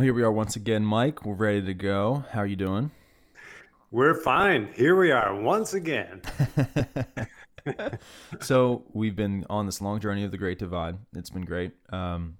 Well, 0.00 0.06
here 0.06 0.14
we 0.14 0.22
are 0.22 0.32
once 0.32 0.56
again, 0.56 0.82
Mike. 0.82 1.26
We're 1.26 1.34
ready 1.34 1.60
to 1.60 1.74
go. 1.74 2.24
How 2.30 2.40
are 2.40 2.46
you 2.46 2.56
doing? 2.56 2.90
We're 3.90 4.14
fine. 4.14 4.70
Here 4.74 4.96
we 4.96 5.10
are 5.10 5.38
once 5.38 5.74
again. 5.74 6.22
so 8.40 8.86
we've 8.94 9.14
been 9.14 9.44
on 9.50 9.66
this 9.66 9.82
long 9.82 10.00
journey 10.00 10.24
of 10.24 10.30
the 10.30 10.38
Great 10.38 10.58
Divide. 10.58 10.96
It's 11.14 11.28
been 11.28 11.44
great. 11.44 11.72
Um, 11.92 12.38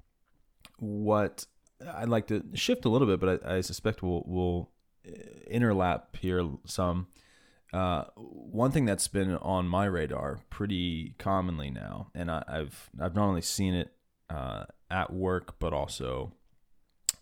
what 0.79 1.45
I'd 1.87 2.09
like 2.09 2.29
to 2.29 2.43
shift 2.55 2.87
a 2.87 2.89
little 2.89 3.07
bit, 3.07 3.21
but 3.21 3.45
I, 3.45 3.57
I 3.57 3.61
suspect 3.61 4.03
we'll, 4.03 4.23
we'll 4.25 4.71
uh, 5.07 5.11
interlap 5.53 6.17
here 6.19 6.49
some. 6.65 7.09
Uh, 7.75 8.05
one 8.17 8.71
thing 8.71 8.87
that's 8.87 9.07
been 9.07 9.37
on 9.37 9.69
my 9.69 9.85
radar 9.85 10.41
pretty 10.49 11.15
commonly 11.19 11.69
now, 11.69 12.09
and 12.15 12.31
I, 12.31 12.43
have 12.49 12.89
I've 12.99 13.15
not 13.15 13.29
only 13.29 13.43
seen 13.43 13.75
it 13.75 13.93
uh, 14.31 14.65
at 14.91 15.13
work, 15.13 15.59
but 15.59 15.75
also 15.75 16.33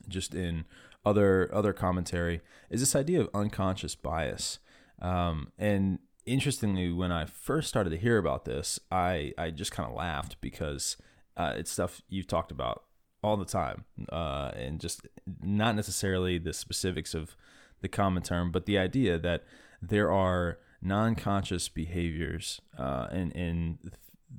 just 0.09 0.34
in 0.34 0.64
other 1.05 1.51
other 1.53 1.73
commentary 1.73 2.41
is 2.70 2.81
this 2.81 2.97
idea 2.97 3.20
of 3.20 3.28
unconscious 3.34 3.95
bias. 3.95 4.59
Um, 5.00 5.53
and 5.59 6.00
interestingly, 6.27 6.92
when 6.92 7.12
I 7.12 7.25
first 7.25 7.69
started 7.69 7.91
to 7.91 7.97
hear 7.97 8.19
about 8.19 8.45
this, 8.45 8.78
I 8.91 9.33
I 9.39 9.50
just 9.50 9.73
kind 9.73 9.89
of 9.89 9.95
laughed 9.95 10.41
because 10.41 10.97
uh, 11.37 11.55
it's 11.56 11.70
stuff 11.70 12.03
you've 12.09 12.27
talked 12.27 12.50
about 12.50 12.84
all 13.23 13.37
the 13.37 13.45
time, 13.45 13.84
uh, 14.12 14.53
and 14.55 14.81
just 14.81 15.06
not 15.42 15.75
necessarily 15.75 16.39
the 16.39 16.53
specifics 16.53 17.15
of 17.15 17.37
the 17.81 17.89
common 17.89 18.22
term, 18.22 18.50
but 18.53 18.67
the 18.67 18.78
idea 18.78 19.19
that 19.19 19.45
there 19.81 20.12
are 20.12 20.59
non-conscious 20.81 21.69
behaviors 21.69 22.61
uh, 22.78 23.09
and 23.11 23.34
and 23.34 23.78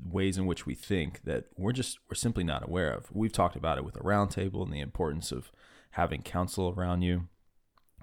ways 0.04 0.38
in 0.38 0.45
which 0.45 0.66
we 0.66 0.76
think 0.76 1.23
that 1.23 1.45
we're 1.58 1.72
just 1.72 2.00
we're 2.09 2.16
simply 2.16 2.44
not 2.44 2.68
aware 2.68 2.92
of. 2.92 3.08
We've 3.12 3.32
talked 3.32 3.56
about 3.56 3.78
it 3.78 3.86
with 3.86 3.95
a 3.95 4.02
roundtable 4.02 4.64
and 4.64 4.73
the 4.73 4.80
importance 4.80 5.32
of 5.32 5.52
having 5.92 6.22
counsel 6.22 6.73
around 6.76 7.02
you, 7.02 7.28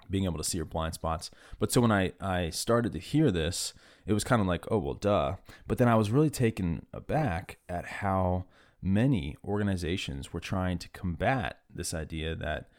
being 0.09 0.25
able 0.25 0.37
to 0.37 0.43
see 0.43 0.57
your 0.57 0.65
blind 0.65 0.93
spots. 0.93 1.31
But 1.59 1.71
so 1.71 1.81
when 1.81 1.91
I, 1.91 2.13
I 2.19 2.49
started 2.49 2.93
to 2.93 2.99
hear 2.99 3.31
this, 3.31 3.73
it 4.05 4.13
was 4.13 4.23
kind 4.23 4.41
of 4.41 4.47
like, 4.47 4.69
oh, 4.71 4.77
well, 4.77 4.93
duh. 4.93 5.35
But 5.67 5.77
then 5.77 5.87
I 5.87 5.95
was 5.95 6.11
really 6.11 6.29
taken 6.29 6.85
aback 6.93 7.57
at 7.69 7.85
how 7.85 8.45
many 8.81 9.37
organizations 9.43 10.33
were 10.33 10.39
trying 10.39 10.77
to 10.79 10.89
combat 10.89 11.59
this 11.73 11.93
idea 11.93 12.35
that 12.35 12.69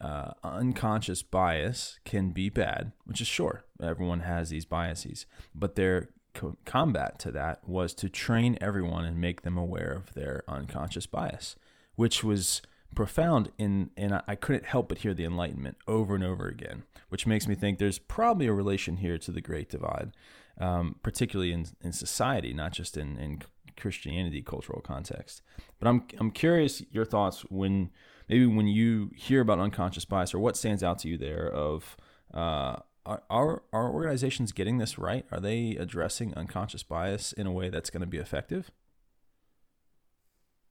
uh, 0.00 0.32
unconscious 0.42 1.22
bias 1.22 1.98
can 2.04 2.30
be 2.30 2.48
bad, 2.48 2.92
which 3.04 3.20
is 3.20 3.26
sure, 3.26 3.64
everyone 3.82 4.20
has 4.20 4.50
these 4.50 4.64
biases. 4.64 5.26
But 5.54 5.76
their 5.76 6.10
co- 6.34 6.56
combat 6.64 7.18
to 7.20 7.32
that 7.32 7.66
was 7.68 7.94
to 7.94 8.08
train 8.08 8.58
everyone 8.60 9.04
and 9.04 9.20
make 9.20 9.42
them 9.42 9.56
aware 9.56 9.92
of 9.92 10.14
their 10.14 10.42
unconscious 10.48 11.06
bias, 11.06 11.56
which 11.96 12.22
was 12.24 12.62
profound 12.94 13.50
in 13.58 13.90
and 13.96 14.20
I 14.26 14.34
couldn't 14.34 14.66
help 14.66 14.88
but 14.88 14.98
hear 14.98 15.14
the 15.14 15.24
enlightenment 15.24 15.76
over 15.88 16.14
and 16.14 16.24
over 16.24 16.46
again, 16.46 16.82
which 17.08 17.26
makes 17.26 17.48
me 17.48 17.54
think 17.54 17.78
there's 17.78 17.98
probably 17.98 18.46
a 18.46 18.52
relation 18.52 18.98
here 18.98 19.18
to 19.18 19.30
the 19.30 19.40
Great 19.40 19.70
Divide, 19.70 20.12
um, 20.60 20.96
particularly 21.02 21.52
in, 21.52 21.66
in 21.80 21.92
society, 21.92 22.52
not 22.52 22.72
just 22.72 22.96
in, 22.96 23.16
in 23.18 23.42
Christianity 23.76 24.42
cultural 24.42 24.80
context. 24.80 25.42
But 25.78 25.88
I'm 25.88 26.04
I'm 26.18 26.30
curious 26.30 26.82
your 26.90 27.04
thoughts 27.04 27.42
when 27.48 27.90
maybe 28.28 28.46
when 28.46 28.66
you 28.66 29.10
hear 29.14 29.40
about 29.40 29.58
unconscious 29.58 30.04
bias 30.04 30.34
or 30.34 30.38
what 30.38 30.56
stands 30.56 30.82
out 30.82 30.98
to 31.00 31.08
you 31.08 31.16
there 31.16 31.50
of 31.50 31.96
uh, 32.32 32.76
are, 33.04 33.62
are 33.72 33.90
organizations 33.90 34.52
getting 34.52 34.78
this 34.78 34.98
right? 34.98 35.26
Are 35.32 35.40
they 35.40 35.76
addressing 35.76 36.34
unconscious 36.34 36.82
bias 36.82 37.32
in 37.32 37.46
a 37.46 37.52
way 37.52 37.68
that's 37.68 37.90
going 37.90 38.00
to 38.02 38.06
be 38.06 38.18
effective? 38.18 38.70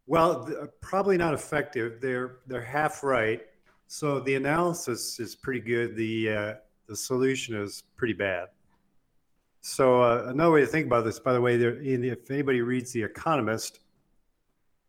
Well, 0.07 0.49
probably 0.81 1.17
not 1.17 1.33
effective. 1.33 2.01
They're 2.01 2.39
they're 2.47 2.61
half 2.61 3.03
right. 3.03 3.41
So 3.87 4.19
the 4.19 4.35
analysis 4.35 5.19
is 5.19 5.35
pretty 5.35 5.61
good. 5.61 5.95
The 5.95 6.29
uh, 6.29 6.53
the 6.87 6.95
solution 6.95 7.55
is 7.55 7.83
pretty 7.95 8.13
bad. 8.13 8.47
So 9.61 10.01
uh, 10.01 10.25
another 10.27 10.51
way 10.51 10.61
to 10.61 10.67
think 10.67 10.87
about 10.87 11.05
this, 11.05 11.19
by 11.19 11.33
the 11.33 11.41
way, 11.41 11.55
there, 11.55 11.75
the, 11.75 12.09
if 12.09 12.31
anybody 12.31 12.61
reads 12.61 12.91
The 12.91 13.03
Economist, 13.03 13.79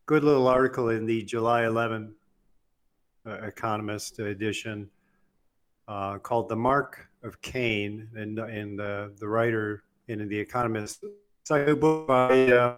good 0.07 0.25
little 0.25 0.49
article 0.49 0.89
in 0.89 1.05
the 1.05 1.23
July 1.23 1.67
11 1.67 2.15
uh, 3.27 3.31
Economist 3.43 4.19
edition 4.19 4.89
uh, 5.89 6.19
called 6.19 6.49
"The 6.49 6.57
Mark 6.57 7.09
of 7.23 7.41
Cain," 7.43 8.09
and 8.15 8.39
and 8.39 8.79
the 8.79 9.29
writer 9.29 9.85
in 10.09 10.29
The 10.29 10.39
Economist. 10.39 11.05
It's 11.41 11.51
a 11.51 11.75
book 11.75 12.07
by 12.07 12.53
uh, 12.53 12.77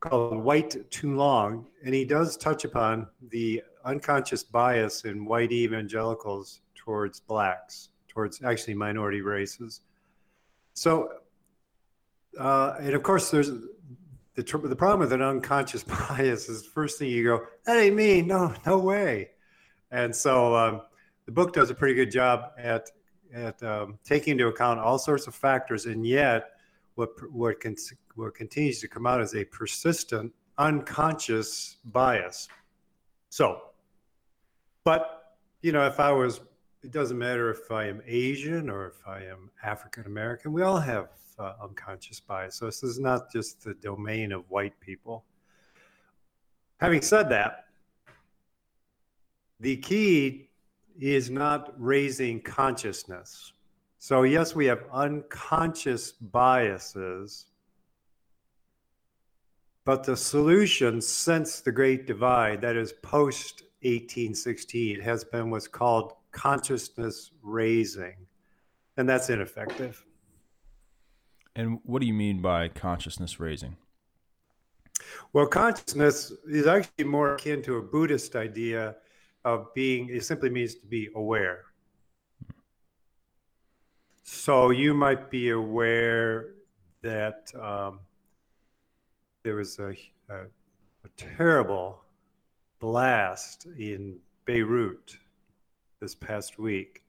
called 0.00 0.38
White 0.38 0.90
Too 0.90 1.14
Long, 1.14 1.66
and 1.84 1.94
he 1.94 2.04
does 2.04 2.36
touch 2.36 2.64
upon 2.64 3.06
the 3.30 3.62
unconscious 3.84 4.42
bias 4.42 5.04
in 5.04 5.24
white 5.24 5.52
evangelicals 5.52 6.60
towards 6.74 7.20
blacks, 7.20 7.90
towards 8.08 8.42
actually 8.42 8.74
minority 8.74 9.20
races. 9.20 9.82
So, 10.74 11.10
uh, 12.38 12.74
and 12.80 12.94
of 12.94 13.02
course, 13.02 13.30
there's 13.30 13.50
the, 14.34 14.42
the 14.42 14.76
problem 14.76 15.00
with 15.00 15.12
an 15.12 15.22
unconscious 15.22 15.84
bias 16.08 16.48
is 16.48 16.66
first 16.66 16.98
thing 16.98 17.10
you 17.10 17.24
go, 17.24 17.42
that 17.64 17.76
ain't 17.76 17.96
me, 17.96 18.22
no, 18.22 18.54
no 18.66 18.78
way. 18.78 19.30
And 19.90 20.14
so 20.14 20.54
um, 20.54 20.82
the 21.30 21.34
book 21.34 21.52
does 21.52 21.70
a 21.70 21.74
pretty 21.74 21.94
good 21.94 22.10
job 22.10 22.50
at 22.58 22.90
at 23.32 23.62
um, 23.62 24.00
taking 24.02 24.32
into 24.32 24.48
account 24.48 24.80
all 24.80 24.98
sorts 24.98 25.28
of 25.28 25.34
factors, 25.34 25.86
and 25.86 26.04
yet 26.04 26.54
what 26.96 27.10
what 27.30 27.54
what 28.16 28.34
continues 28.34 28.80
to 28.80 28.88
come 28.88 29.06
out 29.06 29.20
is 29.20 29.36
a 29.36 29.44
persistent 29.44 30.32
unconscious 30.58 31.76
bias. 31.84 32.48
So, 33.28 33.62
but 34.82 35.36
you 35.62 35.70
know, 35.70 35.86
if 35.86 36.00
I 36.00 36.10
was, 36.10 36.40
it 36.82 36.90
doesn't 36.90 37.16
matter 37.16 37.48
if 37.48 37.70
I 37.70 37.84
am 37.86 38.02
Asian 38.04 38.68
or 38.68 38.88
if 38.88 39.06
I 39.06 39.22
am 39.22 39.52
African 39.62 40.06
American. 40.06 40.52
We 40.52 40.62
all 40.62 40.80
have 40.80 41.10
uh, 41.38 41.52
unconscious 41.62 42.18
bias. 42.18 42.56
So 42.56 42.66
this 42.66 42.82
is 42.82 42.98
not 42.98 43.30
just 43.30 43.62
the 43.62 43.74
domain 43.74 44.32
of 44.32 44.50
white 44.50 44.78
people. 44.80 45.22
Having 46.80 47.02
said 47.02 47.28
that, 47.28 47.66
the 49.60 49.76
key 49.76 50.49
is 51.00 51.30
not 51.30 51.72
raising 51.78 52.40
consciousness. 52.40 53.52
So, 53.98 54.22
yes, 54.22 54.54
we 54.54 54.66
have 54.66 54.84
unconscious 54.92 56.12
biases, 56.12 57.46
but 59.84 60.04
the 60.04 60.16
solution 60.16 61.00
since 61.00 61.60
the 61.60 61.72
Great 61.72 62.06
Divide, 62.06 62.60
that 62.60 62.76
is 62.76 62.92
post 63.02 63.62
1816, 63.82 65.00
has 65.00 65.24
been 65.24 65.50
what's 65.50 65.68
called 65.68 66.12
consciousness 66.32 67.32
raising, 67.42 68.16
and 68.96 69.08
that's 69.08 69.30
ineffective. 69.30 70.04
And 71.56 71.80
what 71.82 72.00
do 72.00 72.06
you 72.06 72.14
mean 72.14 72.40
by 72.40 72.68
consciousness 72.68 73.40
raising? 73.40 73.76
Well, 75.32 75.46
consciousness 75.46 76.32
is 76.48 76.66
actually 76.66 77.04
more 77.04 77.34
akin 77.34 77.62
to 77.62 77.76
a 77.76 77.82
Buddhist 77.82 78.36
idea 78.36 78.96
of 79.44 79.72
being, 79.74 80.08
it 80.10 80.24
simply 80.24 80.50
means 80.50 80.74
to 80.76 80.86
be 80.86 81.08
aware. 81.14 81.64
So 84.22 84.70
you 84.70 84.94
might 84.94 85.30
be 85.30 85.50
aware 85.50 86.54
that 87.02 87.50
um, 87.60 88.00
there 89.42 89.56
was 89.56 89.78
a, 89.78 89.96
a, 90.28 90.42
a, 91.04 91.08
terrible 91.16 92.02
blast 92.78 93.66
in 93.78 94.18
Beirut 94.44 95.16
this 96.00 96.14
past 96.14 96.58
week, 96.58 97.02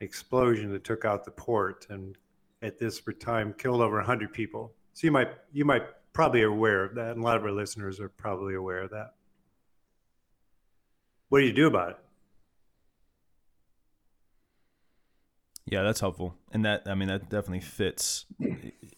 explosion 0.00 0.70
that 0.72 0.84
took 0.84 1.04
out 1.04 1.24
the 1.24 1.32
port 1.32 1.86
and 1.90 2.16
at 2.62 2.78
this 2.78 3.02
time 3.20 3.54
killed 3.58 3.80
over 3.80 3.96
100 3.96 4.32
people. 4.32 4.72
So 4.94 5.06
you 5.06 5.10
might 5.10 5.32
you 5.52 5.64
might 5.64 5.82
probably 6.12 6.42
aware 6.42 6.84
of 6.84 6.94
that, 6.94 7.10
and 7.10 7.20
a 7.20 7.24
lot 7.24 7.36
of 7.36 7.42
our 7.44 7.52
listeners 7.52 8.00
are 8.00 8.08
probably 8.08 8.54
aware 8.54 8.82
of 8.82 8.90
that. 8.90 9.14
What 11.28 11.40
do 11.40 11.46
you 11.46 11.52
do 11.52 11.66
about 11.66 11.90
it? 11.90 11.96
Yeah, 15.66 15.82
that's 15.82 16.00
helpful, 16.00 16.34
and 16.52 16.64
that 16.64 16.82
I 16.86 16.94
mean 16.94 17.08
that 17.08 17.30
definitely 17.30 17.60
fits 17.60 18.26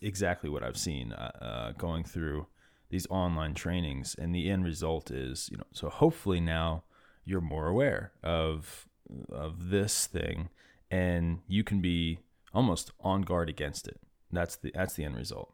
exactly 0.00 0.50
what 0.50 0.64
I've 0.64 0.76
seen 0.76 1.12
uh, 1.12 1.30
uh, 1.40 1.72
going 1.72 2.02
through 2.02 2.48
these 2.90 3.06
online 3.08 3.54
trainings. 3.54 4.16
And 4.18 4.34
the 4.34 4.50
end 4.50 4.64
result 4.64 5.10
is 5.10 5.48
you 5.50 5.58
know 5.58 5.66
so 5.72 5.88
hopefully 5.88 6.40
now 6.40 6.82
you're 7.24 7.40
more 7.40 7.68
aware 7.68 8.12
of 8.22 8.88
of 9.30 9.70
this 9.70 10.06
thing 10.06 10.48
and 10.90 11.40
you 11.46 11.62
can 11.62 11.80
be 11.80 12.18
almost 12.52 12.90
on 13.00 13.22
guard 13.22 13.48
against 13.48 13.86
it. 13.86 14.00
That's 14.32 14.56
the 14.56 14.72
that's 14.74 14.94
the 14.94 15.04
end 15.04 15.16
result. 15.16 15.52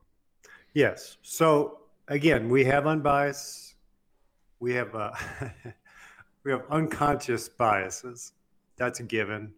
Yes. 0.72 1.18
So 1.22 1.80
again 2.08 2.48
we 2.48 2.64
have 2.64 2.86
unbiased. 2.86 3.74
We 4.60 4.74
have 4.74 4.94
uh, 4.94 5.12
we 6.44 6.50
have 6.50 6.62
unconscious 6.70 7.48
biases. 7.48 8.32
That's 8.76 9.00
a 9.00 9.04
given. 9.04 9.52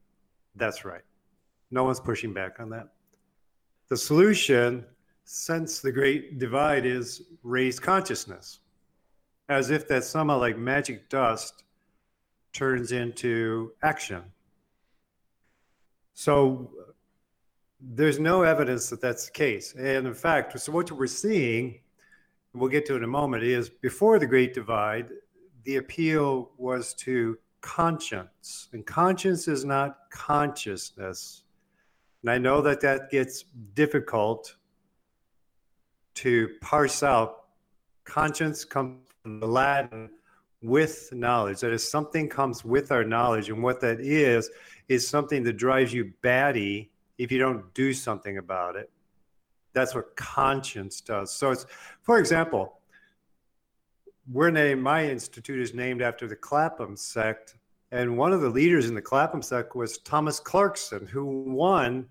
That's 0.57 0.85
right. 0.85 1.03
No 1.71 1.85
one's 1.85 2.01
pushing 2.01 2.33
back 2.33 2.61
on 2.61 2.71
that. 2.71 2.89
The 3.89 3.97
solution 3.97 4.85
since 5.25 5.81
the 5.81 5.93
great 5.93 6.39
divide 6.39 6.85
is 6.85 7.23
raised 7.43 7.83
consciousness 7.83 8.61
as 9.49 9.71
if 9.71 9.89
that 9.89 10.05
somehow 10.05 10.39
like 10.39 10.57
magic 10.59 11.09
dust 11.09 11.65
turns 12.53 12.93
into 12.93 13.73
action. 13.83 14.23
So 16.15 16.71
there's 17.81 18.19
no 18.19 18.43
evidence 18.43 18.89
that 18.91 19.01
that's 19.01 19.27
the 19.27 19.33
case. 19.33 19.75
And 19.75 20.07
in 20.07 20.15
fact 20.15 20.59
so 20.59 20.73
what 20.73 20.91
we're 20.93 21.07
seeing 21.07 21.81
we'll 22.55 22.71
get 22.71 22.87
to 22.87 22.95
in 22.95 23.03
a 23.03 23.09
moment 23.09 23.43
is 23.43 23.69
before 23.69 24.19
the 24.19 24.27
great 24.27 24.55
divide 24.55 25.09
the 25.65 25.77
appeal 25.77 26.51
was 26.57 26.95
to 26.95 27.39
conscience 27.61 28.69
and 28.73 28.85
conscience 28.85 29.49
is 29.49 29.65
not 29.65 29.97
consciousness 30.11 31.45
and 32.23 32.31
i 32.31 32.37
know 32.37 32.61
that 32.61 32.81
that 32.81 33.11
gets 33.11 33.45
difficult 33.75 34.57
to 36.15 36.49
parse 36.61 37.03
out 37.03 37.45
conscience 38.05 38.65
comes 38.65 39.01
from 39.23 39.41
the 39.41 39.47
Latin 39.47 40.11
with 40.63 41.11
knowledge. 41.13 41.61
That 41.61 41.73
is, 41.73 41.89
something 41.89 42.29
comes 42.29 42.65
with 42.65 42.93
our 42.93 43.05
knowledge. 43.05 43.49
And 43.49 43.63
what 43.63 43.81
that 43.81 44.01
is, 44.01 44.51
is 44.89 45.07
something 45.07 45.43
that 45.45 45.55
drives 45.55 45.93
you 45.93 46.13
batty 46.23 46.91
if 47.19 47.33
you 47.33 47.39
don't 47.39 47.73
do 47.75 47.93
something 47.93 48.39
about 48.39 48.77
it. 48.77 48.91
That's 49.73 49.95
what 49.95 50.15
conscience 50.17 51.01
does. 51.01 51.33
So 51.33 51.51
it's, 51.51 51.67
for 52.03 52.19
example, 52.19 52.79
we're 54.31 54.51
named, 54.51 54.83
my 54.83 55.05
institute 55.05 55.61
is 55.61 55.75
named 55.75 56.03
after 56.03 56.27
the 56.27 56.37
Clapham 56.37 56.97
sect. 56.97 57.57
And 57.91 58.17
one 58.17 58.33
of 58.33 58.41
the 58.41 58.49
leaders 58.49 58.89
in 58.89 58.95
the 58.95 59.03
Clapham 59.03 59.43
sect 59.43 59.77
was 59.77 59.99
Thomas 59.99 60.41
Clarkson, 60.41 61.07
who 61.07 61.25
won 61.25 62.07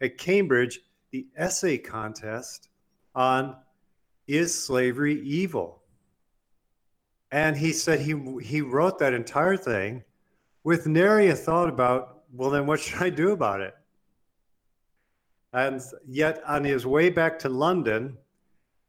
at 0.00 0.18
Cambridge 0.18 0.80
the 1.10 1.26
essay 1.36 1.78
contest 1.78 2.68
on 3.14 3.56
is 4.26 4.64
slavery 4.64 5.20
evil? 5.22 5.82
And 7.32 7.56
he 7.56 7.72
said 7.72 8.00
he 8.00 8.14
he 8.42 8.60
wrote 8.60 8.98
that 9.00 9.12
entire 9.12 9.56
thing 9.56 10.04
with 10.64 10.86
nary 10.86 11.28
a 11.28 11.34
thought 11.34 11.68
about, 11.68 12.22
well, 12.32 12.50
then 12.50 12.66
what 12.66 12.80
should 12.80 13.02
I 13.02 13.10
do 13.10 13.32
about 13.32 13.60
it? 13.60 13.74
And 15.52 15.80
yet, 16.06 16.42
on 16.46 16.64
his 16.64 16.86
way 16.86 17.08
back 17.08 17.38
to 17.40 17.48
London, 17.48 18.16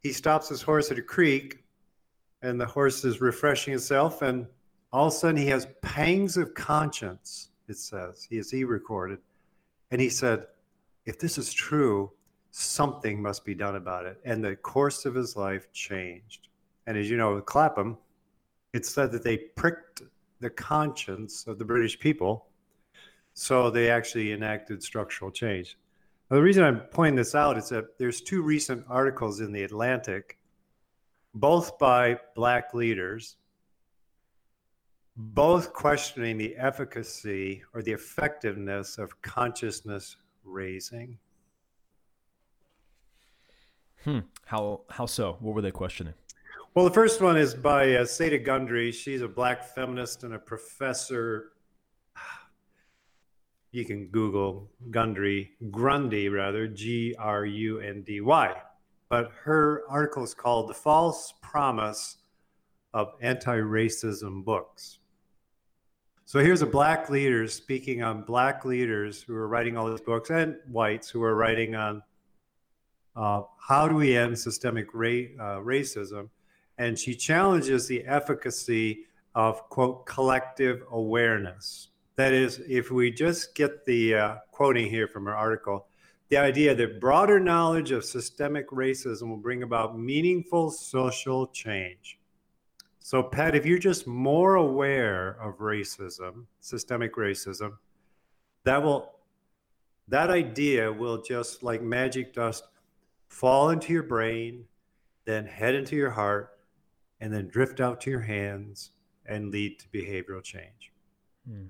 he 0.02 0.12
stops 0.12 0.50
his 0.50 0.62
horse 0.62 0.92
at 0.92 0.98
a 0.98 1.02
creek, 1.02 1.64
and 2.48 2.60
the 2.60 2.66
horse 2.66 3.04
is 3.04 3.22
refreshing 3.22 3.74
itself, 3.74 4.22
and 4.22 4.48
all 4.92 5.08
of 5.08 5.14
a 5.14 5.16
sudden 5.16 5.38
he 5.38 5.48
has 5.48 5.68
pangs 5.82 6.38
of 6.38 6.54
conscience. 6.54 7.50
It 7.68 7.78
says 7.78 8.26
he 8.30 8.38
as 8.40 8.50
he 8.50 8.64
recorded, 8.64 9.20
and 9.92 10.00
he 10.00 10.10
said, 10.10 10.48
"If 11.06 11.20
this 11.20 11.38
is 11.38 11.54
true, 11.54 12.12
something 12.52 13.22
must 13.22 13.46
be 13.46 13.54
done 13.54 13.76
about 13.76 14.06
it. 14.06 14.20
And 14.26 14.44
the 14.44 14.56
course 14.56 15.06
of 15.06 15.14
his 15.14 15.36
life 15.36 15.72
changed. 15.74 16.48
And 16.88 16.98
as 16.98 17.10
you 17.10 17.18
know, 17.18 17.36
with 17.36 17.46
Clapham, 17.46 17.98
it 18.74 18.86
said 18.86 19.12
that 19.12 19.24
they 19.24 19.38
pricked 19.38 20.02
the 20.40 20.50
conscience 20.50 21.46
of 21.48 21.60
the 21.60 21.66
British 21.66 22.00
people. 22.00 22.48
So 23.34 23.70
they 23.70 23.92
actually 23.92 24.32
enacted 24.32 24.82
structural 24.82 25.30
change. 25.30 25.78
Now, 26.30 26.38
the 26.38 26.44
reason 26.44 26.64
I'm 26.64 26.80
pointing 26.92 27.16
this 27.16 27.36
out 27.36 27.58
is 27.58 27.70
that 27.70 27.98
there's 28.00 28.22
two 28.22 28.42
recent 28.42 28.86
articles 28.90 29.40
in 29.40 29.52
the 29.52 29.64
Atlantic, 29.64 30.38
both 31.34 31.78
by 31.78 32.20
black 32.36 32.74
leaders, 32.74 33.38
both 35.16 35.74
questioning 35.74 36.38
the 36.38 36.56
efficacy 36.56 37.64
or 37.74 37.82
the 37.82 37.92
effectiveness 37.92 38.98
of 38.98 39.22
consciousness 39.22 40.18
raising. 40.44 41.18
Hmm. 44.04 44.20
How 44.46 44.82
how 44.90 45.06
so? 45.06 45.38
What 45.40 45.56
were 45.56 45.62
they 45.62 45.72
questioning? 45.72 46.14
Well, 46.74 46.86
the 46.86 46.92
first 46.94 47.22
one 47.22 47.38
is 47.38 47.56
by 47.56 47.96
uh, 47.96 48.06
Saida 48.06 48.38
Gundry. 48.38 48.92
She's 48.92 49.22
a 49.22 49.28
black 49.28 49.64
feminist 49.64 50.24
and 50.24 50.36
a 50.36 50.40
professor. 50.40 51.54
You 53.72 53.84
can 53.84 54.08
Google 54.08 54.70
Gundry, 54.92 55.52
Grundy 55.72 56.30
rather, 56.30 56.68
G 56.68 57.16
R 57.18 57.46
U 57.46 57.80
N 57.80 58.04
D 58.04 58.22
Y. 58.22 58.56
But 59.10 59.32
her 59.44 59.84
article 59.88 60.24
is 60.24 60.34
called 60.34 60.70
"The 60.70 60.74
False 60.74 61.34
Promise 61.42 62.18
of 62.94 63.14
Anti-Racism 63.22 64.44
Books." 64.44 65.00
So 66.26 66.40
here's 66.40 66.62
a 66.62 66.66
black 66.68 67.10
leader 67.10 67.48
speaking 67.48 68.04
on 68.04 68.24
black 68.24 68.66
leaders 68.66 69.22
who 69.22 69.34
are 69.34 69.48
writing 69.48 69.78
all 69.78 69.90
these 69.90 70.02
books 70.02 70.30
and 70.30 70.58
whites 70.70 71.10
who 71.10 71.24
are 71.24 71.36
writing 71.36 71.74
on 71.74 72.04
uh, 73.16 73.44
how 73.58 73.88
do 73.88 73.96
we 73.96 74.16
end 74.16 74.38
systemic 74.38 74.88
ra- 74.94 75.08
uh, 75.40 75.60
racism? 75.62 76.30
And 76.78 77.00
she 77.00 77.16
challenges 77.16 77.88
the 77.88 78.04
efficacy 78.04 79.06
of, 79.34 79.68
quote, 79.70 80.06
collective 80.06 80.84
awareness. 80.92 81.90
That 82.18 82.34
is, 82.34 82.62
if 82.68 82.92
we 82.92 83.10
just 83.10 83.56
get 83.56 83.86
the 83.86 84.16
uh, 84.16 84.36
quoting 84.52 84.90
here 84.90 85.08
from 85.08 85.26
her 85.26 85.36
article, 85.36 85.88
the 86.30 86.38
idea 86.38 86.76
that 86.76 87.00
broader 87.00 87.40
knowledge 87.40 87.92
of 87.92 88.04
systemic 88.04 88.70
racism 88.70 89.30
will 89.30 89.38
bring 89.38 89.64
about 89.64 89.98
meaningful 89.98 90.70
social 90.70 91.48
change. 91.48 92.20
So, 93.00 93.24
Pat, 93.24 93.56
if 93.56 93.66
you're 93.66 93.78
just 93.78 94.06
more 94.06 94.56
aware 94.56 95.38
of 95.42 95.60
racism, 95.60 96.46
systemic 96.60 97.16
racism, 97.16 97.78
that 98.66 98.84
will 98.84 99.14
that 100.10 100.30
idea 100.30 100.92
will 100.92 101.22
just 101.22 101.64
like 101.64 101.82
magic 101.82 102.34
dust 102.34 102.66
fall 103.30 103.70
into 103.70 103.94
your 103.94 104.04
brain, 104.04 104.66
then 105.26 105.46
head 105.46 105.76
into 105.76 105.96
your 105.96 106.10
heart, 106.10 106.60
and 107.20 107.34
then 107.34 107.48
drift 107.48 107.80
out 107.80 108.02
to 108.02 108.10
your 108.10 108.22
hands 108.22 108.92
and 109.26 109.52
lead 109.52 109.80
to 109.80 109.88
behavioral 109.90 110.44
change. 110.44 110.92
Hmm. 111.48 111.68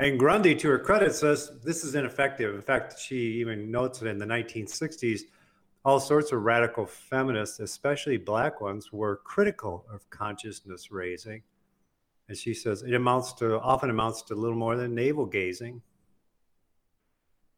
And 0.00 0.18
Grundy, 0.18 0.54
to 0.54 0.68
her 0.68 0.78
credit, 0.78 1.14
says 1.14 1.50
this 1.64 1.82
is 1.82 1.96
ineffective. 1.96 2.54
In 2.54 2.62
fact, 2.62 3.00
she 3.00 3.16
even 3.40 3.70
notes 3.70 3.98
that 3.98 4.08
in 4.08 4.18
the 4.18 4.26
1960s, 4.26 5.22
all 5.84 5.98
sorts 5.98 6.30
of 6.32 6.42
radical 6.42 6.86
feminists, 6.86 7.58
especially 7.58 8.16
black 8.16 8.60
ones, 8.60 8.92
were 8.92 9.16
critical 9.24 9.84
of 9.92 10.08
consciousness 10.10 10.92
raising. 10.92 11.42
And 12.28 12.36
she 12.36 12.54
says 12.54 12.82
it 12.82 12.94
amounts 12.94 13.32
to 13.34 13.58
often 13.60 13.90
amounts 13.90 14.22
to 14.22 14.34
little 14.34 14.56
more 14.56 14.76
than 14.76 14.94
navel 14.94 15.26
gazing. 15.26 15.82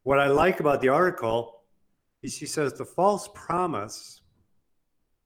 What 0.03 0.19
I 0.19 0.27
like 0.27 0.59
about 0.59 0.81
the 0.81 0.89
article 0.89 1.61
is 2.23 2.35
she 2.35 2.45
says 2.47 2.73
the 2.73 2.85
false 2.85 3.29
promise 3.35 4.21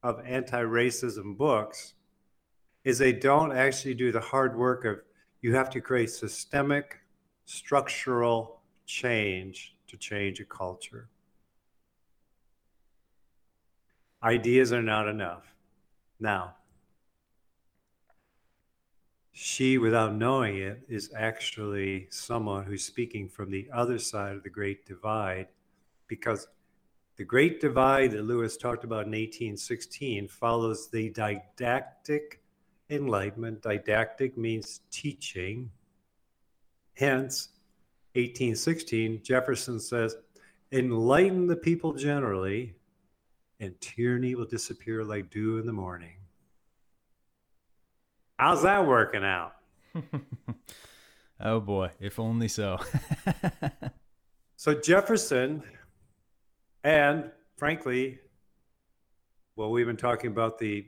of 0.04 0.22
anti 0.26 0.62
racism 0.62 1.38
books 1.38 1.94
is 2.84 2.98
they 2.98 3.14
don't 3.14 3.52
actually 3.52 3.94
do 3.94 4.12
the 4.12 4.20
hard 4.20 4.58
work 4.58 4.84
of 4.84 4.98
you 5.42 5.56
have 5.56 5.70
to 5.70 5.82
create 5.82 6.10
systemic, 6.10 7.00
structural 7.46 8.62
change 8.86 9.76
to 9.88 9.98
change 9.98 10.40
a 10.40 10.46
culture. 10.46 11.08
Ideas 14.24 14.74
are 14.74 14.82
not 14.82 15.08
enough. 15.08 15.44
Now, 16.20 16.56
she, 19.32 19.78
without 19.78 20.16
knowing 20.16 20.58
it, 20.58 20.82
is 20.88 21.12
actually 21.16 22.08
someone 22.10 22.66
who's 22.66 22.84
speaking 22.84 23.28
from 23.28 23.52
the 23.52 23.68
other 23.74 24.00
side 24.00 24.36
of 24.36 24.44
the 24.44 24.50
great 24.50 24.86
divide 24.86 25.48
because 26.08 26.48
the 27.18 27.24
Great 27.24 27.62
Divide 27.62 28.12
that 28.12 28.24
Lewis 28.24 28.58
talked 28.58 28.84
about 28.84 29.06
in 29.06 29.12
1816 29.12 30.28
follows 30.28 30.90
the 30.90 31.10
didactic 31.12 32.42
enlightenment. 32.90 33.62
Didactic 33.62 34.38
means 34.38 34.82
teaching. 34.92 35.72
Hence, 36.96 37.50
1816, 38.14 39.22
Jefferson 39.24 39.80
says, 39.80 40.16
enlighten 40.72 41.48
the 41.48 41.56
people 41.56 41.94
generally, 41.94 42.76
and 43.60 43.80
tyranny 43.80 44.36
will 44.36 44.46
disappear 44.46 45.04
like 45.04 45.30
dew 45.30 45.58
in 45.58 45.66
the 45.66 45.74
morning. 45.74 46.18
How's 48.38 48.64
that 48.64 48.86
working 48.86 49.24
out? 49.24 49.56
oh 51.40 51.60
boy, 51.62 51.92
if 52.00 52.20
only 52.20 52.50
so. 52.50 52.80
so 54.58 54.74
Jefferson 54.74 55.64
and 56.84 57.32
frankly, 57.58 58.20
Well, 59.56 59.72
we've 59.72 59.86
been 59.86 59.96
talking 59.96 60.32
about 60.32 60.60
the, 60.60 60.86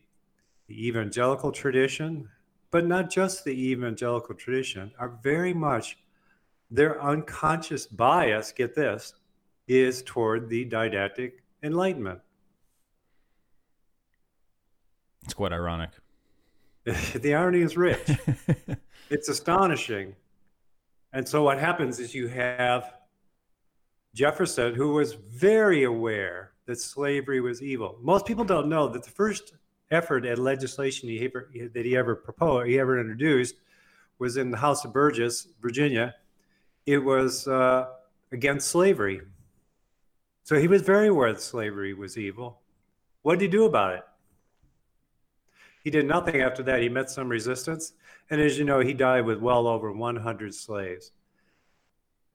the 0.67 0.87
evangelical 0.87 1.53
tradition, 1.53 2.29
but 2.71 2.85
not 2.85 3.09
just 3.09 3.43
the 3.43 3.51
evangelical 3.71 4.35
tradition, 4.35 4.91
are 4.99 5.17
very 5.23 5.53
much 5.53 5.97
their 6.69 7.01
unconscious 7.01 7.85
bias, 7.85 8.51
get 8.51 8.75
this, 8.75 9.13
is 9.67 10.03
toward 10.03 10.49
the 10.49 10.65
didactic 10.65 11.43
enlightenment. 11.63 12.19
It's 15.23 15.33
quite 15.33 15.51
ironic. 15.51 15.91
the 17.15 17.35
irony 17.35 17.61
is 17.61 17.75
rich. 17.75 18.09
it's 19.09 19.27
astonishing. 19.27 20.15
And 21.13 21.27
so 21.27 21.43
what 21.43 21.59
happens 21.59 21.99
is 21.99 22.13
you 22.13 22.27
have 22.27 22.93
Jefferson, 24.13 24.73
who 24.73 24.93
was 24.93 25.13
very 25.13 25.83
aware 25.83 26.53
that 26.65 26.79
slavery 26.79 27.41
was 27.41 27.61
evil. 27.61 27.97
Most 28.01 28.25
people 28.25 28.43
don't 28.43 28.69
know 28.69 28.87
that 28.87 29.03
the 29.03 29.09
first 29.09 29.53
effort 29.91 30.25
at 30.25 30.39
legislation 30.39 31.09
he 31.09 31.23
ever, 31.25 31.49
that 31.73 31.85
he 31.85 31.95
ever 31.95 32.15
proposed, 32.15 32.67
he 32.67 32.79
ever 32.79 32.99
introduced, 32.99 33.55
was 34.19 34.37
in 34.37 34.51
the 34.51 34.57
House 34.57 34.83
of 34.85 34.93
Burgess, 34.93 35.47
Virginia. 35.61 36.15
It 36.85 36.97
was 36.97 37.47
uh, 37.47 37.87
against 38.31 38.67
slavery. 38.67 39.21
So 40.43 40.59
he 40.59 40.67
was 40.67 40.81
very 40.81 41.07
aware 41.07 41.33
that 41.33 41.41
slavery 41.41 41.93
was 41.93 42.17
evil. 42.17 42.61
What 43.21 43.39
did 43.39 43.45
he 43.45 43.51
do 43.51 43.65
about 43.65 43.93
it? 43.95 44.03
He 45.83 45.89
did 45.89 46.05
nothing 46.05 46.41
after 46.41 46.63
that. 46.63 46.81
He 46.81 46.89
met 46.89 47.09
some 47.09 47.29
resistance. 47.29 47.93
And 48.29 48.41
as 48.41 48.57
you 48.57 48.65
know, 48.65 48.79
he 48.79 48.93
died 48.93 49.25
with 49.25 49.39
well 49.39 49.67
over 49.67 49.91
100 49.91 50.53
slaves. 50.53 51.11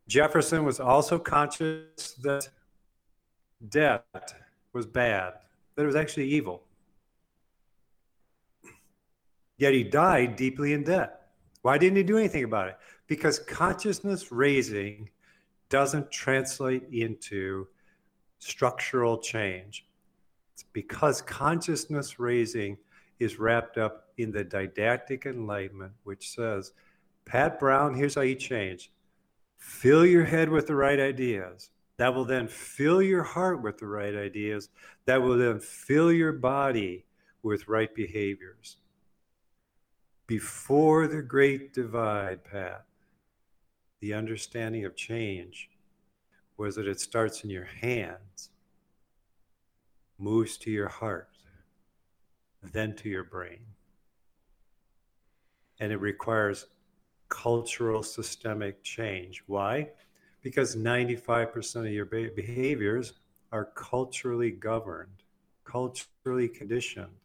Jefferson 0.08 0.64
was 0.64 0.80
also 0.80 1.18
conscious 1.18 2.14
that 2.22 2.48
debt 3.68 4.04
was 4.72 4.86
bad, 4.86 5.34
that 5.74 5.82
it 5.82 5.86
was 5.86 5.96
actually 5.96 6.28
evil. 6.28 6.62
Yet 9.58 9.74
he 9.74 9.84
died 9.84 10.36
deeply 10.36 10.72
in 10.72 10.84
debt. 10.84 11.28
Why 11.62 11.78
didn't 11.78 11.96
he 11.96 12.02
do 12.02 12.18
anything 12.18 12.44
about 12.44 12.68
it? 12.68 12.78
Because 13.06 13.38
consciousness 13.38 14.32
raising 14.32 15.10
doesn't 15.68 16.10
translate 16.10 16.84
into 16.92 17.68
structural 18.38 19.18
change. 19.18 19.86
It's 20.54 20.64
because 20.72 21.22
consciousness 21.22 22.18
raising 22.18 22.76
is 23.20 23.38
wrapped 23.38 23.78
up 23.78 24.08
in 24.18 24.32
the 24.32 24.44
didactic 24.44 25.26
enlightenment, 25.26 25.92
which 26.04 26.30
says, 26.30 26.72
Pat 27.24 27.58
Brown, 27.58 27.94
here's 27.94 28.16
how 28.16 28.22
you 28.22 28.34
change. 28.34 28.90
Fill 29.58 30.04
your 30.04 30.24
head 30.24 30.48
with 30.48 30.66
the 30.66 30.74
right 30.74 30.98
ideas. 30.98 31.70
That 31.98 32.14
will 32.14 32.24
then 32.24 32.48
fill 32.48 33.00
your 33.00 33.22
heart 33.22 33.62
with 33.62 33.78
the 33.78 33.86
right 33.86 34.14
ideas. 34.14 34.70
That 35.06 35.22
will 35.22 35.38
then 35.38 35.60
fill 35.60 36.12
your 36.12 36.32
body 36.32 37.06
with 37.42 37.68
right 37.68 37.94
behaviors. 37.94 38.78
Before 40.32 41.06
the 41.08 41.20
great 41.20 41.74
divide, 41.74 42.42
Pat, 42.42 42.86
the 44.00 44.14
understanding 44.14 44.86
of 44.86 44.96
change 44.96 45.68
was 46.56 46.74
that 46.76 46.88
it 46.88 47.00
starts 47.00 47.44
in 47.44 47.50
your 47.50 47.66
hands, 47.66 48.48
moves 50.16 50.56
to 50.56 50.70
your 50.70 50.88
heart, 50.88 51.28
then 52.62 52.96
to 52.96 53.10
your 53.10 53.24
brain. 53.24 53.60
And 55.80 55.92
it 55.92 56.00
requires 56.00 56.64
cultural 57.28 58.02
systemic 58.02 58.82
change. 58.82 59.42
Why? 59.46 59.90
Because 60.40 60.76
95% 60.76 61.76
of 61.76 61.92
your 61.92 62.06
behaviors 62.06 63.12
are 63.52 63.66
culturally 63.66 64.50
governed, 64.50 65.24
culturally 65.64 66.48
conditioned. 66.48 67.21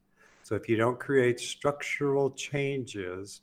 So 0.47 0.55
if 0.55 0.69
you 0.69 0.77
don't 0.77 0.97
create 0.97 1.41
structural 1.41 2.31
changes 2.31 3.41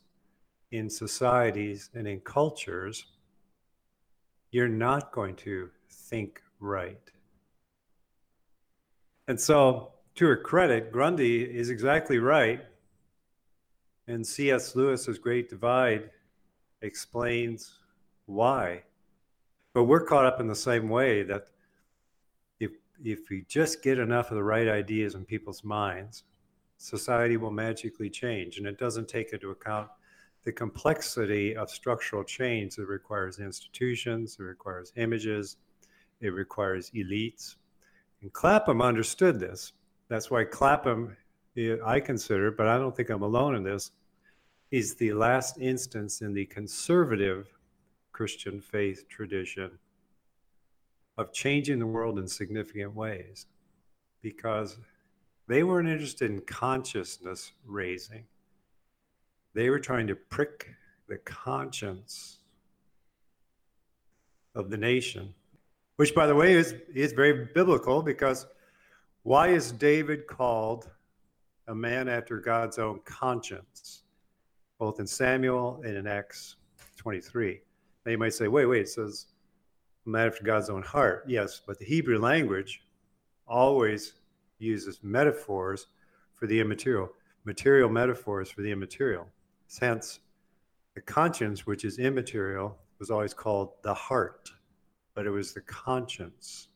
in 0.71 0.89
societies 0.89 1.91
and 1.93 2.07
in 2.07 2.19
cultures, 2.21 3.05
you're 4.49 4.67
not 4.67 5.11
going 5.11 5.35
to 5.35 5.69
think 5.87 6.41
right. 6.59 7.11
And 9.27 9.39
so 9.39 9.91
to 10.15 10.25
her 10.25 10.35
credit, 10.35 10.91
Grundy 10.91 11.43
is 11.43 11.69
exactly 11.69 12.17
right. 12.17 12.65
And 14.07 14.25
C.S. 14.25 14.75
Lewis's 14.75 15.19
Great 15.19 15.47
Divide 15.47 16.09
explains 16.81 17.77
why. 18.25 18.81
But 19.75 19.83
we're 19.83 20.07
caught 20.07 20.25
up 20.25 20.39
in 20.39 20.47
the 20.47 20.55
same 20.55 20.89
way 20.89 21.21
that 21.21 21.49
if, 22.59 22.71
if 23.03 23.29
we 23.29 23.45
just 23.47 23.83
get 23.83 23.99
enough 23.99 24.31
of 24.31 24.37
the 24.37 24.43
right 24.43 24.67
ideas 24.67 25.13
in 25.13 25.23
people's 25.23 25.63
minds, 25.63 26.23
society 26.77 27.37
will 27.37 27.51
magically 27.51 28.09
change. 28.09 28.57
And 28.57 28.67
it 28.67 28.77
doesn't 28.77 29.07
take 29.07 29.33
into 29.33 29.51
account 29.51 29.89
the 30.43 30.51
complexity 30.51 31.55
of 31.55 31.69
structural 31.69 32.23
change 32.23 32.75
that 32.75 32.85
requires 32.85 33.39
institutions, 33.39 34.37
it 34.39 34.43
requires 34.43 34.93
images, 34.95 35.57
it 36.21 36.29
requires 36.29 36.91
elites. 36.91 37.55
And 38.21 38.31
Clapham 38.31 38.81
understood 38.81 39.39
this. 39.39 39.73
That's 40.07 40.29
why 40.29 40.43
Clapham, 40.43 41.17
eh, 41.57 41.77
I 41.83 41.99
consider, 41.99 42.51
but 42.51 42.67
I 42.67 42.77
don't 42.77 42.95
think 42.95 43.09
I'm 43.09 43.23
alone 43.23 43.55
in 43.55 43.63
this, 43.63 43.91
is 44.71 44.95
the 44.95 45.13
last 45.13 45.57
instance 45.59 46.21
in 46.21 46.33
the 46.33 46.45
conservative 46.45 47.47
Christian 48.11 48.61
faith 48.61 49.07
tradition 49.09 49.71
of 51.17 51.33
changing 51.33 51.79
the 51.79 51.87
world 51.87 52.19
in 52.19 52.27
significant 52.27 52.93
ways 52.93 53.47
because 54.21 54.77
they 55.47 55.63
weren't 55.63 55.87
interested 55.87 56.31
in 56.31 56.41
consciousness 56.41 57.51
raising. 57.65 58.25
They 59.53 59.69
were 59.69 59.79
trying 59.79 60.07
to 60.07 60.15
prick 60.15 60.69
the 61.07 61.17
conscience 61.17 62.39
of 64.55 64.69
the 64.69 64.77
nation, 64.77 65.33
which, 65.97 66.15
by 66.15 66.25
the 66.25 66.35
way, 66.35 66.53
is, 66.53 66.75
is 66.93 67.13
very 67.13 67.49
biblical 67.53 68.01
because 68.01 68.47
why 69.23 69.49
is 69.49 69.71
David 69.71 70.27
called 70.27 70.89
a 71.67 71.75
man 71.75 72.07
after 72.07 72.39
God's 72.39 72.79
own 72.79 72.99
conscience, 73.05 74.03
both 74.79 74.99
in 74.99 75.07
Samuel 75.07 75.81
and 75.85 75.95
in 75.95 76.07
Acts 76.07 76.55
23? 76.97 77.59
Now 78.05 78.11
you 78.11 78.17
might 78.17 78.33
say, 78.33 78.47
wait, 78.47 78.65
wait, 78.65 78.81
it 78.81 78.89
says 78.89 79.27
a 80.05 80.09
man 80.09 80.27
after 80.27 80.43
God's 80.43 80.69
own 80.69 80.83
heart. 80.83 81.25
Yes, 81.27 81.61
but 81.65 81.79
the 81.79 81.85
Hebrew 81.85 82.19
language 82.19 82.83
always 83.47 84.13
uses 84.59 84.99
metaphors 85.03 85.87
for 86.33 86.47
the 86.47 86.59
immaterial, 86.59 87.09
material 87.43 87.89
metaphors 87.89 88.49
for 88.49 88.61
the 88.61 88.71
immaterial. 88.71 89.27
Hence, 89.79 90.19
the 90.93 91.01
conscience, 91.01 91.65
which 91.65 91.83
is 91.83 91.99
immaterial, 91.99 92.77
was 92.99 93.11
always 93.11 93.33
called 93.33 93.73
the 93.83 93.93
heart, 93.93 94.49
but 95.13 95.25
it 95.25 95.29
was 95.29 95.53
the 95.53 95.61
conscience. 95.61 96.69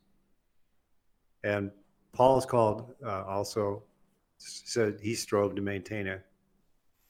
And 1.43 1.71
Paul 2.12 2.38
is 2.38 2.45
called 2.45 2.93
uh, 3.05 3.24
also 3.25 3.83
said 4.38 5.00
he 5.01 5.15
strove 5.15 5.55
to 5.55 5.62
maintain 5.62 6.07
a 6.07 6.19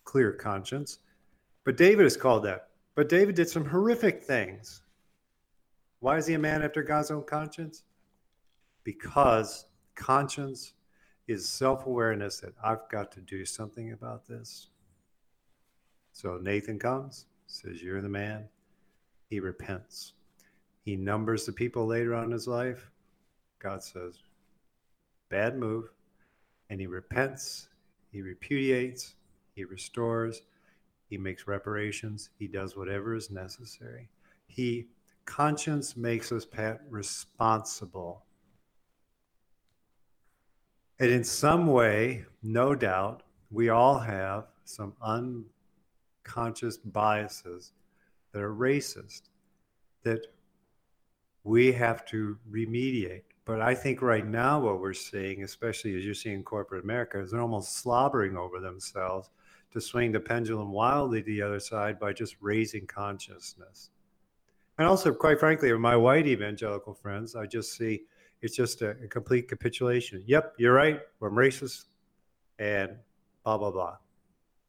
clear 0.03 0.31
conscience, 0.31 0.99
but 1.63 1.77
David 1.77 2.05
is 2.05 2.17
called 2.17 2.43
that. 2.43 2.69
But 2.95 3.09
David 3.09 3.35
did 3.35 3.49
some 3.49 3.65
horrific 3.65 4.23
things. 4.23 4.81
Why 5.99 6.17
is 6.17 6.27
he 6.27 6.33
a 6.33 6.39
man 6.39 6.63
after 6.63 6.81
God's 6.81 7.11
own 7.11 7.23
conscience? 7.23 7.83
Because 8.83 9.65
conscience 9.99 10.73
is 11.27 11.47
self 11.47 11.85
awareness 11.85 12.39
that 12.39 12.53
I've 12.63 12.89
got 12.89 13.11
to 13.11 13.21
do 13.21 13.45
something 13.45 13.91
about 13.91 14.27
this. 14.27 14.69
So 16.11 16.39
Nathan 16.41 16.79
comes, 16.79 17.25
says, 17.45 17.83
You're 17.83 18.01
the 18.01 18.09
man. 18.09 18.49
He 19.29 19.39
repents. 19.39 20.13
He 20.81 20.95
numbers 20.95 21.45
the 21.45 21.51
people 21.51 21.85
later 21.85 22.15
on 22.15 22.25
in 22.25 22.31
his 22.31 22.47
life. 22.47 22.89
God 23.59 23.83
says, 23.83 24.23
bad 25.29 25.57
move, 25.57 25.91
and 26.69 26.79
he 26.79 26.87
repents, 26.87 27.67
he 28.11 28.21
repudiates, 28.21 29.15
he 29.53 29.63
restores, 29.65 30.41
he 31.09 31.17
makes 31.17 31.47
reparations, 31.47 32.29
he 32.39 32.47
does 32.47 32.75
whatever 32.75 33.15
is 33.15 33.29
necessary. 33.29 34.09
He 34.47 34.87
conscience 35.25 35.95
makes 35.95 36.31
us 36.31 36.45
Pat 36.45 36.81
responsible. 36.89 38.23
And 40.99 41.11
in 41.11 41.23
some 41.23 41.67
way, 41.67 42.25
no 42.43 42.75
doubt, 42.75 43.23
we 43.51 43.69
all 43.69 43.97
have 43.97 44.47
some 44.65 44.93
unconscious 45.01 46.77
biases 46.77 47.71
that 48.33 48.41
are 48.41 48.53
racist 48.53 49.21
that 50.03 50.27
we 51.43 51.71
have 51.71 52.05
to 52.07 52.37
remediate. 52.51 53.23
But 53.45 53.61
I 53.61 53.73
think 53.73 54.01
right 54.01 54.27
now 54.27 54.59
what 54.59 54.81
we're 54.81 54.93
seeing, 54.93 55.43
especially 55.43 55.95
as 55.97 56.05
you're 56.05 56.13
seeing 56.13 56.43
corporate 56.43 56.83
America, 56.83 57.19
is 57.19 57.31
they're 57.31 57.41
almost 57.41 57.77
slobbering 57.77 58.37
over 58.37 58.59
themselves 58.59 59.29
to 59.71 59.81
swing 59.81 60.11
the 60.11 60.19
pendulum 60.19 60.71
wildly 60.71 61.21
to 61.21 61.25
the 61.25 61.41
other 61.41 61.59
side 61.59 61.99
by 61.99 62.11
just 62.11 62.35
raising 62.41 62.85
consciousness. 62.85 63.89
And 64.77 64.87
also, 64.87 65.13
quite 65.13 65.39
frankly, 65.39 65.71
my 65.73 65.95
white 65.95 66.27
evangelical 66.27 66.93
friends, 66.93 67.35
I 67.35 67.45
just 67.45 67.75
see 67.75 68.03
It's 68.41 68.55
just 68.55 68.81
a, 68.81 68.91
a 69.03 69.07
complete 69.07 69.49
capitulation. 69.49 70.23
Yep, 70.25 70.55
you're 70.57 70.73
right. 70.73 71.01
I'm 71.21 71.31
racist, 71.31 71.85
and 72.57 72.91
blah 73.43 73.57
blah 73.57 73.71
blah. 73.71 73.97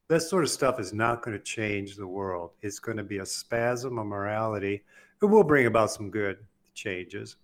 This 0.09 0.29
sort 0.29 0.43
of 0.43 0.51
stuff 0.51 0.81
is 0.81 0.93
not 0.93 1.23
going 1.23 1.37
to 1.39 1.43
change 1.43 1.97
the 1.97 2.07
world. 2.07 2.51
It's 2.63 2.81
going 2.81 2.97
to 2.97 3.05
be 3.05 3.19
a 3.19 3.27
spasm 3.27 3.99
of 3.99 4.07
morality. 4.07 4.83
It 5.23 5.27
will 5.27 5.45
bring 5.45 5.67
about 5.67 5.93
some 5.93 6.11
good 6.11 6.39
changes, 6.75 7.37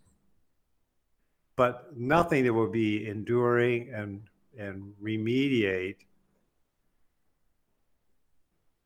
but 1.55 1.97
nothing 1.97 2.45
that 2.45 2.53
will 2.53 2.71
be 2.71 3.09
enduring 3.09 3.91
and 3.95 4.23
and 4.59 4.95
remediate 5.03 5.97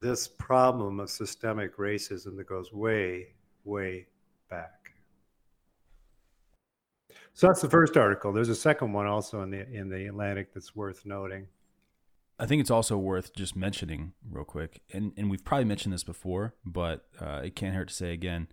this 0.00 0.26
problem 0.26 0.98
of 0.98 1.10
systemic 1.10 1.76
racism 1.76 2.36
that 2.36 2.46
goes 2.46 2.72
way, 2.72 3.28
way 3.64 4.06
back. 4.48 4.79
So 7.34 7.46
that's 7.46 7.60
the 7.60 7.70
first 7.70 7.96
article. 7.96 8.32
There's 8.32 8.48
a 8.48 8.54
second 8.54 8.92
one 8.92 9.06
also 9.06 9.42
in 9.42 9.50
the 9.50 9.68
in 9.68 9.88
the 9.88 10.06
Atlantic 10.06 10.52
that's 10.52 10.74
worth 10.74 11.06
noting. 11.06 11.46
I 12.38 12.46
think 12.46 12.60
it's 12.60 12.70
also 12.70 12.96
worth 12.96 13.34
just 13.34 13.54
mentioning 13.54 14.12
real 14.30 14.44
quick, 14.44 14.80
and 14.92 15.12
and 15.16 15.30
we've 15.30 15.44
probably 15.44 15.66
mentioned 15.66 15.92
this 15.92 16.04
before, 16.04 16.54
but 16.64 17.06
uh, 17.20 17.42
it 17.44 17.54
can't 17.54 17.74
hurt 17.74 17.88
to 17.88 17.94
say 17.94 18.12
again. 18.12 18.48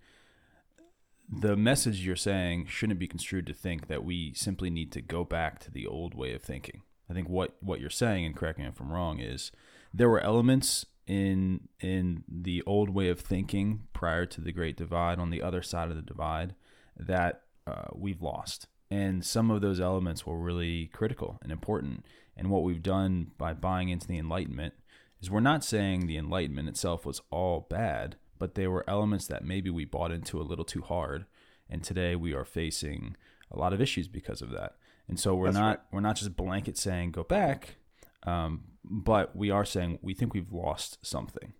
The 1.29 1.57
message 1.57 2.05
you're 2.05 2.15
saying 2.15 2.67
shouldn't 2.67 2.99
be 2.99 3.07
construed 3.07 3.47
to 3.47 3.53
think 3.53 3.87
that 3.87 4.03
we 4.03 4.33
simply 4.33 4.69
need 4.69 4.91
to 4.93 5.01
go 5.01 5.25
back 5.25 5.59
to 5.59 5.71
the 5.71 5.85
old 5.85 6.13
way 6.13 6.33
of 6.33 6.41
thinking. 6.41 6.83
I 7.09 7.13
think 7.13 7.29
what 7.29 7.55
what 7.61 7.79
you're 7.79 7.89
saying, 7.89 8.25
and 8.25 8.35
correct 8.35 8.59
me 8.59 8.65
if 8.65 8.79
I'm 8.79 8.91
wrong, 8.91 9.19
is 9.19 9.51
there 9.93 10.09
were 10.09 10.21
elements 10.21 10.85
in 11.05 11.69
in 11.79 12.23
the 12.27 12.61
old 12.65 12.89
way 12.89 13.09
of 13.09 13.19
thinking 13.19 13.87
prior 13.93 14.25
to 14.25 14.41
the 14.41 14.51
Great 14.51 14.77
Divide 14.77 15.19
on 15.19 15.29
the 15.29 15.41
other 15.41 15.61
side 15.61 15.89
of 15.89 15.95
the 15.95 16.01
divide 16.01 16.55
that 16.97 17.43
uh, 17.67 17.89
we've 17.93 18.21
lost, 18.21 18.67
and 18.89 19.25
some 19.25 19.51
of 19.51 19.61
those 19.61 19.81
elements 19.81 20.25
were 20.25 20.39
really 20.39 20.87
critical 20.87 21.37
and 21.41 21.51
important. 21.51 22.05
And 22.35 22.49
what 22.49 22.63
we've 22.63 22.83
done 22.83 23.31
by 23.37 23.53
buying 23.53 23.89
into 23.89 24.07
the 24.07 24.17
Enlightenment 24.17 24.73
is 25.21 25.29
we're 25.29 25.39
not 25.39 25.63
saying 25.63 26.05
the 26.05 26.17
Enlightenment 26.17 26.69
itself 26.69 27.05
was 27.05 27.21
all 27.31 27.67
bad, 27.69 28.15
but 28.39 28.55
there 28.55 28.71
were 28.71 28.87
elements 28.87 29.27
that 29.27 29.43
maybe 29.43 29.69
we 29.69 29.85
bought 29.85 30.11
into 30.11 30.39
a 30.39 30.43
little 30.43 30.65
too 30.65 30.81
hard, 30.81 31.25
and 31.69 31.83
today 31.83 32.15
we 32.15 32.33
are 32.33 32.45
facing 32.45 33.15
a 33.51 33.57
lot 33.57 33.73
of 33.73 33.81
issues 33.81 34.07
because 34.07 34.41
of 34.41 34.51
that. 34.51 34.75
And 35.07 35.19
so 35.19 35.35
we're 35.35 35.47
That's 35.47 35.57
not 35.57 35.67
right. 35.67 35.79
we're 35.91 36.01
not 36.01 36.17
just 36.17 36.35
blanket 36.35 36.77
saying 36.77 37.11
go 37.11 37.23
back, 37.23 37.75
um, 38.23 38.63
but 38.83 39.35
we 39.35 39.49
are 39.49 39.65
saying 39.65 39.99
we 40.01 40.13
think 40.13 40.33
we've 40.33 40.51
lost 40.51 40.99
something. 41.05 41.53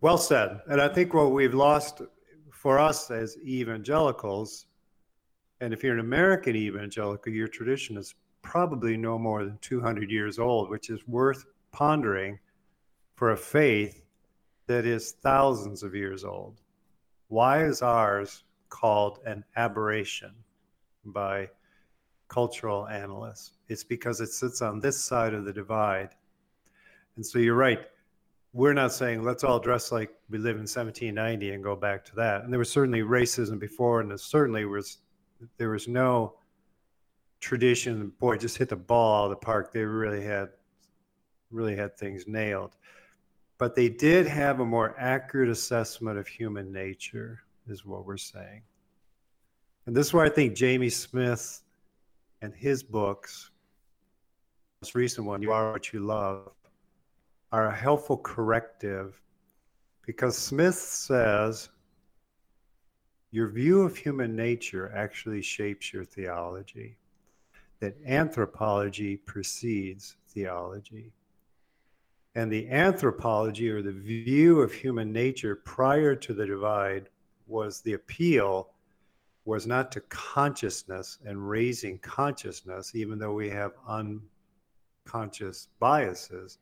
Well 0.00 0.18
said. 0.18 0.60
And 0.66 0.80
I 0.80 0.88
think 0.88 1.12
what 1.12 1.32
we've 1.32 1.54
lost 1.54 2.02
for 2.60 2.78
us 2.78 3.10
as 3.10 3.38
evangelicals, 3.38 4.66
and 5.62 5.72
if 5.72 5.82
you're 5.82 5.94
an 5.94 6.00
American 6.00 6.54
evangelical, 6.54 7.32
your 7.32 7.48
tradition 7.48 7.96
is 7.96 8.14
probably 8.42 8.98
no 8.98 9.18
more 9.18 9.44
than 9.44 9.56
200 9.62 10.10
years 10.10 10.38
old, 10.38 10.68
which 10.68 10.90
is 10.90 11.08
worth 11.08 11.46
pondering 11.72 12.38
for 13.14 13.30
a 13.30 13.36
faith 13.36 14.02
that 14.66 14.84
is 14.84 15.12
thousands 15.22 15.82
of 15.82 15.94
years 15.94 16.22
old. 16.22 16.60
Why 17.28 17.64
is 17.64 17.80
ours 17.80 18.44
called 18.68 19.20
an 19.24 19.42
aberration 19.56 20.34
by 21.06 21.48
cultural 22.28 22.86
analysts. 22.88 23.52
It's 23.68 23.84
because 23.84 24.20
it 24.20 24.28
sits 24.28 24.62
on 24.62 24.80
this 24.80 25.02
side 25.02 25.34
of 25.34 25.44
the 25.44 25.52
divide. 25.52 26.10
And 27.16 27.26
so 27.26 27.38
you're 27.38 27.56
right. 27.56 27.80
We're 28.52 28.72
not 28.72 28.92
saying 28.92 29.22
let's 29.22 29.44
all 29.44 29.60
dress 29.60 29.92
like 29.92 30.10
we 30.28 30.38
live 30.38 30.56
in 30.56 30.62
1790 30.62 31.52
and 31.52 31.62
go 31.62 31.76
back 31.76 32.04
to 32.06 32.16
that. 32.16 32.42
And 32.42 32.52
there 32.52 32.58
was 32.58 32.70
certainly 32.70 33.00
racism 33.00 33.58
before, 33.58 34.00
and 34.00 34.10
there 34.10 34.18
certainly 34.18 34.64
was 34.64 34.98
there 35.56 35.70
was 35.70 35.86
no 35.86 36.34
tradition. 37.40 38.12
Boy, 38.18 38.36
just 38.36 38.58
hit 38.58 38.68
the 38.68 38.76
ball 38.76 39.22
out 39.22 39.24
of 39.24 39.30
the 39.30 39.36
park. 39.36 39.72
They 39.72 39.84
really 39.84 40.24
had 40.24 40.48
really 41.50 41.76
had 41.76 41.96
things 41.96 42.26
nailed. 42.26 42.76
But 43.58 43.74
they 43.74 43.88
did 43.88 44.26
have 44.26 44.60
a 44.60 44.64
more 44.64 44.94
accurate 44.98 45.50
assessment 45.50 46.18
of 46.18 46.26
human 46.26 46.72
nature, 46.72 47.40
is 47.68 47.84
what 47.84 48.06
we're 48.06 48.16
saying. 48.16 48.62
And 49.86 49.94
this 49.94 50.08
is 50.08 50.14
why 50.14 50.24
I 50.24 50.28
think 50.28 50.54
Jamie 50.54 50.88
Smith 50.88 51.62
and 52.42 52.54
his 52.54 52.82
books, 52.82 53.50
most 54.82 54.94
recent 54.94 55.26
one, 55.26 55.42
You 55.42 55.52
Are 55.52 55.72
What 55.72 55.92
You 55.92 56.00
Love, 56.00 56.52
are 57.52 57.68
a 57.68 57.74
helpful 57.74 58.16
corrective 58.16 59.20
because 60.06 60.36
Smith 60.36 60.74
says 60.74 61.68
your 63.32 63.48
view 63.48 63.82
of 63.82 63.96
human 63.96 64.34
nature 64.34 64.92
actually 64.94 65.42
shapes 65.42 65.92
your 65.92 66.04
theology, 66.04 66.96
that 67.78 67.96
anthropology 68.04 69.16
precedes 69.16 70.16
theology. 70.28 71.12
And 72.34 72.50
the 72.50 72.68
anthropology 72.70 73.70
or 73.70 73.82
the 73.82 73.92
view 73.92 74.60
of 74.60 74.72
human 74.72 75.12
nature 75.12 75.56
prior 75.56 76.14
to 76.16 76.34
the 76.34 76.46
divide 76.46 77.08
was 77.46 77.80
the 77.80 77.94
appeal 77.94 78.70
was 79.44 79.66
not 79.66 79.90
to 79.92 80.00
consciousness 80.02 81.18
and 81.24 81.48
raising 81.48 81.98
consciousness, 81.98 82.94
even 82.94 83.18
though 83.18 83.32
we 83.32 83.48
have 83.48 83.72
unconscious 85.06 85.68
biases, 85.78 86.58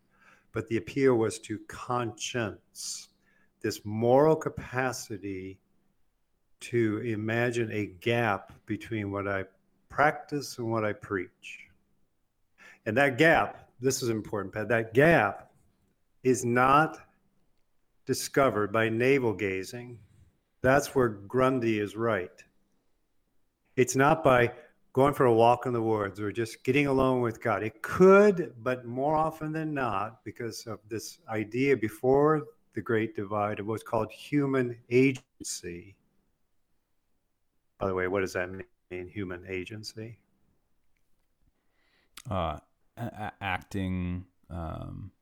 but 0.52 0.66
the 0.68 0.76
appeal 0.76 1.14
was 1.14 1.38
to 1.40 1.58
conscience, 1.68 3.08
this 3.60 3.84
moral 3.84 4.36
capacity 4.36 5.58
to 6.60 6.98
imagine 6.98 7.70
a 7.72 7.86
gap 8.00 8.52
between 8.66 9.10
what 9.10 9.28
I 9.28 9.44
practice 9.88 10.58
and 10.58 10.70
what 10.70 10.84
I 10.84 10.92
preach. 10.92 11.68
And 12.86 12.96
that 12.96 13.18
gap, 13.18 13.68
this 13.80 14.02
is 14.02 14.08
important, 14.08 14.54
Pat, 14.54 14.68
that 14.68 14.94
gap 14.94 15.50
is 16.22 16.44
not 16.44 16.98
discovered 18.06 18.72
by 18.72 18.88
navel 18.88 19.32
gazing. 19.32 19.98
That's 20.62 20.94
where 20.94 21.08
Grundy 21.08 21.78
is 21.78 21.94
right. 21.94 22.42
It's 23.76 23.94
not 23.94 24.24
by 24.24 24.52
going 24.98 25.14
for 25.14 25.26
a 25.26 25.32
walk 25.32 25.64
in 25.64 25.72
the 25.72 25.80
woods 25.80 26.18
or 26.18 26.32
just 26.32 26.64
getting 26.64 26.88
alone 26.88 27.20
with 27.20 27.40
God. 27.40 27.62
It 27.62 27.82
could, 27.82 28.52
but 28.64 28.84
more 28.84 29.14
often 29.14 29.52
than 29.52 29.72
not, 29.72 30.24
because 30.24 30.66
of 30.66 30.80
this 30.88 31.20
idea 31.28 31.76
before 31.76 32.42
the 32.74 32.80
Great 32.80 33.14
Divide 33.14 33.60
of 33.60 33.68
what's 33.68 33.84
called 33.84 34.10
human 34.10 34.76
agency. 34.90 35.94
By 37.78 37.86
the 37.86 37.94
way, 37.94 38.08
what 38.08 38.22
does 38.22 38.32
that 38.32 38.50
mean, 38.50 39.06
human 39.06 39.44
agency? 39.48 40.18
Uh, 42.28 42.58
a- 42.96 43.32
acting, 43.40 44.24
um, 44.50 45.12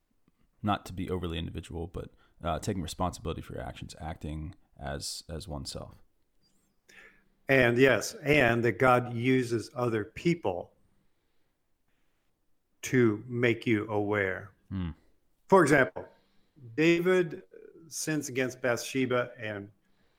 not 0.63 0.87
to 0.87 0.95
be 0.95 1.11
overly 1.11 1.37
individual, 1.37 1.87
but 1.87 2.09
uh, 2.43 2.59
taking 2.61 2.83
responsibility 2.83 3.43
for 3.43 3.53
your 3.53 3.63
actions, 3.63 3.95
acting 4.01 4.55
as 4.81 5.23
as 5.29 5.47
oneself. 5.47 6.06
And 7.49 7.79
yes, 7.79 8.15
and 8.25 8.65
that 8.65 8.79
God 8.79 9.15
uses 9.15 9.71
other 9.75 10.05
people 10.05 10.71
to 12.83 13.23
make 13.29 13.67
you 13.67 13.89
aware. 13.89 14.51
Hmm. 14.71 14.91
For 15.49 15.63
example, 15.63 16.07
David 16.77 17.43
sins 17.89 18.29
against 18.29 18.61
Bathsheba 18.61 19.31
and 19.41 19.69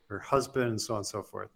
her 0.10 0.20
husband, 0.20 0.70
and 0.70 0.82
so 0.82 0.94
on 0.94 1.00
and 1.00 1.08
so 1.08 1.22
forth. 1.22 1.50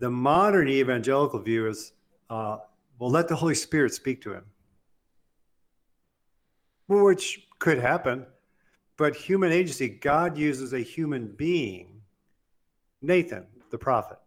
The 0.00 0.10
modern 0.10 0.68
evangelical 0.68 1.40
view 1.40 1.66
is 1.66 1.92
uh, 2.28 2.58
well, 2.98 3.10
let 3.10 3.28
the 3.28 3.36
Holy 3.36 3.54
Spirit 3.54 3.92
speak 3.92 4.22
to 4.22 4.32
him, 4.32 4.44
which 6.88 7.46
could 7.58 7.78
happen. 7.78 8.26
But 8.96 9.16
human 9.16 9.50
agency, 9.50 9.88
God 9.88 10.38
uses 10.38 10.72
a 10.72 10.78
human 10.78 11.26
being, 11.26 12.00
Nathan, 13.02 13.46
the 13.70 13.78
prophet, 13.78 14.18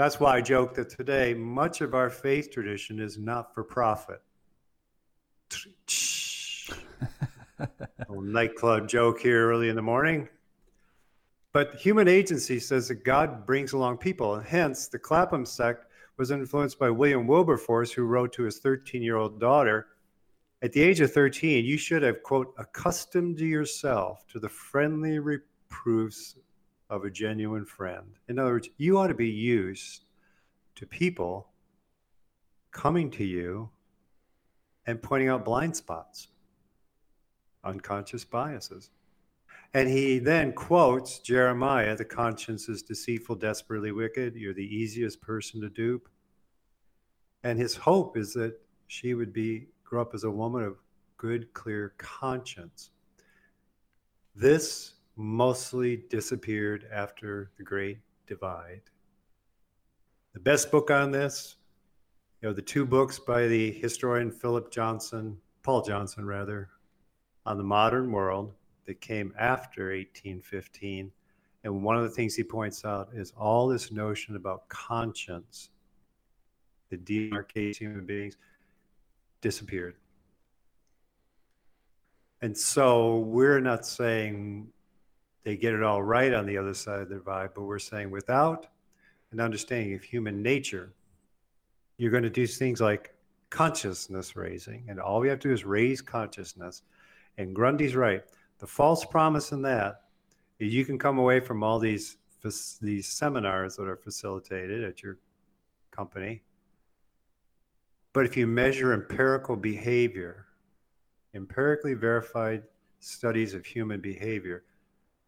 that's 0.00 0.18
why 0.18 0.36
I 0.36 0.40
joke 0.40 0.72
that 0.76 0.88
today 0.88 1.34
much 1.34 1.82
of 1.82 1.94
our 1.94 2.08
faith 2.08 2.50
tradition 2.50 3.00
is 3.00 3.18
not 3.18 3.52
for 3.54 3.62
profit. 3.62 4.22
nightclub 8.08 8.88
joke 8.88 9.20
here 9.20 9.50
early 9.50 9.68
in 9.68 9.76
the 9.76 9.82
morning. 9.82 10.26
But 11.52 11.74
human 11.74 12.08
agency 12.08 12.58
says 12.60 12.88
that 12.88 13.04
God 13.04 13.44
brings 13.44 13.74
along 13.74 13.98
people, 13.98 14.36
and 14.36 14.46
hence 14.46 14.88
the 14.88 14.98
Clapham 14.98 15.44
sect 15.44 15.84
was 16.16 16.30
influenced 16.30 16.78
by 16.78 16.88
William 16.88 17.26
Wilberforce, 17.26 17.92
who 17.92 18.04
wrote 18.04 18.32
to 18.32 18.44
his 18.44 18.58
13 18.58 19.02
year 19.02 19.16
old 19.16 19.38
daughter, 19.38 19.88
At 20.62 20.72
the 20.72 20.80
age 20.80 21.00
of 21.00 21.12
13, 21.12 21.62
you 21.62 21.76
should 21.76 22.02
have, 22.04 22.22
quote, 22.22 22.54
accustomed 22.56 23.38
yourself 23.38 24.26
to 24.28 24.38
the 24.38 24.48
friendly 24.48 25.18
reproofs 25.18 26.36
of 26.90 27.04
a 27.04 27.10
genuine 27.10 27.64
friend. 27.64 28.18
In 28.28 28.38
other 28.38 28.50
words, 28.50 28.68
you 28.76 28.98
ought 28.98 29.06
to 29.06 29.14
be 29.14 29.30
used 29.30 30.04
to 30.74 30.86
people 30.86 31.48
coming 32.72 33.10
to 33.12 33.24
you 33.24 33.70
and 34.86 35.00
pointing 35.00 35.28
out 35.28 35.44
blind 35.44 35.76
spots, 35.76 36.28
unconscious 37.64 38.24
biases. 38.24 38.90
And 39.72 39.88
he 39.88 40.18
then 40.18 40.52
quotes 40.52 41.20
Jeremiah 41.20 41.96
the 41.96 42.04
conscience 42.04 42.68
is 42.68 42.82
deceitful, 42.82 43.36
desperately 43.36 43.92
wicked. 43.92 44.34
You're 44.34 44.52
the 44.52 44.62
easiest 44.62 45.20
person 45.20 45.60
to 45.60 45.68
dupe. 45.68 46.08
And 47.44 47.58
his 47.58 47.76
hope 47.76 48.16
is 48.16 48.34
that 48.34 48.60
she 48.88 49.14
would 49.14 49.32
be 49.32 49.68
grow 49.84 50.02
up 50.02 50.14
as 50.14 50.24
a 50.24 50.30
woman 50.30 50.64
of 50.64 50.76
good, 51.16 51.52
clear 51.54 51.94
conscience. 51.98 52.90
This 54.34 54.94
mostly 55.20 55.98
disappeared 56.08 56.86
after 56.90 57.50
the 57.58 57.62
Great 57.62 57.98
Divide. 58.26 58.80
The 60.32 60.40
best 60.40 60.70
book 60.70 60.90
on 60.90 61.10
this, 61.10 61.56
you 62.40 62.48
know, 62.48 62.54
the 62.54 62.62
two 62.62 62.86
books 62.86 63.18
by 63.18 63.46
the 63.46 63.70
historian 63.70 64.30
Philip 64.30 64.70
Johnson, 64.70 65.36
Paul 65.62 65.82
Johnson, 65.82 66.24
rather, 66.24 66.70
on 67.44 67.58
the 67.58 67.64
modern 67.64 68.10
world 68.10 68.54
that 68.86 69.02
came 69.02 69.34
after 69.38 69.88
1815. 69.88 71.12
And 71.64 71.84
one 71.84 71.98
of 71.98 72.02
the 72.02 72.10
things 72.10 72.34
he 72.34 72.42
points 72.42 72.86
out 72.86 73.10
is 73.12 73.34
all 73.36 73.68
this 73.68 73.92
notion 73.92 74.36
about 74.36 74.66
conscience, 74.70 75.68
the 76.88 76.96
demarcates 76.96 77.76
human 77.76 78.06
beings, 78.06 78.38
disappeared. 79.42 79.96
And 82.40 82.56
so 82.56 83.18
we're 83.18 83.60
not 83.60 83.84
saying 83.84 84.72
they 85.44 85.56
get 85.56 85.74
it 85.74 85.82
all 85.82 86.02
right 86.02 86.32
on 86.32 86.46
the 86.46 86.56
other 86.56 86.74
side 86.74 87.00
of 87.00 87.08
the 87.08 87.16
divide, 87.16 87.50
but 87.54 87.62
we're 87.62 87.78
saying 87.78 88.10
without 88.10 88.66
an 89.32 89.40
understanding 89.40 89.94
of 89.94 90.02
human 90.02 90.42
nature, 90.42 90.92
you're 91.96 92.10
going 92.10 92.22
to 92.22 92.30
do 92.30 92.46
things 92.46 92.80
like 92.80 93.14
consciousness 93.50 94.36
raising. 94.36 94.84
And 94.88 95.00
all 95.00 95.20
we 95.20 95.28
have 95.28 95.38
to 95.40 95.48
do 95.48 95.54
is 95.54 95.64
raise 95.64 96.00
consciousness. 96.00 96.82
And 97.38 97.54
Grundy's 97.54 97.96
right. 97.96 98.22
The 98.58 98.66
false 98.66 99.04
promise 99.04 99.52
in 99.52 99.62
that 99.62 100.02
is 100.58 100.72
you 100.72 100.84
can 100.84 100.98
come 100.98 101.18
away 101.18 101.40
from 101.40 101.62
all 101.62 101.78
these 101.78 102.16
these 102.80 103.06
seminars 103.06 103.76
that 103.76 103.86
are 103.86 103.96
facilitated 103.96 104.82
at 104.82 105.02
your 105.02 105.18
company. 105.90 106.40
But 108.14 108.24
if 108.24 108.34
you 108.34 108.46
measure 108.46 108.94
empirical 108.94 109.56
behavior, 109.56 110.46
empirically 111.34 111.92
verified 111.92 112.62
studies 112.98 113.52
of 113.52 113.66
human 113.66 114.00
behavior, 114.00 114.64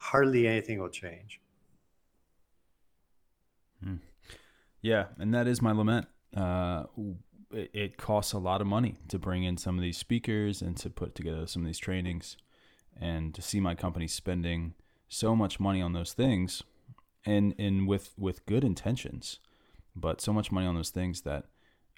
hardly 0.03 0.49
anything 0.49 0.81
will 0.81 0.89
change. 0.89 1.41
Hmm. 3.83 3.97
Yeah, 4.81 5.07
and 5.19 5.33
that 5.33 5.47
is 5.47 5.63
my 5.63 5.71
lament. 5.71 6.09
Uh, 6.37 6.85
it, 7.53 7.71
it, 7.73 7.97
costs 7.99 8.33
a 8.33 8.39
lot 8.39 8.61
of 8.61 8.67
money 8.67 8.97
to 9.09 9.19
bring 9.19 9.45
in 9.45 9.57
some 9.57 9.77
of 9.77 9.83
these 9.83 9.99
speakers 9.99 10.61
and 10.61 10.77
to 10.79 10.91
put 10.91 11.15
together 11.15 11.47
some 11.47 11.63
of 11.63 11.67
these 11.67 11.79
trainings, 11.79 12.37
and 13.01 13.33
to 13.35 13.41
see 13.41 13.61
my 13.61 13.75
company 13.75 14.09
spending 14.09 14.75
so 15.09 15.37
much 15.37 15.61
money 15.61 15.81
on 15.81 15.93
those 15.93 16.13
things, 16.13 16.63
and 17.25 17.55
and 17.59 17.87
with 17.87 18.13
with 18.19 18.45
good 18.45 18.65
intentions, 18.65 19.39
but 19.95 20.21
so 20.21 20.33
much 20.33 20.51
money 20.51 20.67
on 20.67 20.75
those 20.75 20.91
things 20.91 21.21
that, 21.21 21.45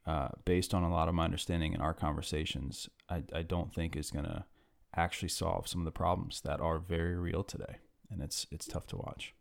uh, 0.07 0.29
based 0.45 0.75
on 0.75 0.83
a 0.83 0.93
lot 0.93 1.09
of 1.09 1.15
my 1.15 1.25
understanding 1.25 1.73
in 1.73 1.81
our 1.81 1.95
conversations, 1.95 2.91
I 3.09 3.23
I 3.33 3.43
don't 3.43 3.75
think 3.75 3.97
is 3.97 4.11
gonna 4.11 4.45
actually 4.95 5.31
solve 5.31 5.69
some 5.69 5.81
of 5.81 5.87
the 5.87 5.91
problems 5.91 6.43
that 6.43 6.61
are 6.61 6.79
very 6.79 7.17
real 7.17 7.43
today 7.43 7.77
and 8.11 8.23
it's 8.23 8.47
it's 8.51 8.67
tough 8.67 8.87
to 8.89 8.97
watch. 8.97 9.35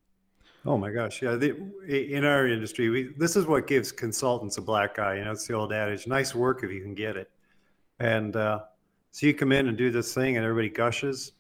Oh 0.66 0.78
my 0.78 0.92
gosh, 0.92 1.22
yeah. 1.22 1.36
The, 1.36 1.56
in 1.88 2.24
our 2.24 2.48
industry, 2.48 2.90
we, 2.90 3.04
this 3.18 3.36
is 3.36 3.46
what 3.46 3.68
gives 3.68 3.92
consultants 3.92 4.58
a 4.58 4.62
black 4.62 4.98
eye. 4.98 5.18
You 5.18 5.26
know, 5.26 5.32
it's 5.32 5.46
the 5.46 5.54
old 5.54 5.74
adage: 5.74 6.08
"Nice 6.08 6.34
work 6.34 6.64
if 6.64 6.72
you 6.72 6.82
can 6.82 6.94
get 6.94 7.18
it." 7.18 7.30
And 8.00 8.36
uh, 8.36 8.62
so 9.12 9.28
you 9.28 9.34
come 9.34 9.52
in 9.52 9.68
and 9.68 9.78
do 9.78 9.92
this 9.92 10.14
thing, 10.14 10.38
and 10.38 10.46
everybody 10.46 10.70
gushes. 10.70 11.34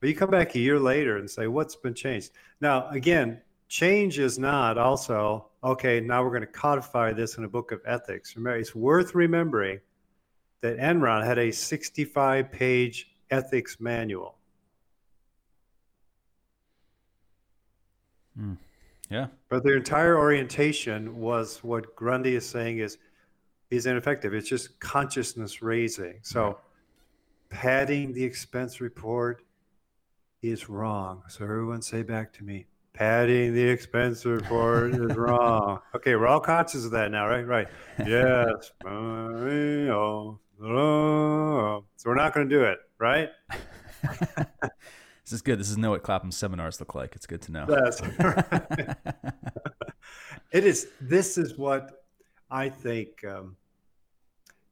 But 0.00 0.08
you 0.08 0.14
come 0.14 0.30
back 0.30 0.54
a 0.54 0.58
year 0.58 0.78
later 0.78 1.16
and 1.16 1.28
say, 1.28 1.48
"What's 1.48 1.74
been 1.74 1.94
changed?" 1.94 2.30
Now, 2.60 2.88
again, 2.90 3.40
change 3.68 4.20
is 4.20 4.38
not 4.38 4.78
also 4.78 5.46
okay. 5.64 5.98
Now 5.98 6.22
we're 6.22 6.30
going 6.30 6.42
to 6.42 6.46
codify 6.46 7.12
this 7.12 7.38
in 7.38 7.44
a 7.44 7.48
book 7.48 7.72
of 7.72 7.80
ethics. 7.84 8.36
Remember, 8.36 8.58
it's 8.58 8.76
worth 8.76 9.14
remembering 9.14 9.80
that 10.60 10.78
Enron 10.78 11.24
had 11.24 11.38
a 11.38 11.48
65-page 11.48 13.10
ethics 13.30 13.80
manual. 13.80 14.36
Mm. 18.38 18.56
Yeah. 19.10 19.26
But 19.48 19.62
their 19.64 19.76
entire 19.76 20.16
orientation 20.18 21.16
was 21.16 21.62
what 21.62 21.94
Grundy 21.96 22.34
is 22.34 22.48
saying 22.48 22.78
is 22.78 22.98
is 23.70 23.86
ineffective. 23.86 24.34
It's 24.34 24.48
just 24.48 24.78
consciousness 24.80 25.62
raising. 25.62 26.18
So 26.22 26.58
padding 27.48 28.12
the 28.12 28.22
expense 28.22 28.80
report 28.80 29.42
is 30.42 30.68
wrong. 30.68 31.22
So 31.28 31.44
everyone 31.44 31.80
say 31.80 32.02
back 32.02 32.32
to 32.34 32.44
me, 32.44 32.66
padding 32.92 33.54
the 33.54 33.62
expense 33.62 34.24
report 34.26 34.94
is 34.94 35.16
wrong. 35.16 35.80
Okay, 35.94 36.16
we're 36.16 36.26
all 36.26 36.40
conscious 36.40 36.84
of 36.84 36.90
that 36.90 37.10
now, 37.10 37.26
right? 37.26 37.46
Right. 37.46 37.68
Yes. 37.98 38.72
so 38.82 40.38
we're 42.04 42.14
not 42.14 42.34
going 42.34 42.48
to 42.48 42.54
do 42.54 42.64
it, 42.64 42.78
right? 42.98 43.30
This 45.24 45.32
is 45.32 45.42
good. 45.42 45.60
This 45.60 45.70
is 45.70 45.78
know 45.78 45.90
what 45.90 46.02
Clapham 46.02 46.32
seminars 46.32 46.80
look 46.80 46.94
like. 46.94 47.14
It's 47.14 47.26
good 47.26 47.42
to 47.42 47.52
know. 47.52 47.66
It 50.52 50.66
is. 50.66 50.88
This 51.00 51.38
is 51.38 51.56
what 51.56 52.04
I 52.50 52.68
think. 52.68 53.24
Um, 53.24 53.56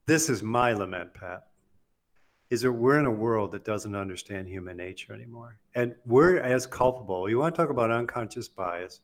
this 0.07 0.29
is 0.29 0.43
my 0.43 0.73
lament, 0.73 1.15
Pat. 1.15 1.47
Is 2.51 2.63
that 2.63 2.73
we're 2.73 2.99
in 2.99 3.07
a 3.07 3.11
world 3.11 3.53
that 3.53 3.65
doesn't 3.65 3.95
understand 3.95 4.49
human 4.49 4.77
nature 4.77 5.15
anymore, 5.15 5.57
and 5.75 5.95
we're 6.05 6.39
as 6.39 6.67
culpable. 6.67 7.31
You 7.31 7.39
want 7.39 7.55
to 7.55 7.63
talk 7.63 7.71
about 7.71 7.91
unconscious 7.91 8.49
bias? 8.49 9.01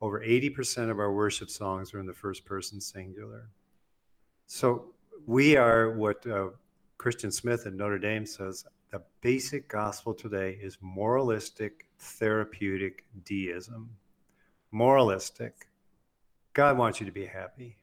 Over 0.00 0.22
eighty 0.22 0.50
percent 0.50 0.90
of 0.90 1.00
our 1.00 1.12
worship 1.12 1.50
songs 1.50 1.92
are 1.94 1.98
in 1.98 2.06
the 2.06 2.12
first 2.12 2.44
person 2.44 2.80
singular. 2.80 3.48
So 4.46 4.92
we 5.26 5.56
are 5.56 5.92
what 5.92 6.24
uh, 6.26 6.50
Christian 6.98 7.32
Smith 7.32 7.66
at 7.66 7.72
Notre 7.72 7.98
Dame 7.98 8.26
says 8.26 8.64
the 8.94 9.02
basic 9.22 9.68
gospel 9.68 10.14
today 10.14 10.56
is 10.62 10.78
moralistic, 10.80 11.84
therapeutic 11.98 13.02
deism. 13.24 13.90
Moralistic. 14.70 15.66
God 16.52 16.78
wants 16.78 17.00
you 17.00 17.06
to 17.06 17.10
be 17.10 17.26
happy. 17.26 17.76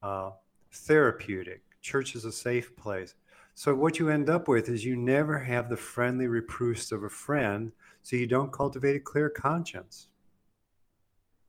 Uh, 0.00 0.30
therapeutic. 0.70 1.62
Church 1.82 2.14
is 2.14 2.24
a 2.24 2.30
safe 2.30 2.76
place. 2.76 3.16
So, 3.56 3.74
what 3.74 3.98
you 3.98 4.10
end 4.10 4.30
up 4.30 4.46
with 4.46 4.68
is 4.68 4.84
you 4.84 4.94
never 4.94 5.40
have 5.40 5.68
the 5.68 5.76
friendly 5.76 6.28
reproofs 6.28 6.92
of 6.92 7.02
a 7.02 7.08
friend, 7.08 7.72
so 8.04 8.14
you 8.14 8.28
don't 8.28 8.52
cultivate 8.52 8.94
a 8.94 9.00
clear 9.00 9.28
conscience. 9.28 10.06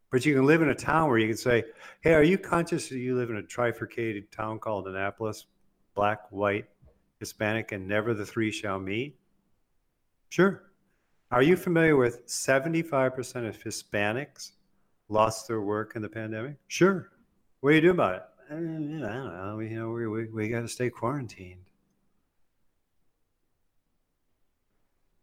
But 0.09 0.25
you 0.25 0.33
can 0.33 0.47
live 0.47 0.63
in 0.63 0.69
a 0.69 0.75
town 0.75 1.09
where 1.09 1.19
you 1.19 1.27
can 1.27 1.37
say, 1.37 1.65
Hey, 2.01 2.15
are 2.15 2.23
you 2.23 2.39
conscious 2.39 2.89
that 2.89 2.97
you 2.97 3.15
live 3.15 3.29
in 3.29 3.37
a 3.37 3.43
trifurcated 3.43 4.31
town 4.31 4.57
called 4.57 4.87
Annapolis? 4.87 5.45
Black, 5.93 6.31
white, 6.31 6.65
Hispanic, 7.21 7.71
and 7.71 7.87
never 7.87 8.15
the 8.15 8.25
three 8.25 8.51
shall 8.51 8.79
meet? 8.79 9.15
Sure. 10.29 10.63
Are 11.29 11.43
you 11.43 11.55
familiar 11.55 11.95
with 11.95 12.25
75% 12.25 13.47
of 13.47 13.63
Hispanics 13.63 14.53
lost 15.07 15.47
their 15.47 15.61
work 15.61 15.95
in 15.95 16.01
the 16.01 16.09
pandemic? 16.09 16.55
Sure. 16.67 17.11
What 17.59 17.69
do 17.69 17.75
you 17.75 17.81
do 17.81 17.91
about 17.91 18.15
it? 18.15 18.23
I 18.49 18.53
don't 18.55 18.99
know. 18.99 19.55
We, 19.55 19.69
you 19.69 19.79
know, 19.79 19.91
we, 19.91 20.07
we, 20.07 20.25
we 20.29 20.49
got 20.49 20.61
to 20.61 20.67
stay 20.67 20.89
quarantined. 20.89 21.61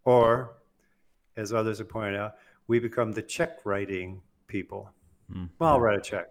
Or, 0.04 0.54
as 1.36 1.52
others 1.52 1.78
have 1.78 1.88
pointed 1.88 2.14
out, 2.14 2.36
we 2.68 2.78
become 2.78 3.10
the 3.10 3.22
check 3.22 3.58
writing 3.66 4.22
people. 4.46 4.88
Mm. 5.34 5.48
Well, 5.58 5.70
I'll 5.70 5.80
write 5.80 5.98
a 5.98 6.00
check. 6.00 6.28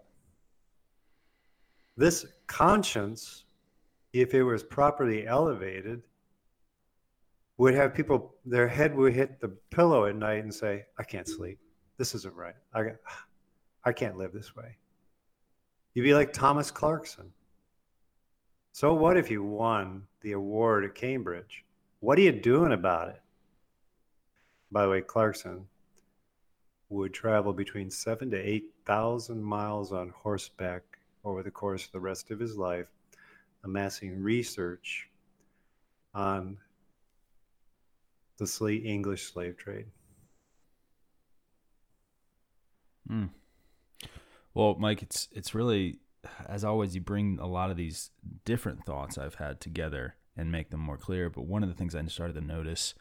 This 1.97 2.25
conscience 2.47 3.43
if 4.21 4.34
it 4.34 4.43
was 4.43 4.63
properly 4.63 5.27
elevated, 5.27 6.01
would 7.58 7.73
have 7.73 7.93
people 7.93 8.36
their 8.45 8.67
head 8.67 8.95
would 8.95 9.13
hit 9.13 9.39
the 9.39 9.49
pillow 9.69 10.06
at 10.06 10.15
night 10.15 10.43
and 10.43 10.53
say, 10.53 10.86
"I 10.97 11.03
can't 11.03 11.27
sleep. 11.27 11.60
This 11.97 12.13
isn't 12.15 12.36
right. 12.36 12.56
I, 12.73 12.91
I 13.84 13.93
can't 13.93 14.17
live 14.17 14.34
this 14.34 14.56
way." 14.56 14.77
You'd 15.93 16.03
be 16.03 16.13
like 16.13 16.32
Thomas 16.32 16.69
Clarkson. 16.69 17.32
So 18.71 18.93
what 18.93 19.17
if 19.17 19.32
you 19.32 19.43
won 19.43 20.03
the 20.21 20.34
award 20.34 20.86
at 20.86 20.93
Cambridge? 20.93 21.65
What 21.99 22.19
are 22.19 22.21
you 22.21 22.32
doing 22.32 22.73
about 22.73 23.10
it? 23.10 23.21
By 24.71 24.84
the 24.84 24.89
way, 24.89 25.01
Clarkson 25.01 25.65
would 26.89 27.13
travel 27.13 27.53
between 27.53 27.89
seven 27.89 28.30
to 28.32 28.38
eight 28.38 28.65
thousand 28.86 29.43
miles 29.43 29.91
on 29.91 30.10
horseback 30.10 30.84
over 31.23 31.41
the 31.41 31.51
course 31.51 31.86
of 31.86 31.91
the 31.91 31.99
rest 31.99 32.30
of 32.30 32.39
his 32.39 32.56
life 32.58 32.88
amassing 33.67 34.21
research 34.21 35.10
on 36.13 36.58
the 38.38 38.47
slave, 38.47 38.86
English 38.86 39.32
slave 39.32 39.58
trade. 39.58 39.86
Mm. 43.10 43.30
Well, 44.53 44.75
Mike, 44.80 45.01
it's 45.01 45.27
it's 45.32 45.53
really 45.53 45.99
as 46.47 46.63
always 46.63 46.95
you 46.95 47.01
bring 47.01 47.39
a 47.39 47.47
lot 47.47 47.69
of 47.71 47.77
these 47.77 48.10
different 48.43 48.86
thoughts 48.86 49.17
I've 49.17 49.36
had 49.36 49.62
together 49.62 50.15
and 50.36 50.51
make 50.51 50.69
them 50.69 50.80
more 50.80 50.97
clear. 50.97 51.30
But 51.30 51.45
one 51.45 51.63
of 51.63 51.69
the 51.69 51.75
things 51.75 51.95
I 51.95 52.06
started 52.06 52.34
to 52.34 52.41
notice 52.41 52.93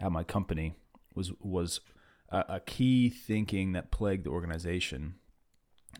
at 0.00 0.12
my 0.12 0.24
company 0.24 0.74
was 1.14 1.32
was 1.40 1.80
a, 2.28 2.44
a 2.48 2.60
key 2.60 3.08
thinking 3.08 3.72
that 3.72 3.90
plagued 3.90 4.24
the 4.24 4.30
organization 4.30 5.14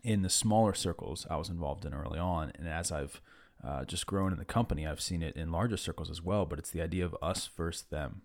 in 0.03 0.21
the 0.21 0.29
smaller 0.29 0.73
circles 0.73 1.25
I 1.29 1.35
was 1.35 1.49
involved 1.49 1.85
in 1.85 1.93
early 1.93 2.19
on, 2.19 2.51
and 2.55 2.67
as 2.67 2.91
I've 2.91 3.21
uh, 3.63 3.85
just 3.85 4.05
grown 4.05 4.31
in 4.31 4.39
the 4.39 4.45
company, 4.45 4.87
I've 4.87 5.01
seen 5.01 5.21
it 5.21 5.35
in 5.35 5.51
larger 5.51 5.77
circles 5.77 6.09
as 6.09 6.21
well. 6.21 6.45
But 6.45 6.59
it's 6.59 6.71
the 6.71 6.81
idea 6.81 7.05
of 7.05 7.15
us 7.21 7.49
versus 7.55 7.83
them, 7.83 8.21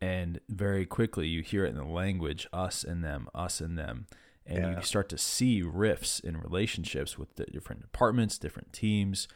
and 0.00 0.40
very 0.48 0.86
quickly 0.86 1.28
you 1.28 1.42
hear 1.42 1.64
it 1.64 1.70
in 1.70 1.76
the 1.76 1.84
language 1.84 2.46
us 2.52 2.84
and 2.84 3.04
them, 3.04 3.28
us 3.34 3.60
and 3.60 3.78
them, 3.78 4.06
and 4.46 4.58
yeah. 4.58 4.76
you 4.76 4.82
start 4.82 5.08
to 5.10 5.18
see 5.18 5.62
rifts 5.62 6.20
in 6.20 6.36
relationships 6.36 7.18
with 7.18 7.36
the 7.36 7.44
different 7.46 7.82
departments, 7.82 8.38
different 8.38 8.72
teams, 8.72 9.28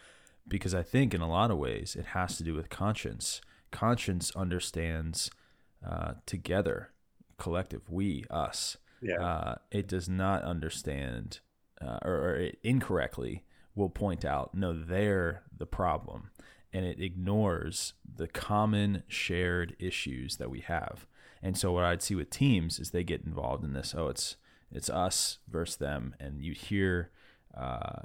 because 0.47 0.75
I 0.75 0.83
think 0.83 1.15
in 1.15 1.21
a 1.21 1.29
lot 1.29 1.51
of 1.51 1.59
ways 1.59 1.97
it 1.97 2.07
has 2.07 2.37
to 2.39 2.45
do 2.45 2.55
with 2.55 2.71
conscience. 2.71 3.41
Conscience 3.71 4.35
understands 4.35 5.31
uh, 5.87 6.15
together, 6.27 6.91
collective, 7.37 7.83
we, 7.89 8.25
us. 8.31 8.77
Yeah. 9.01 9.23
Uh, 9.23 9.55
it 9.71 9.87
does 9.87 10.09
not 10.09 10.43
understand, 10.43 11.41
uh, 11.81 11.99
or, 12.03 12.15
or 12.15 12.37
it 12.37 12.59
incorrectly 12.63 13.45
will 13.79 13.89
point 13.89 14.25
out, 14.25 14.55
no, 14.55 14.73
they're 14.75 15.43
the 15.57 15.67
problem. 15.67 16.31
And 16.73 16.85
it 16.85 17.01
ignores 17.01 17.95
the 18.17 18.29
common 18.29 19.05
shared 19.09 19.75
issues 19.79 20.37
that 20.37 20.51
we 20.51 20.61
have. 20.61 21.07
And 21.43 21.57
so 21.57 21.73
what 21.73 21.85
I'd 21.85 22.03
see 22.03 22.15
with 22.15 22.29
teams 22.31 22.79
is 22.79 22.91
they 22.91 23.05
get 23.05 23.25
involved 23.25 23.65
in 23.65 23.73
this. 23.73 23.95
Oh, 23.97 24.09
it's 24.09 24.37
it's 24.71 24.91
us 24.91 25.39
versus 25.49 25.77
them, 25.77 26.15
and 26.21 26.43
you 26.43 26.53
hear 26.53 27.11
uh, 27.57 28.03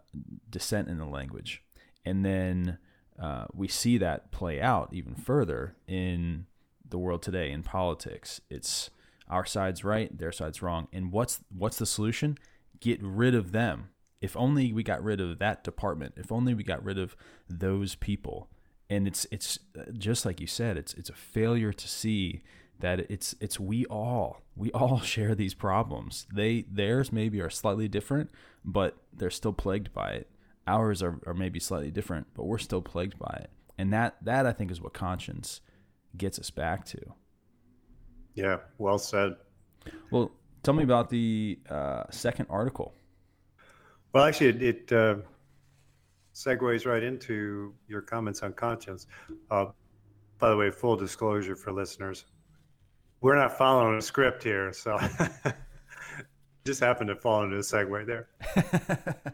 dissent 0.50 0.88
in 0.88 0.98
the 0.98 1.06
language, 1.06 1.62
and 2.06 2.24
then 2.24 2.78
uh, 3.20 3.46
we 3.54 3.68
see 3.68 3.98
that 3.98 4.32
play 4.32 4.62
out 4.62 4.90
even 4.94 5.16
further 5.16 5.76
in 5.88 6.46
the 6.88 6.98
world 6.98 7.22
today 7.22 7.52
in 7.52 7.64
politics. 7.64 8.40
It's 8.50 8.92
our 9.28 9.46
side's 9.46 9.84
right, 9.84 10.16
their 10.18 10.32
side's 10.32 10.62
wrong, 10.62 10.88
and 10.94 11.12
what's 11.12 11.42
what's 11.50 11.78
the 11.78 11.86
solution? 11.86 12.38
Get 12.80 13.00
rid 13.02 13.36
of 13.36 13.52
them. 13.52 13.90
If 14.24 14.38
only 14.38 14.72
we 14.72 14.84
got 14.84 15.04
rid 15.04 15.20
of 15.20 15.38
that 15.40 15.66
department. 15.66 16.14
If 16.16 16.32
only 16.32 16.54
we 16.54 16.64
got 16.64 16.82
rid 16.82 16.98
of 16.98 17.18
those 17.50 17.96
people. 17.96 18.50
And 18.90 19.06
it's 19.06 19.28
it's 19.32 19.60
just 19.98 20.26
like 20.26 20.40
you 20.40 20.48
said. 20.48 20.78
It's 20.78 20.94
it's 20.94 21.10
a 21.10 21.14
failure 21.14 21.74
to 21.74 21.88
see 21.90 22.42
that 22.80 23.02
it's 23.12 23.36
it's 23.42 23.60
we 23.60 23.86
all 23.88 24.42
we 24.56 24.72
all 24.72 25.00
share 25.14 25.36
these 25.36 25.54
problems. 25.54 26.26
They 26.34 26.66
theirs 26.72 27.12
maybe 27.12 27.42
are 27.42 27.50
slightly 27.50 27.90
different, 27.90 28.32
but 28.64 28.96
they're 29.12 29.30
still 29.30 29.52
plagued 29.52 29.94
by 29.94 30.12
it. 30.12 30.30
Ours 30.68 31.04
are, 31.04 31.20
are 31.28 31.34
maybe 31.34 31.60
slightly 31.60 31.92
different, 31.92 32.28
but 32.34 32.46
we're 32.46 32.58
still 32.60 32.82
plagued 32.82 33.20
by 33.20 33.42
it. 33.42 33.50
And 33.78 33.92
that 33.92 34.16
that 34.22 34.46
I 34.46 34.54
think 34.54 34.72
is 34.72 34.80
what 34.80 34.94
conscience 34.94 35.60
gets 36.16 36.40
us 36.40 36.50
back 36.50 36.86
to. 36.86 37.00
Yeah, 38.36 38.60
well 38.78 39.00
said. 39.00 39.36
Well, 40.12 40.32
tell 40.64 40.74
me 40.74 40.84
about 40.84 41.10
the 41.10 41.60
uh, 41.70 42.04
second 42.10 42.48
article. 42.50 42.94
Well, 44.14 44.26
actually, 44.26 44.50
it, 44.50 44.62
it 44.62 44.92
uh, 44.92 45.16
segues 46.36 46.86
right 46.86 47.02
into 47.02 47.74
your 47.88 48.02
comments 48.02 48.44
on 48.44 48.54
conscience. 48.54 49.08
Uh, 49.50 49.68
by 50.38 50.50
the 50.50 50.58
way, 50.58 50.70
full 50.70 50.96
disclosure 50.96 51.56
for 51.56 51.72
listeners, 51.72 52.26
we're 53.22 53.36
not 53.36 53.58
following 53.58 53.98
a 53.98 54.02
script 54.02 54.44
here, 54.44 54.72
so 54.72 55.00
just 56.66 56.80
happened 56.80 57.08
to 57.08 57.16
fall 57.16 57.44
into 57.44 57.56
a 57.56 57.60
segue 57.60 58.06
there. 58.06 58.28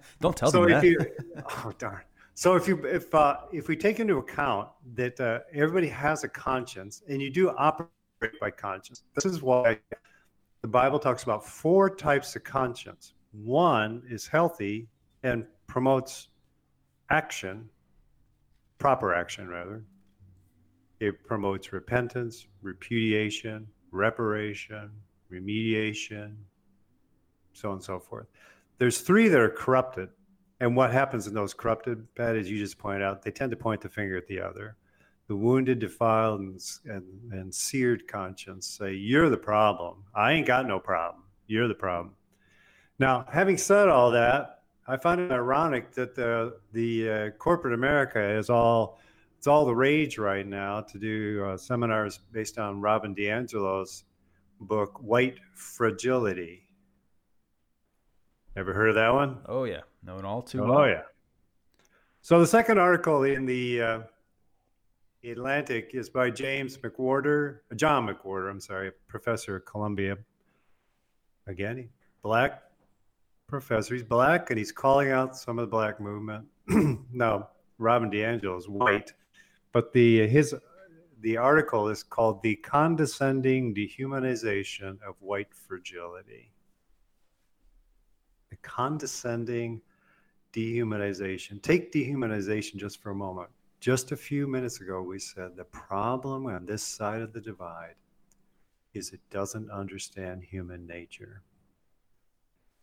Don't 0.21 0.37
tell 0.37 0.49
so 0.49 0.61
them 0.61 0.71
that. 0.71 0.83
You, 0.83 0.99
oh 1.65 1.73
darn. 1.77 2.01
So 2.35 2.55
if 2.55 2.67
you 2.67 2.85
if 2.85 3.13
uh, 3.13 3.37
if 3.51 3.67
we 3.67 3.75
take 3.75 3.99
into 3.99 4.17
account 4.17 4.69
that 4.93 5.19
uh, 5.19 5.39
everybody 5.53 5.89
has 5.89 6.23
a 6.23 6.29
conscience 6.29 7.01
and 7.09 7.21
you 7.21 7.29
do 7.29 7.49
operate 7.49 7.91
by 8.39 8.51
conscience, 8.51 9.03
this 9.15 9.25
is 9.25 9.41
why 9.41 9.79
the 10.61 10.67
Bible 10.67 10.99
talks 10.99 11.23
about 11.23 11.45
four 11.45 11.93
types 11.93 12.35
of 12.37 12.45
conscience. 12.45 13.13
One 13.31 14.03
is 14.09 14.27
healthy 14.27 14.87
and 15.23 15.45
promotes 15.67 16.29
action, 17.09 17.69
proper 18.77 19.13
action 19.13 19.47
rather. 19.47 19.83
It 20.99 21.23
promotes 21.25 21.71
repentance, 21.71 22.47
repudiation, 22.61 23.67
reparation, 23.91 24.91
remediation, 25.31 26.35
so 27.53 27.69
on 27.69 27.75
and 27.75 27.83
so 27.83 27.99
forth. 27.99 28.27
There's 28.77 29.01
three 29.01 29.27
that 29.27 29.39
are 29.39 29.49
corrupted. 29.49 30.09
And 30.61 30.75
what 30.75 30.91
happens 30.91 31.27
in 31.27 31.33
those 31.33 31.53
corrupted, 31.53 32.05
Pat, 32.15 32.35
as 32.35 32.49
you 32.49 32.57
just 32.57 32.77
pointed 32.77 33.01
out, 33.01 33.21
they 33.21 33.31
tend 33.31 33.51
to 33.51 33.57
point 33.57 33.81
the 33.81 33.89
finger 33.89 34.17
at 34.17 34.27
the 34.27 34.41
other. 34.41 34.75
The 35.27 35.35
wounded, 35.35 35.79
defiled, 35.79 36.41
and, 36.41 36.61
and, 36.85 37.03
and 37.31 37.53
seared 37.53 38.07
conscience 38.07 38.67
say, 38.67 38.93
You're 38.93 39.29
the 39.29 39.37
problem. 39.37 40.03
I 40.13 40.33
ain't 40.33 40.47
got 40.47 40.67
no 40.67 40.79
problem. 40.79 41.23
You're 41.47 41.67
the 41.67 41.75
problem. 41.75 42.15
Now, 42.99 43.25
having 43.31 43.57
said 43.57 43.88
all 43.88 44.12
that, 44.12 44.59
I 44.88 44.97
find 44.97 45.21
it 45.21 45.31
ironic 45.31 45.93
that 45.93 46.15
the 46.15 46.57
the 46.73 47.09
uh, 47.09 47.29
corporate 47.31 47.73
America 47.73 48.21
is 48.38 48.49
all 48.49 48.99
it's 49.38 49.47
all 49.47 49.65
the 49.65 49.75
rage 49.75 50.17
right 50.17 50.45
now 50.45 50.81
to 50.81 50.99
do 50.99 51.45
uh, 51.45 51.57
seminars 51.57 52.19
based 52.33 52.57
on 52.57 52.81
Robin 52.81 53.15
DiAngelo's 53.15 54.03
book, 54.59 54.99
White 55.01 55.39
Fragility. 55.53 56.63
Ever 58.57 58.73
heard 58.73 58.89
of 58.89 58.95
that 58.95 59.13
one? 59.13 59.38
Oh, 59.45 59.63
yeah. 59.63 59.81
Know 60.03 60.17
it 60.17 60.25
all 60.25 60.41
too 60.41 60.62
oh, 60.62 60.67
well. 60.67 60.77
Oh, 60.79 60.85
yeah. 60.85 61.03
So 62.21 62.41
the 62.41 62.47
second 62.47 62.79
article 62.79 63.23
in 63.23 63.45
the 63.45 63.81
uh, 63.81 63.99
Atlantic 65.23 65.91
is 65.93 66.09
by 66.09 66.29
James 66.31 66.77
McWhorter, 66.77 67.59
John 67.77 68.07
McWhorter, 68.07 68.49
I'm 68.49 68.59
sorry, 68.59 68.91
professor 69.07 69.55
at 69.55 69.65
Columbia. 69.65 70.17
Again, 71.47 71.88
black 72.21 72.62
professor. 73.49 73.95
He's 73.95 74.03
black 74.03 74.49
and 74.49 74.57
he's 74.57 74.71
calling 74.71 75.12
out 75.12 75.35
some 75.35 75.59
of 75.59 75.63
the 75.63 75.71
black 75.71 75.99
movement. 75.99 76.45
no, 77.12 77.47
Robin 77.77 78.09
DiAngelo 78.09 78.57
is 78.57 78.69
white 78.69 79.13
but 79.71 79.93
the 79.93 80.27
his 80.27 80.55
the 81.21 81.38
article 81.38 81.89
is 81.89 82.03
called 82.03 82.41
"The 82.41 82.55
Condescending 82.57 83.73
Dehumanization 83.73 85.01
of 85.01 85.15
White 85.19 85.53
Fragility." 85.53 86.51
The 88.49 88.55
condescending 88.57 89.81
dehumanization. 90.53 91.62
Take 91.62 91.91
dehumanization 91.91 92.77
just 92.77 93.01
for 93.01 93.12
a 93.12 93.15
moment. 93.15 93.49
Just 93.79 94.12
a 94.12 94.17
few 94.17 94.47
minutes 94.47 94.81
ago, 94.81 95.01
we 95.01 95.19
said 95.19 95.55
the 95.55 95.65
problem 95.65 96.47
on 96.47 96.65
this 96.65 96.83
side 96.83 97.21
of 97.21 97.31
the 97.31 97.41
divide 97.41 97.95
is 98.93 99.13
it 99.13 99.21
doesn't 99.29 99.69
understand 99.69 100.43
human 100.43 100.88
nature. 100.88 101.43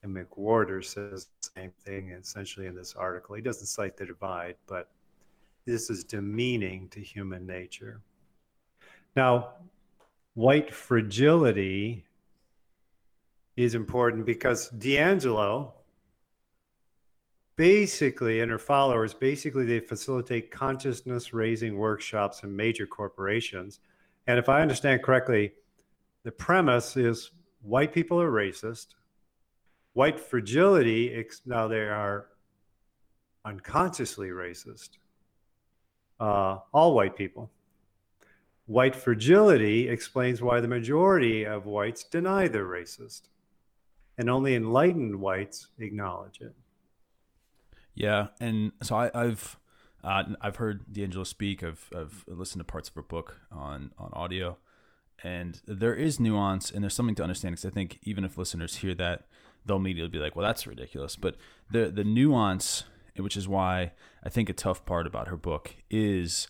And 0.06 0.16
McWhorter 0.16 0.84
says 0.84 1.26
the 1.42 1.50
same 1.56 1.72
thing 1.84 2.10
essentially 2.10 2.66
in 2.66 2.76
this 2.76 2.94
article. 2.94 3.34
He 3.34 3.42
doesn't 3.42 3.66
cite 3.66 3.96
the 3.96 4.06
divide, 4.06 4.54
but 4.68 4.88
this 5.64 5.90
is 5.90 6.04
demeaning 6.04 6.88
to 6.90 7.00
human 7.00 7.44
nature. 7.44 8.00
Now, 9.16 9.54
white 10.34 10.72
fragility 10.72 12.04
is 13.56 13.74
important 13.74 14.26
because 14.26 14.70
DiAngelo 14.70 15.72
basically 17.56 18.40
and 18.40 18.50
her 18.50 18.58
followers 18.58 19.12
basically 19.12 19.64
they 19.64 19.80
facilitate 19.80 20.52
consciousness 20.52 21.32
raising 21.32 21.76
workshops 21.76 22.42
in 22.42 22.54
major 22.54 22.86
corporations 22.86 23.80
and 24.26 24.38
if 24.38 24.50
i 24.50 24.60
understand 24.60 25.02
correctly 25.02 25.54
the 26.24 26.30
premise 26.30 26.98
is 26.98 27.30
white 27.62 27.94
people 27.94 28.20
are 28.20 28.30
racist 28.30 28.88
white 29.96 30.20
fragility 30.20 31.24
now 31.46 31.66
they 31.66 31.80
are 31.80 32.26
unconsciously 33.46 34.28
racist 34.28 34.90
uh, 36.20 36.58
all 36.72 36.94
white 36.94 37.16
people. 37.16 37.50
White 38.66 38.94
fragility 38.94 39.88
explains 39.88 40.42
why 40.42 40.60
the 40.60 40.68
majority 40.68 41.46
of 41.46 41.64
whites 41.64 42.04
deny 42.04 42.46
they're 42.46 42.66
racist, 42.66 43.22
and 44.18 44.28
only 44.28 44.54
enlightened 44.54 45.16
whites 45.16 45.68
acknowledge 45.78 46.40
it. 46.42 46.54
Yeah, 47.94 48.26
and 48.38 48.72
so 48.82 48.96
I, 48.96 49.10
have 49.14 49.58
uh, 50.04 50.24
I've 50.42 50.56
heard 50.56 50.92
DiAngelo 50.92 51.26
speak. 51.26 51.62
I've 51.62 51.88
I've 51.96 52.24
listened 52.26 52.60
to 52.60 52.64
parts 52.64 52.90
of 52.90 52.96
her 52.96 53.02
book 53.02 53.40
on 53.50 53.92
on 53.96 54.10
audio, 54.12 54.58
and 55.22 55.58
there 55.66 55.94
is 55.94 56.20
nuance 56.20 56.70
and 56.70 56.82
there's 56.82 56.94
something 56.94 57.14
to 57.14 57.22
understand. 57.22 57.54
Because 57.54 57.64
I 57.64 57.70
think 57.70 58.00
even 58.02 58.24
if 58.24 58.36
listeners 58.36 58.76
hear 58.76 58.94
that, 58.96 59.26
they'll 59.66 59.76
immediately 59.76 60.10
be 60.10 60.22
like, 60.22 60.36
"Well, 60.36 60.46
that's 60.46 60.66
ridiculous." 60.66 61.16
But 61.16 61.36
the 61.70 61.90
the 61.90 62.04
nuance 62.04 62.84
which 63.22 63.36
is 63.36 63.48
why 63.48 63.92
I 64.22 64.28
think 64.28 64.48
a 64.48 64.52
tough 64.52 64.84
part 64.84 65.06
about 65.06 65.28
her 65.28 65.36
book 65.36 65.74
is 65.90 66.48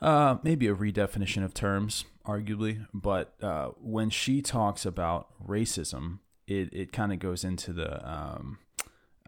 uh, 0.00 0.36
maybe 0.42 0.66
a 0.66 0.74
redefinition 0.74 1.44
of 1.44 1.54
terms, 1.54 2.04
arguably. 2.26 2.86
But 2.92 3.34
uh, 3.42 3.68
when 3.80 4.10
she 4.10 4.42
talks 4.42 4.84
about 4.84 5.28
racism, 5.44 6.18
it, 6.46 6.72
it 6.72 6.92
kind 6.92 7.12
of 7.12 7.18
goes 7.18 7.44
into 7.44 7.72
the 7.72 8.08
um, 8.08 8.58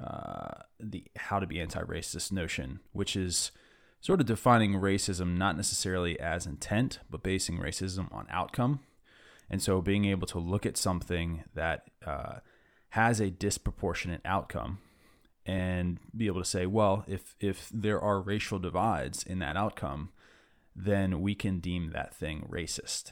uh, 0.03 0.63
the 0.81 1.05
how 1.17 1.39
to 1.39 1.47
be 1.47 1.61
anti-racist 1.61 2.33
notion, 2.33 2.81
which 2.93 3.15
is 3.17 3.53
sort 4.01 4.21
of 4.21 4.27
defining 4.27 4.75
racism 4.75 5.39
not 5.39 5.57
necessarily 5.57 6.19
as 6.21 6.47
intent, 6.47 6.99
but 7.09 7.23
basing 7.23 7.59
racism 7.59 8.13
on 8.13 8.27
outcome. 8.29 8.81
And 9.49 9.63
so 9.63 9.81
being 9.81 10.07
able 10.07 10.27
to 10.29 10.39
look 10.39 10.67
at 10.67 10.77
something 10.77 11.45
that 11.55 11.85
uh, 12.05 12.37
has 12.95 13.19
a 13.19 13.29
disproportionate 13.29 14.21
outcome 14.25 14.79
and 15.45 15.99
be 16.17 16.29
able 16.29 16.41
to 16.41 16.49
say, 16.49 16.65
well, 16.65 17.05
if 17.09 17.35
if 17.41 17.69
there 17.75 18.01
are 18.01 18.21
racial 18.21 18.61
divides 18.61 19.25
in 19.25 19.41
that 19.41 19.57
outcome, 19.57 20.11
then 20.77 21.21
we 21.21 21.35
can 21.35 21.59
deem 21.59 21.91
that 21.91 22.15
thing 22.15 22.47
racist. 22.49 23.11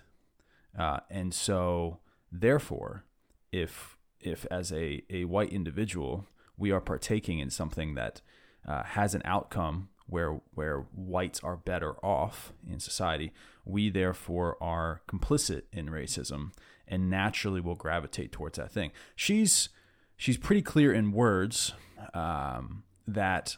Uh, 0.79 1.01
and 1.11 1.35
so, 1.35 1.99
therefore, 2.31 3.05
if 3.51 3.99
if 4.21 4.47
as 4.53 4.73
a, 4.73 5.03
a 5.11 5.25
white 5.25 5.53
individual 5.53 6.27
we 6.57 6.71
are 6.71 6.81
partaking 6.81 7.40
in 7.40 7.51
something 7.51 7.95
that 7.97 8.21
uh, 8.68 8.85
has 8.85 9.16
an 9.16 9.23
outcome 9.25 9.88
where 10.07 10.40
where 10.55 10.87
whites 10.95 11.40
are 11.42 11.57
better 11.57 11.95
off 12.05 12.53
in 12.71 12.79
society, 12.79 13.33
we 13.64 13.90
therefore 13.90 14.57
are 14.62 15.01
complicit 15.09 15.62
in 15.73 15.88
racism 15.88 16.53
and 16.92 17.09
naturally 17.09 17.61
will 17.61 17.74
gravitate 17.74 18.31
towards 18.31 18.59
that 18.59 18.70
thing. 18.70 18.92
She's 19.16 19.70
she's 20.16 20.37
pretty 20.37 20.61
clear 20.61 20.92
in 20.92 21.11
words 21.11 21.72
um, 22.12 22.85
that 23.09 23.57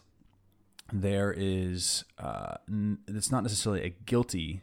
there 0.93 1.35
is 1.37 2.05
uh, 2.17 2.55
n- 2.69 2.99
it's 3.09 3.33
not 3.33 3.43
necessarily 3.43 3.83
a 3.83 3.91
guilty 3.91 4.63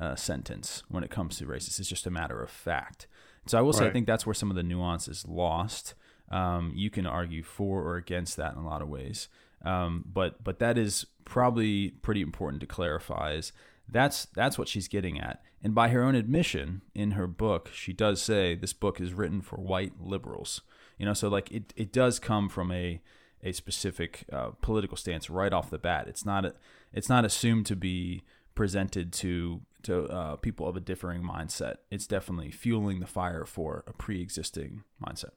uh, 0.00 0.14
sentence 0.14 0.84
when 0.88 1.02
it 1.02 1.10
comes 1.10 1.36
to 1.38 1.46
racist. 1.46 1.80
It's 1.80 1.88
just 1.88 2.06
a 2.06 2.10
matter 2.10 2.40
of 2.40 2.48
fact. 2.48 3.08
So 3.46 3.58
I 3.58 3.60
will 3.60 3.72
say 3.72 3.86
I 3.86 3.90
think 3.90 4.06
that's 4.06 4.24
where 4.24 4.34
some 4.34 4.50
of 4.50 4.56
the 4.56 4.62
nuance 4.62 5.08
is 5.08 5.26
lost. 5.26 5.94
Um, 6.30 6.72
you 6.76 6.90
can 6.90 7.06
argue 7.06 7.42
for 7.42 7.82
or 7.82 7.96
against 7.96 8.36
that 8.36 8.52
in 8.52 8.58
a 8.58 8.64
lot 8.64 8.82
of 8.82 8.88
ways, 8.88 9.28
um, 9.64 10.04
but 10.06 10.42
but 10.44 10.60
that 10.60 10.78
is 10.78 11.06
probably 11.24 11.90
pretty 11.90 12.22
important 12.22 12.60
to 12.60 12.66
clarify. 12.68 13.32
Is 13.32 13.52
that's 13.92 14.26
that's 14.26 14.58
what 14.58 14.68
she's 14.68 14.88
getting 14.88 15.20
at. 15.20 15.42
And 15.62 15.74
by 15.74 15.88
her 15.88 16.02
own 16.02 16.14
admission 16.14 16.82
in 16.94 17.12
her 17.12 17.26
book, 17.26 17.70
she 17.72 17.92
does 17.92 18.20
say 18.20 18.54
this 18.54 18.72
book 18.72 19.00
is 19.00 19.14
written 19.14 19.40
for 19.42 19.56
white 19.56 20.00
liberals. 20.00 20.62
You 20.98 21.06
know, 21.06 21.14
so 21.14 21.28
like 21.28 21.50
it 21.50 21.72
it 21.76 21.92
does 21.92 22.18
come 22.18 22.48
from 22.48 22.72
a 22.72 23.00
a 23.44 23.52
specific 23.52 24.24
uh, 24.32 24.50
political 24.60 24.96
stance 24.96 25.28
right 25.28 25.52
off 25.52 25.70
the 25.70 25.78
bat. 25.78 26.06
It's 26.08 26.24
not 26.24 26.44
a, 26.44 26.54
it's 26.92 27.08
not 27.08 27.24
assumed 27.24 27.66
to 27.66 27.76
be 27.76 28.22
presented 28.54 29.12
to 29.14 29.60
to 29.82 30.04
uh, 30.04 30.36
people 30.36 30.68
of 30.68 30.76
a 30.76 30.80
differing 30.80 31.22
mindset. 31.22 31.76
It's 31.90 32.06
definitely 32.06 32.50
fueling 32.50 33.00
the 33.00 33.06
fire 33.06 33.44
for 33.44 33.84
a 33.86 33.92
pre-existing 33.92 34.84
mindset. 35.04 35.32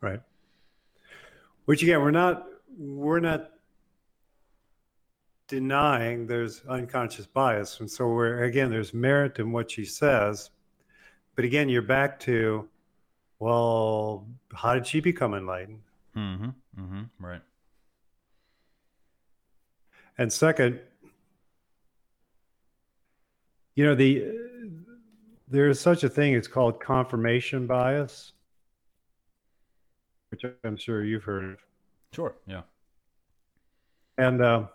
Right. 0.00 0.20
Which 1.64 1.82
again, 1.82 2.00
we're 2.00 2.10
not 2.10 2.46
we're 2.78 3.20
not 3.20 3.50
denying 5.50 6.28
there's 6.28 6.62
unconscious 6.68 7.26
bias, 7.26 7.80
and 7.80 7.90
so 7.90 8.06
we're 8.06 8.44
again 8.44 8.70
there's 8.70 8.94
merit 8.94 9.40
in 9.40 9.50
what 9.50 9.70
she 9.70 9.84
says, 9.84 10.50
but 11.34 11.44
again 11.44 11.68
you're 11.68 11.82
back 11.82 12.20
to, 12.20 12.68
well, 13.40 14.26
how 14.54 14.74
did 14.74 14.86
she 14.86 15.00
become 15.00 15.34
enlightened? 15.34 15.80
Mm-hmm. 16.16 16.50
Mm-hmm. 16.80 17.02
Right. 17.18 17.42
And 20.18 20.32
second, 20.32 20.78
you 23.74 23.84
know 23.84 23.96
the 23.96 24.32
there 25.48 25.68
is 25.68 25.80
such 25.80 26.04
a 26.04 26.08
thing. 26.08 26.34
It's 26.34 26.46
called 26.46 26.78
confirmation 26.78 27.66
bias, 27.66 28.32
which 30.30 30.44
I'm 30.62 30.76
sure 30.76 31.02
you've 31.02 31.24
heard 31.24 31.44
of. 31.44 31.58
Sure. 32.12 32.36
Yeah. 32.46 32.62
And 34.16 34.42
uh, 34.42 34.66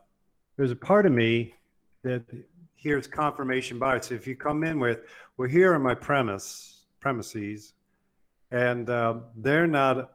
there's 0.58 0.72
a 0.72 0.76
part 0.76 1.06
of 1.06 1.12
me 1.12 1.54
that 2.04 2.24
hears 2.76 3.08
confirmation 3.08 3.80
bias. 3.80 4.12
If 4.12 4.28
you 4.28 4.36
come 4.36 4.64
in 4.64 4.80
with, 4.80 5.02
"Well, 5.38 5.50
here 5.50 5.74
are 5.74 5.80
my 5.80 5.96
premise 5.96 6.86
premises," 7.00 7.74
and 8.52 8.90
uh, 8.90 9.20
they're 9.36 9.68
not 9.68 10.14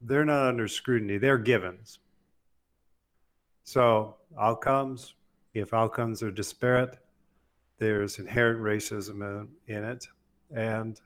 they're 0.00 0.24
not 0.24 0.46
under 0.46 0.68
scrutiny. 0.68 1.18
They're 1.18 1.38
givens. 1.38 1.98
So 3.64 4.16
outcomes, 4.38 5.14
if 5.54 5.74
outcomes 5.74 6.22
are 6.22 6.30
disparate, 6.30 6.98
there's 7.78 8.18
inherent 8.18 8.60
racism 8.60 9.48
in 9.66 9.84
it, 9.84 10.08
and 10.54 11.00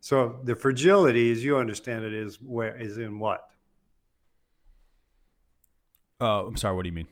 so 0.00 0.40
the 0.44 0.54
fragility, 0.56 1.30
as 1.30 1.44
you 1.44 1.58
understand 1.58 2.04
it, 2.04 2.14
is 2.14 2.40
where 2.40 2.76
is 2.76 2.98
in 2.98 3.18
what? 3.18 3.48
Oh, 6.20 6.46
I'm 6.46 6.56
sorry. 6.56 6.74
What 6.74 6.82
do 6.82 6.88
you 6.88 6.94
mean? 6.94 7.06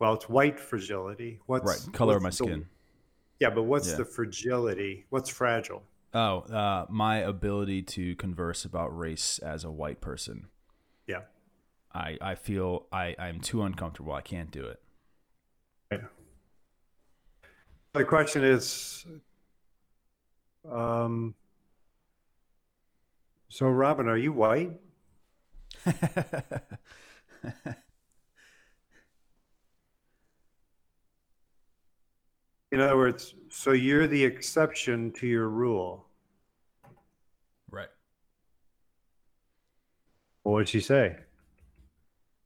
Well, 0.00 0.14
it's 0.14 0.28
white 0.28 0.58
fragility. 0.58 1.38
What's 1.46 1.66
right? 1.66 1.92
Color 1.92 2.14
what's 2.14 2.16
of 2.16 2.22
my 2.22 2.30
skin. 2.30 2.60
The, 2.60 2.66
yeah, 3.46 3.50
but 3.50 3.64
what's 3.64 3.90
Yeah. 3.90 3.96
the 3.96 4.04
fragility? 4.06 5.04
What's 5.10 5.28
fragile? 5.28 5.82
Oh, 6.14 6.38
uh, 6.40 6.86
my 6.88 7.18
ability 7.18 7.82
to 7.82 8.16
converse 8.16 8.64
about 8.64 8.96
race 8.96 9.38
as 9.38 9.62
a 9.62 9.70
white 9.70 10.00
person. 10.00 10.46
Yeah. 11.06 11.20
I, 11.92 12.16
I 12.20 12.34
feel 12.34 12.86
I, 12.90 13.14
I'm 13.18 13.40
too 13.40 13.62
uncomfortable. 13.62 14.12
I 14.12 14.22
can't 14.22 14.50
do 14.50 14.66
it. 14.66 14.80
The 17.92 18.04
question 18.04 18.44
is, 18.44 19.04
um, 20.70 21.34
so 23.48 23.68
Robin, 23.68 24.08
are 24.08 24.16
you 24.16 24.32
white? 24.32 24.70
In 32.72 32.80
other 32.80 32.96
words, 32.96 33.34
so 33.48 33.72
you're 33.72 34.06
the 34.06 34.24
exception 34.24 35.10
to 35.12 35.26
your 35.26 35.48
rule. 35.48 36.06
right. 37.70 37.88
What 40.42 40.52
would 40.52 40.68
she 40.68 40.80
say? 40.80 41.16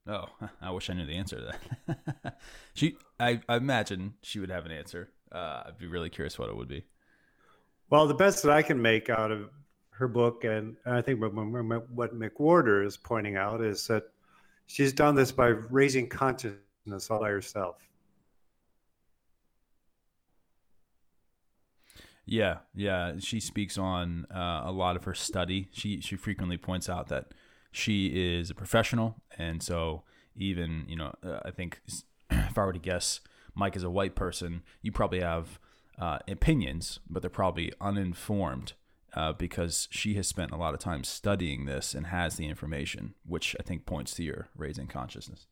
Oh, 0.07 0.27
I 0.63 0.71
wish 0.71 0.91
I 0.91 0.95
knew 0.95 1.07
the 1.07 1.17
answer 1.17 1.37
to 1.37 1.55
that. 1.87 2.41
she, 2.75 2.97
I, 3.21 3.41
I 3.49 3.57
imagine 3.57 4.15
she 4.23 4.41
would 4.41 4.51
have 4.51 4.67
an 4.67 4.73
answer. 4.73 5.11
Uh, 5.31 5.65
I'd 5.67 5.79
be 5.79 5.87
really 5.87 6.11
curious 6.11 6.39
what 6.39 6.49
it 6.49 6.57
would 6.57 6.69
be. 6.69 6.85
Well, 7.91 8.07
the 8.07 8.15
best 8.15 8.43
that 8.43 8.53
I 8.53 8.63
can 8.63 8.81
make 8.81 9.11
out 9.11 9.31
of 9.31 9.51
her 9.91 10.09
book, 10.09 10.45
and 10.45 10.77
I 10.87 11.03
think 11.03 11.21
what, 11.21 11.35
what 11.35 12.19
McWhorter 12.19 12.85
is 12.85 12.97
pointing 12.97 13.37
out 13.37 13.61
is 13.61 13.87
that 13.89 14.05
she's 14.67 14.93
done 14.93 15.15
this 15.15 15.33
by 15.33 15.49
raising 15.49 16.09
consciousness 16.09 17.11
all 17.11 17.21
by 17.21 17.29
herself. 17.29 17.77
Yeah, 22.27 22.59
yeah. 22.75 23.15
She 23.19 23.41
speaks 23.41 23.77
on 23.77 24.27
uh, 24.35 24.63
a 24.65 24.73
lot 24.73 24.97
of 24.97 25.05
her 25.05 25.15
study. 25.15 25.69
She 25.73 26.01
she 26.01 26.17
frequently 26.17 26.57
points 26.57 26.89
out 26.89 27.09
that 27.09 27.33
she 27.71 28.07
is 28.07 28.51
a 28.51 28.55
professional, 28.55 29.17
and 29.37 29.63
so 29.63 30.05
even 30.37 30.85
you 30.89 30.97
know, 30.97 31.15
uh, 31.25 31.41
I 31.45 31.51
think 31.51 31.81
if 32.31 32.57
I 32.57 32.65
were 32.65 32.73
to 32.73 32.79
guess, 32.79 33.21
Mike 33.55 33.77
is 33.77 33.83
a 33.83 33.91
white 33.91 34.15
person. 34.15 34.63
You 34.81 34.91
probably 34.93 35.21
have 35.21 35.59
uh, 35.99 36.19
opinions, 36.27 36.99
but 37.09 37.23
they're 37.23 37.31
probably 37.31 37.73
uninformed 37.81 38.73
uh, 39.15 39.33
because 39.33 39.89
she 39.91 40.15
has 40.15 40.27
spent 40.27 40.51
a 40.51 40.57
lot 40.57 40.75
of 40.75 40.81
time 40.81 41.05
studying 41.05 41.67
this 41.67 41.95
and 41.95 42.07
has 42.07 42.37
the 42.37 42.47
information, 42.47 43.15
which 43.27 43.55
I 43.61 43.63
think 43.63 43.87
points 43.87 44.15
to 44.15 44.25
your 44.25 44.49
raising 44.57 44.87
consciousness. 44.87 45.47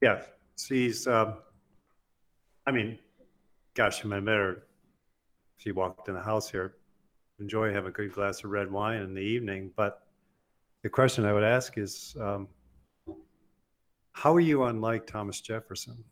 Yeah, 0.00 0.22
she's. 0.56 1.06
Um, 1.06 1.34
I 2.66 2.70
mean, 2.70 2.98
gosh, 3.74 4.04
I 4.04 4.08
met 4.08 4.34
her. 4.34 4.62
She 5.58 5.72
walked 5.72 6.08
in 6.08 6.14
the 6.14 6.22
house 6.22 6.50
here. 6.50 6.74
Enjoy 7.40 7.72
having 7.72 7.90
a 7.90 7.92
good 7.92 8.12
glass 8.12 8.42
of 8.42 8.50
red 8.50 8.70
wine 8.70 9.02
in 9.02 9.14
the 9.14 9.20
evening, 9.20 9.70
but 9.76 10.06
the 10.82 10.88
question 10.88 11.24
I 11.24 11.32
would 11.32 11.44
ask 11.44 11.76
is, 11.76 12.16
um, 12.20 12.48
how 14.12 14.34
are 14.34 14.40
you 14.40 14.64
unlike 14.64 15.06
Thomas 15.06 15.40
Jefferson? 15.40 16.02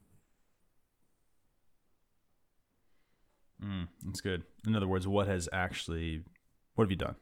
Mm, 3.64 3.89
that's 4.05 4.21
good. 4.21 4.43
In 4.66 4.77
other 4.77 4.87
words, 4.87 5.09
what 5.09 5.27
has 5.27 5.49
actually, 5.53 6.23
what 6.75 6.85
have 6.85 6.91
you 6.91 6.97
done? 6.97 7.16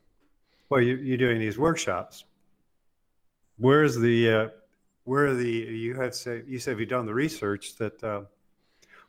Well, 0.69 0.81
you, 0.81 0.97
you're 0.97 1.19
doing 1.19 1.39
these 1.39 1.59
workshops. 1.59 2.25
Where's 3.57 3.97
the, 3.97 4.31
uh, 4.31 4.49
where 5.05 5.27
are 5.27 5.35
the, 5.35 5.49
you 5.49 5.95
have 5.95 6.15
say, 6.15 6.43
you 6.47 6.59
said 6.59 6.79
you've 6.79 6.89
done 6.89 7.07
the 7.07 7.15
research 7.15 7.77
that, 7.77 8.03
uh, 8.03 8.23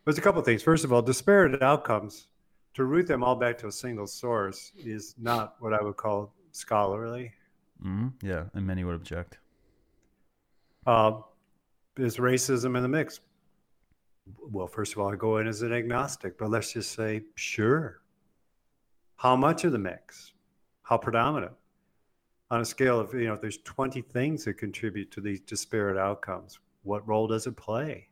there's 0.04 0.18
a 0.18 0.22
couple 0.22 0.40
of 0.40 0.46
things. 0.46 0.62
First 0.62 0.86
of 0.86 0.94
all, 0.94 1.02
disparate 1.02 1.62
outcomes, 1.64 2.28
to 2.76 2.84
root 2.84 3.08
them 3.08 3.24
all 3.24 3.36
back 3.36 3.58
to 3.58 3.68
a 3.68 3.72
single 3.72 4.06
source 4.06 4.72
is 4.78 5.16
not 5.18 5.56
what 5.60 5.74
I 5.74 5.82
would 5.82 5.96
call 5.96 6.34
scholarly. 6.52 7.32
Mm, 7.84 8.14
yeah, 8.22 8.44
and 8.54 8.68
many 8.68 8.84
would 8.84 8.96
object. 8.96 9.40
Uh, 10.86 11.22
is 11.98 12.18
racism 12.18 12.76
in 12.76 12.84
the 12.84 12.90
mix? 12.90 13.22
Well, 14.52 14.68
first 14.68 14.94
of 14.94 15.00
all, 15.00 15.12
I 15.12 15.16
go 15.16 15.38
in 15.38 15.48
as 15.48 15.62
an 15.62 15.72
agnostic, 15.72 16.38
but 16.38 16.50
let's 16.50 16.74
just 16.74 16.92
say, 16.92 17.24
sure. 17.36 18.02
How 19.16 19.36
much 19.36 19.64
of 19.64 19.72
the 19.72 19.80
mix? 19.80 20.34
How 20.84 20.98
predominant? 20.98 21.54
On 22.52 22.62
a 22.62 22.66
scale 22.66 23.00
of, 23.00 23.14
you 23.14 23.28
know, 23.28 23.34
if 23.34 23.42
there's 23.42 23.60
20 23.60 24.02
things 24.02 24.44
that 24.46 24.56
contribute 24.56 25.12
to 25.12 25.22
these 25.22 25.40
disparate 25.40 25.98
outcomes, 25.98 26.60
what 26.84 27.08
role 27.08 27.28
does 27.28 27.48
it 27.48 27.56
play? 27.56 28.10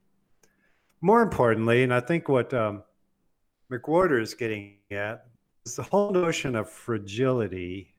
More 1.01 1.21
importantly, 1.21 1.83
and 1.83 1.93
I 1.93 1.99
think 1.99 2.29
what 2.29 2.53
um, 2.53 2.83
McWhorter 3.73 4.21
is 4.21 4.35
getting 4.35 4.75
at 4.91 5.25
is 5.65 5.75
the 5.75 5.83
whole 5.83 6.11
notion 6.11 6.55
of 6.55 6.69
fragility 6.69 7.95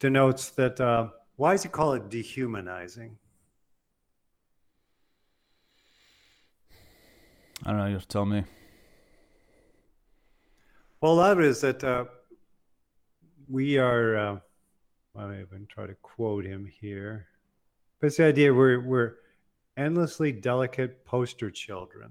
denotes 0.00 0.50
that. 0.50 0.80
Uh, 0.80 1.08
why 1.36 1.52
does 1.52 1.62
he 1.62 1.68
call 1.68 1.92
it 1.92 2.08
dehumanizing? 2.08 3.16
I 7.64 7.70
don't 7.70 7.78
know. 7.78 7.86
You 7.86 7.92
have 7.92 8.02
to 8.02 8.08
tell 8.08 8.26
me. 8.26 8.42
Well, 11.00 11.12
a 11.12 11.14
lot 11.14 11.32
of 11.32 11.38
it 11.40 11.44
is 11.44 11.60
that 11.60 11.84
uh, 11.84 12.06
we 13.48 13.78
are. 13.78 14.16
Uh, 14.16 14.38
I 15.14 15.40
even 15.40 15.66
try 15.68 15.86
to 15.86 15.94
quote 16.02 16.44
him 16.44 16.66
here, 16.80 17.28
but 18.00 18.08
it's 18.08 18.16
the 18.16 18.24
idea 18.24 18.52
we're 18.52 18.80
we're 18.80 19.14
endlessly 19.76 20.32
delicate 20.32 21.04
poster 21.04 21.50
children. 21.50 22.10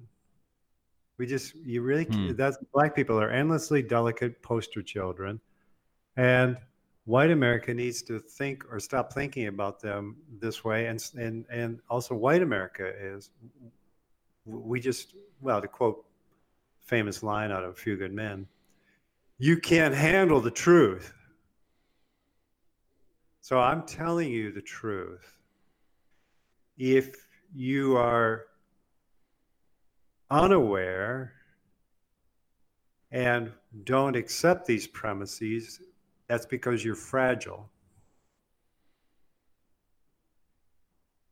We 1.18 1.26
just 1.26 1.55
you 1.55 1.82
really 1.82 2.03
hmm. 2.05 2.34
that's 2.34 2.57
black 2.74 2.95
people 2.95 3.20
are 3.20 3.32
endlessly 3.32 3.82
delicate 3.82 4.41
poster 4.41 4.82
children, 4.82 5.39
and 6.18 6.57
white 7.05 7.32
America 7.32 7.74
needs 7.74 8.01
to 8.03 8.20
think 8.20 8.66
or 8.72 8.80
stop 8.80 9.13
thinking 9.13 9.47
about 9.47 9.80
them 9.80 10.18
this 10.39 10.63
way, 10.63 10.88
and 10.88 11.03
and 11.18 11.45
and 11.49 11.80
also 11.89 12.16
white 12.16 12.41
America 12.41 12.91
is 12.99 13.30
we 14.45 14.80
just 14.80 15.16
well 15.41 15.61
to 15.61 15.68
quote 15.68 16.05
famous 16.86 17.24
line 17.24 17.51
out 17.51 17.63
of 17.63 17.72
A 17.72 17.76
Few 17.76 17.95
Good 17.97 18.13
Men, 18.13 18.47
you 19.38 19.57
can't 19.57 19.93
handle 19.93 20.39
the 20.39 20.51
truth. 20.51 21.13
So 23.41 23.59
I'm 23.59 23.84
telling 23.84 24.32
you 24.32 24.51
the 24.51 24.61
truth. 24.61 25.38
If 26.78 27.16
you 27.53 27.95
are 27.97 28.45
unaware 30.30 31.34
and 33.11 33.51
don't 33.84 34.15
accept 34.15 34.65
these 34.65 34.88
premises, 34.88 35.80
that's 36.28 36.45
because 36.45 36.84
you're 36.84 36.95
fragile. 36.95 37.69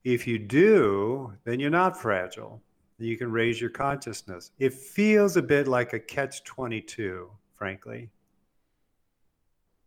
If 0.04 0.28
you 0.28 0.38
do, 0.38 1.34
then 1.46 1.60
you're 1.60 1.70
not 1.70 2.00
fragile. 2.00 2.62
You 3.00 3.18
can 3.18 3.32
raise 3.32 3.60
your 3.60 3.70
consciousness. 3.70 4.52
It 4.60 4.74
feels 4.74 5.36
a 5.36 5.41
bit 5.41 5.68
like 5.68 5.94
a 5.94 6.00
catch 6.00 6.44
22, 6.44 7.30
frankly. 7.56 8.10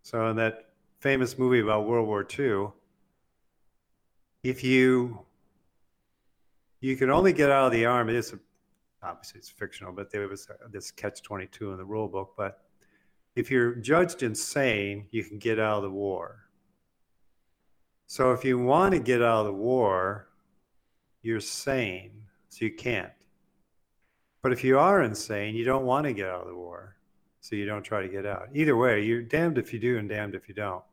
So, 0.03 0.29
in 0.29 0.37
that 0.37 0.71
famous 1.01 1.39
movie 1.39 1.61
about 1.61 1.87
World 1.87 2.07
War 2.07 2.27
II, 2.39 2.69
if 4.43 4.63
you 4.63 5.21
you 6.81 6.97
can 6.97 7.11
only 7.11 7.33
get 7.33 7.51
out 7.51 7.67
of 7.67 7.73
the 7.73 7.87
army, 7.87 8.15
it's 8.15 8.35
obviously 9.07 9.39
it's 9.39 9.49
fictional, 9.49 9.93
but 9.93 10.11
there 10.11 10.29
was 10.29 10.49
uh, 10.51 10.67
this 10.71 10.91
catch 10.91 11.23
22 11.23 11.73
in 11.73 11.79
the 11.79 11.85
rule 11.85 12.09
book. 12.09 12.35
But 12.37 12.63
if 13.35 13.51
you're 13.51 13.75
judged 13.75 14.23
insane, 14.23 15.07
you 15.11 15.25
can 15.25 15.39
get 15.39 15.59
out 15.59 15.79
of 15.79 15.83
the 15.85 15.91
war. 15.91 16.43
So 18.07 18.33
if 18.33 18.45
you 18.45 18.59
want 18.59 18.95
to 18.95 19.01
get 19.01 19.23
out 19.23 19.41
of 19.41 19.47
the 19.47 19.53
war, 19.53 20.29
you're 21.23 21.41
sane, 21.41 22.13
so 22.49 22.65
you 22.65 22.75
can't. 22.75 23.11
But 24.43 24.53
if 24.53 24.63
you 24.63 24.79
are 24.79 25.03
insane, 25.03 25.57
you 25.57 25.65
don't 25.65 25.85
want 25.85 26.05
to 26.07 26.13
get 26.13 26.29
out 26.29 26.43
of 26.43 26.49
the 26.49 26.55
war, 26.55 26.97
so 27.41 27.57
you 27.57 27.67
don't 27.67 27.83
try 27.83 28.03
to 28.03 28.09
get 28.09 28.25
out. 28.25 28.49
Either 28.55 28.77
way, 28.77 29.05
you're 29.05 29.23
damned 29.23 29.59
if 29.59 29.73
you 29.73 29.81
do 29.81 29.99
and 29.99 30.09
damned 30.09 30.37
if 30.37 30.49
you 30.49 30.55
don't. 30.55 30.85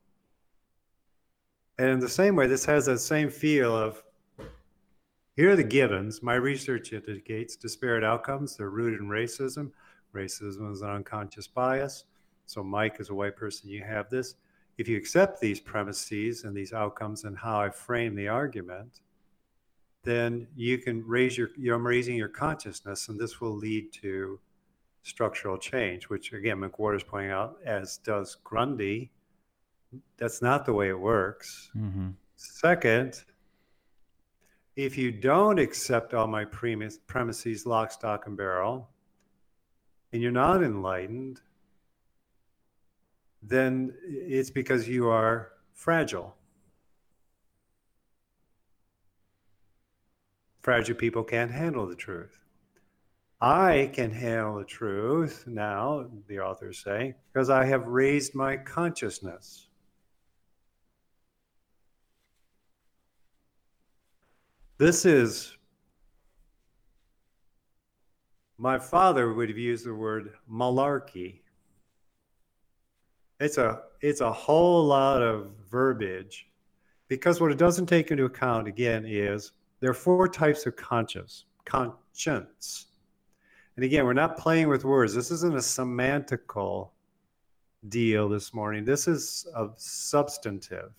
And 1.78 1.90
in 1.90 2.00
the 2.00 2.10
same 2.10 2.36
way, 2.36 2.48
this 2.48 2.66
has 2.66 2.88
that 2.88 3.00
same 3.00 3.30
feel 3.30 3.76
of 3.76 4.04
here 5.36 5.52
are 5.52 5.56
the 5.56 5.64
givens. 5.64 6.22
My 6.22 6.36
research 6.36 6.94
indicates 6.94 7.56
disparate 7.56 8.04
outcomes. 8.04 8.56
They're 8.56 8.70
rooted 8.70 9.00
in 9.00 9.08
racism. 9.08 9.72
Racism 10.14 10.72
is 10.72 10.82
an 10.82 10.90
unconscious 10.90 11.48
bias. 11.48 12.06
So, 12.46 12.64
Mike, 12.64 12.98
as 13.00 13.10
a 13.10 13.16
white 13.16 13.36
person, 13.36 13.70
you 13.70 13.84
have 13.84 14.10
this. 14.10 14.36
If 14.78 14.88
you 14.88 14.98
accept 14.98 15.40
these 15.40 15.60
premises 15.60 16.44
and 16.44 16.56
these 16.56 16.74
outcomes 16.74 17.24
and 17.24 17.38
how 17.38 17.60
I 17.62 17.70
frame 17.70 18.16
the 18.16 18.28
argument, 18.28 19.02
then 20.04 20.48
you 20.56 20.78
can 20.78 21.06
raise 21.06 21.38
your, 21.38 21.50
you're 21.58 21.78
raising 21.78 22.16
your 22.16 22.28
consciousness, 22.28 23.08
and 23.08 23.20
this 23.20 23.40
will 23.40 23.56
lead 23.56 23.94
to 24.02 24.40
structural 25.04 25.58
change, 25.58 26.10
which 26.10 26.34
again, 26.34 26.58
McWhorter 26.58 26.98
is 26.98 27.04
pointing 27.04 27.32
out, 27.32 27.58
as 27.66 27.98
does 27.98 28.38
Grundy. 28.44 29.12
That's 30.18 30.42
not 30.42 30.66
the 30.66 30.74
way 30.74 30.90
it 30.90 31.00
works. 31.00 31.70
Mm-hmm. 31.78 32.10
Second, 32.36 33.24
if 34.76 34.98
you 34.98 35.12
don't 35.12 35.60
accept 35.60 36.14
all 36.14 36.28
my 36.28 36.46
premise, 36.46 36.98
premises, 36.98 37.66
lock, 37.66 37.92
stock, 37.92 38.26
and 38.28 38.36
barrel, 38.36 38.90
and 40.12 40.22
you're 40.22 40.32
not 40.32 40.64
enlightened, 40.64 41.42
then 43.42 43.94
it's 44.04 44.50
because 44.50 44.88
you 44.88 45.10
are 45.10 45.52
fragile. 45.74 46.36
Fragile 50.62 50.96
people 50.96 51.24
can't 51.24 51.52
handle 51.52 51.86
the 51.86 51.96
truth. 51.96 52.40
I 53.42 53.92
can 53.94 54.12
handle 54.12 54.60
the 54.60 54.64
truth 54.64 55.44
now, 55.46 56.08
the 56.28 56.40
authors 56.40 56.82
say, 56.82 57.16
because 57.32 57.50
I 57.50 57.66
have 57.66 57.88
raised 57.88 58.34
my 58.34 58.56
consciousness. 58.56 59.68
This 64.84 65.06
is, 65.06 65.56
my 68.58 68.78
father 68.78 69.34
would 69.34 69.48
have 69.48 69.58
used 69.58 69.86
the 69.86 69.96
word 69.96 70.34
malarkey. 70.52 71.40
It's 73.40 73.58
a 73.58 73.84
it's 74.02 74.20
a 74.20 74.30
whole 74.30 74.84
lot 74.84 75.22
of 75.22 75.52
verbiage 75.72 76.50
because 77.08 77.40
what 77.40 77.50
it 77.50 77.58
doesn't 77.58 77.86
take 77.86 78.12
into 78.12 78.26
account 78.26 78.68
again 78.68 79.06
is 79.08 79.54
there 79.80 79.90
are 79.90 79.94
four 79.94 80.28
types 80.28 80.66
of 80.66 80.76
conscience 80.76 81.46
conscience. 81.64 82.88
And 83.78 83.86
again 83.86 84.04
we're 84.04 84.12
not 84.12 84.38
playing 84.38 84.68
with 84.68 84.84
words. 84.84 85.16
This 85.16 85.32
isn't 85.32 85.56
a 85.56 85.60
semantical 85.60 86.90
deal 87.88 88.28
this 88.28 88.54
morning. 88.54 88.84
This 88.84 89.08
is 89.08 89.48
a 89.56 89.70
substantive 89.78 90.92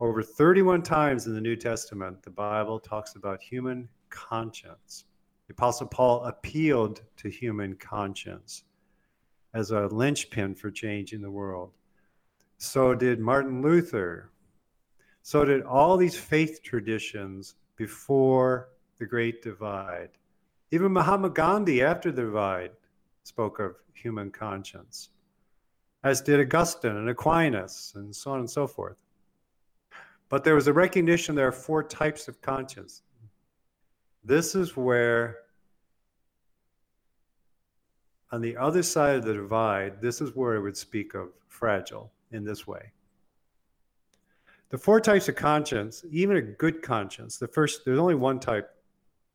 over 0.00 0.22
31 0.22 0.82
times 0.82 1.26
in 1.26 1.34
the 1.34 1.40
new 1.40 1.56
testament 1.56 2.22
the 2.22 2.30
bible 2.30 2.78
talks 2.78 3.14
about 3.16 3.42
human 3.42 3.88
conscience 4.10 5.04
the 5.46 5.52
apostle 5.52 5.86
paul 5.86 6.24
appealed 6.24 7.02
to 7.16 7.28
human 7.28 7.74
conscience 7.76 8.64
as 9.54 9.70
a 9.70 9.86
linchpin 9.86 10.54
for 10.54 10.70
changing 10.70 11.22
the 11.22 11.30
world. 11.30 11.70
So 12.58 12.94
did 12.94 13.20
Martin 13.20 13.62
Luther. 13.62 14.30
So 15.22 15.44
did 15.44 15.62
all 15.62 15.96
these 15.96 16.16
faith 16.16 16.60
traditions 16.62 17.54
before 17.76 18.68
the 18.98 19.06
Great 19.06 19.42
Divide. 19.42 20.10
Even 20.70 20.92
Mahatma 20.92 21.30
Gandhi, 21.30 21.82
after 21.82 22.10
the 22.10 22.22
divide, 22.22 22.72
spoke 23.22 23.58
of 23.58 23.76
human 23.92 24.30
conscience, 24.30 25.10
as 26.02 26.20
did 26.20 26.40
Augustine 26.40 26.96
and 26.96 27.08
Aquinas, 27.08 27.92
and 27.96 28.14
so 28.14 28.32
on 28.32 28.40
and 28.40 28.50
so 28.50 28.66
forth. 28.66 28.96
But 30.34 30.42
there 30.42 30.56
was 30.56 30.66
a 30.66 30.72
recognition 30.72 31.36
there 31.36 31.46
are 31.46 31.52
four 31.52 31.84
types 31.84 32.26
of 32.26 32.40
conscience. 32.42 33.02
This 34.24 34.56
is 34.56 34.76
where 34.76 35.36
on 38.32 38.40
the 38.40 38.56
other 38.56 38.82
side 38.82 39.14
of 39.14 39.24
the 39.24 39.34
divide, 39.34 40.02
this 40.02 40.20
is 40.20 40.34
where 40.34 40.56
I 40.56 40.58
would 40.58 40.76
speak 40.76 41.14
of 41.14 41.28
fragile 41.46 42.10
in 42.32 42.42
this 42.42 42.66
way. 42.66 42.90
The 44.70 44.76
four 44.76 45.00
types 45.00 45.28
of 45.28 45.36
conscience, 45.36 46.04
even 46.10 46.36
a 46.36 46.42
good 46.42 46.82
conscience, 46.82 47.38
the 47.38 47.46
first, 47.46 47.84
there's 47.84 48.00
only 48.00 48.16
one 48.16 48.40
type 48.40 48.74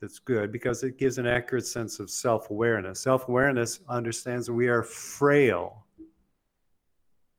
that's 0.02 0.20
good 0.20 0.52
because 0.52 0.84
it 0.84 0.98
gives 0.98 1.18
an 1.18 1.26
accurate 1.26 1.66
sense 1.66 2.02
of 2.02 2.10
self 2.10 2.50
awareness. 2.50 3.00
Self 3.00 3.30
awareness 3.30 3.80
understands 3.88 4.52
we 4.52 4.68
are 4.68 4.84
frail, 4.84 5.86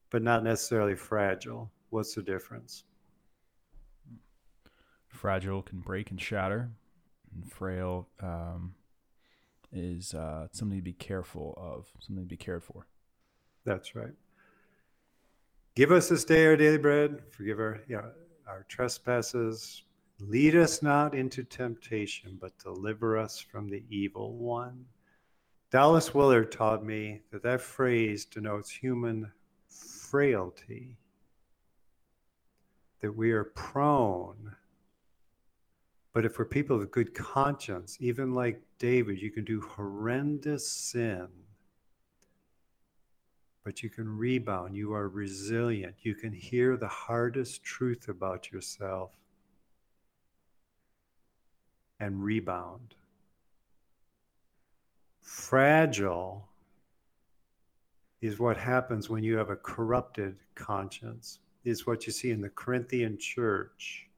but 0.08 0.22
not 0.22 0.44
necessarily 0.44 0.94
fragile. 0.94 1.70
What's 1.90 2.14
the 2.14 2.22
difference? 2.22 2.84
Fragile 5.20 5.60
can 5.60 5.80
break 5.80 6.10
and 6.10 6.18
shatter, 6.18 6.70
and 7.34 7.52
frail 7.52 8.08
um, 8.22 8.72
is 9.70 10.14
uh, 10.14 10.48
something 10.50 10.78
to 10.78 10.82
be 10.82 10.94
careful 10.94 11.52
of, 11.58 11.88
something 12.00 12.24
to 12.24 12.26
be 12.26 12.38
cared 12.38 12.64
for. 12.64 12.86
That's 13.66 13.94
right. 13.94 14.14
Give 15.74 15.92
us 15.92 16.08
this 16.08 16.24
day 16.24 16.46
our 16.46 16.56
daily 16.56 16.78
bread. 16.78 17.20
Forgive 17.28 17.58
our, 17.58 17.82
yeah, 17.86 18.06
our 18.48 18.64
trespasses. 18.70 19.82
Lead 20.20 20.56
us 20.56 20.82
not 20.82 21.14
into 21.14 21.44
temptation, 21.44 22.38
but 22.40 22.56
deliver 22.56 23.18
us 23.18 23.38
from 23.38 23.68
the 23.68 23.84
evil 23.90 24.32
one. 24.38 24.86
Dallas 25.70 26.14
Willard 26.14 26.50
taught 26.50 26.82
me 26.82 27.20
that 27.30 27.42
that 27.42 27.60
phrase 27.60 28.24
denotes 28.24 28.70
human 28.70 29.30
frailty, 29.68 30.96
that 33.02 33.14
we 33.14 33.32
are 33.32 33.44
prone 33.44 34.56
but 36.12 36.24
if 36.24 36.38
we're 36.38 36.44
people 36.44 36.80
of 36.80 36.90
good 36.90 37.14
conscience, 37.14 37.96
even 38.00 38.34
like 38.34 38.60
David, 38.78 39.20
you 39.20 39.30
can 39.30 39.44
do 39.44 39.60
horrendous 39.60 40.70
sin 40.70 41.28
but 43.64 43.82
you 43.82 43.90
can 43.90 44.08
rebound. 44.08 44.76
You 44.76 44.94
are 44.94 45.08
resilient. 45.08 45.94
You 46.02 46.14
can 46.14 46.32
hear 46.32 46.76
the 46.76 46.88
hardest 46.88 47.62
truth 47.62 48.08
about 48.08 48.50
yourself 48.50 49.12
and 51.98 52.22
rebound. 52.22 52.94
Fragile 55.20 56.48
is 58.20 58.38
what 58.38 58.56
happens 58.56 59.08
when 59.08 59.22
you 59.22 59.36
have 59.36 59.50
a 59.50 59.56
corrupted 59.56 60.36
conscience, 60.54 61.38
is 61.64 61.86
what 61.86 62.06
you 62.06 62.12
see 62.12 62.30
in 62.30 62.40
the 62.40 62.50
Corinthian 62.50 63.18
church 63.18 64.08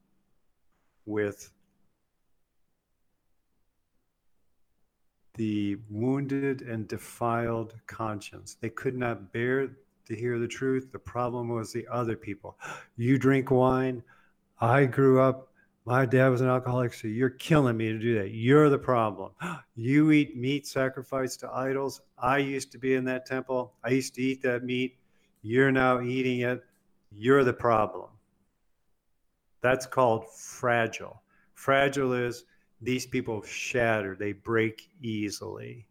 with 1.04 1.50
the 5.34 5.78
wounded 5.88 6.62
and 6.62 6.86
defiled 6.88 7.74
conscience. 7.86 8.56
They 8.60 8.70
could 8.70 8.96
not 8.96 9.32
bear 9.32 9.68
to 10.06 10.16
hear 10.16 10.38
the 10.38 10.48
truth. 10.48 10.90
The 10.92 10.98
problem 10.98 11.48
was 11.48 11.72
the 11.72 11.86
other 11.90 12.16
people. 12.16 12.58
You 12.96 13.18
drink 13.18 13.50
wine. 13.50 14.02
I 14.60 14.84
grew 14.84 15.20
up, 15.20 15.48
my 15.84 16.06
dad 16.06 16.28
was 16.28 16.40
an 16.40 16.48
alcoholic, 16.48 16.94
so 16.94 17.08
you're 17.08 17.30
killing 17.30 17.76
me 17.76 17.88
to 17.88 17.98
do 17.98 18.14
that. 18.18 18.30
You're 18.30 18.70
the 18.70 18.78
problem. 18.78 19.32
You 19.74 20.10
eat 20.10 20.36
meat 20.36 20.66
sacrificed 20.66 21.40
to 21.40 21.50
idols. 21.50 22.02
I 22.18 22.36
used 22.38 22.70
to 22.72 22.78
be 22.78 22.94
in 22.94 23.04
that 23.06 23.24
temple. 23.24 23.72
I 23.82 23.88
used 23.88 24.14
to 24.14 24.22
eat 24.22 24.42
that 24.42 24.62
meat. 24.62 24.98
You're 25.40 25.72
now 25.72 26.02
eating 26.02 26.40
it. 26.40 26.62
You're 27.10 27.42
the 27.42 27.54
problem. 27.54 28.10
That's 29.62 29.86
called 29.86 30.30
fragile. 30.30 31.22
Fragile 31.54 32.12
is 32.12 32.44
these 32.82 33.06
people 33.06 33.42
shatter, 33.42 34.16
they 34.16 34.32
break 34.32 34.90
easily. 35.00 35.86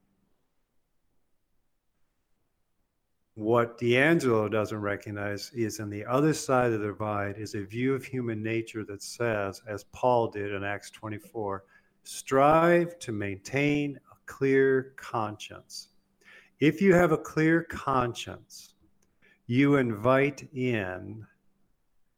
What 3.35 3.79
DiAngelo 3.79 4.51
doesn't 4.51 4.81
recognize 4.81 5.51
is 5.55 5.79
on 5.79 5.89
the 5.89 6.05
other 6.05 6.33
side 6.33 6.73
of 6.73 6.81
the 6.81 6.87
divide 6.87 7.37
is 7.37 7.55
a 7.55 7.63
view 7.63 7.95
of 7.95 8.03
human 8.03 8.43
nature 8.43 8.83
that 8.83 9.01
says, 9.01 9.61
as 9.67 9.85
Paul 9.93 10.27
did 10.27 10.51
in 10.53 10.65
Acts 10.65 10.91
24, 10.91 11.63
strive 12.03 12.99
to 12.99 13.13
maintain 13.13 13.97
a 14.11 14.15
clear 14.25 14.93
conscience. 14.97 15.89
If 16.59 16.81
you 16.81 16.93
have 16.93 17.13
a 17.13 17.17
clear 17.17 17.63
conscience, 17.63 18.75
you 19.47 19.77
invite 19.77 20.47
in 20.53 21.25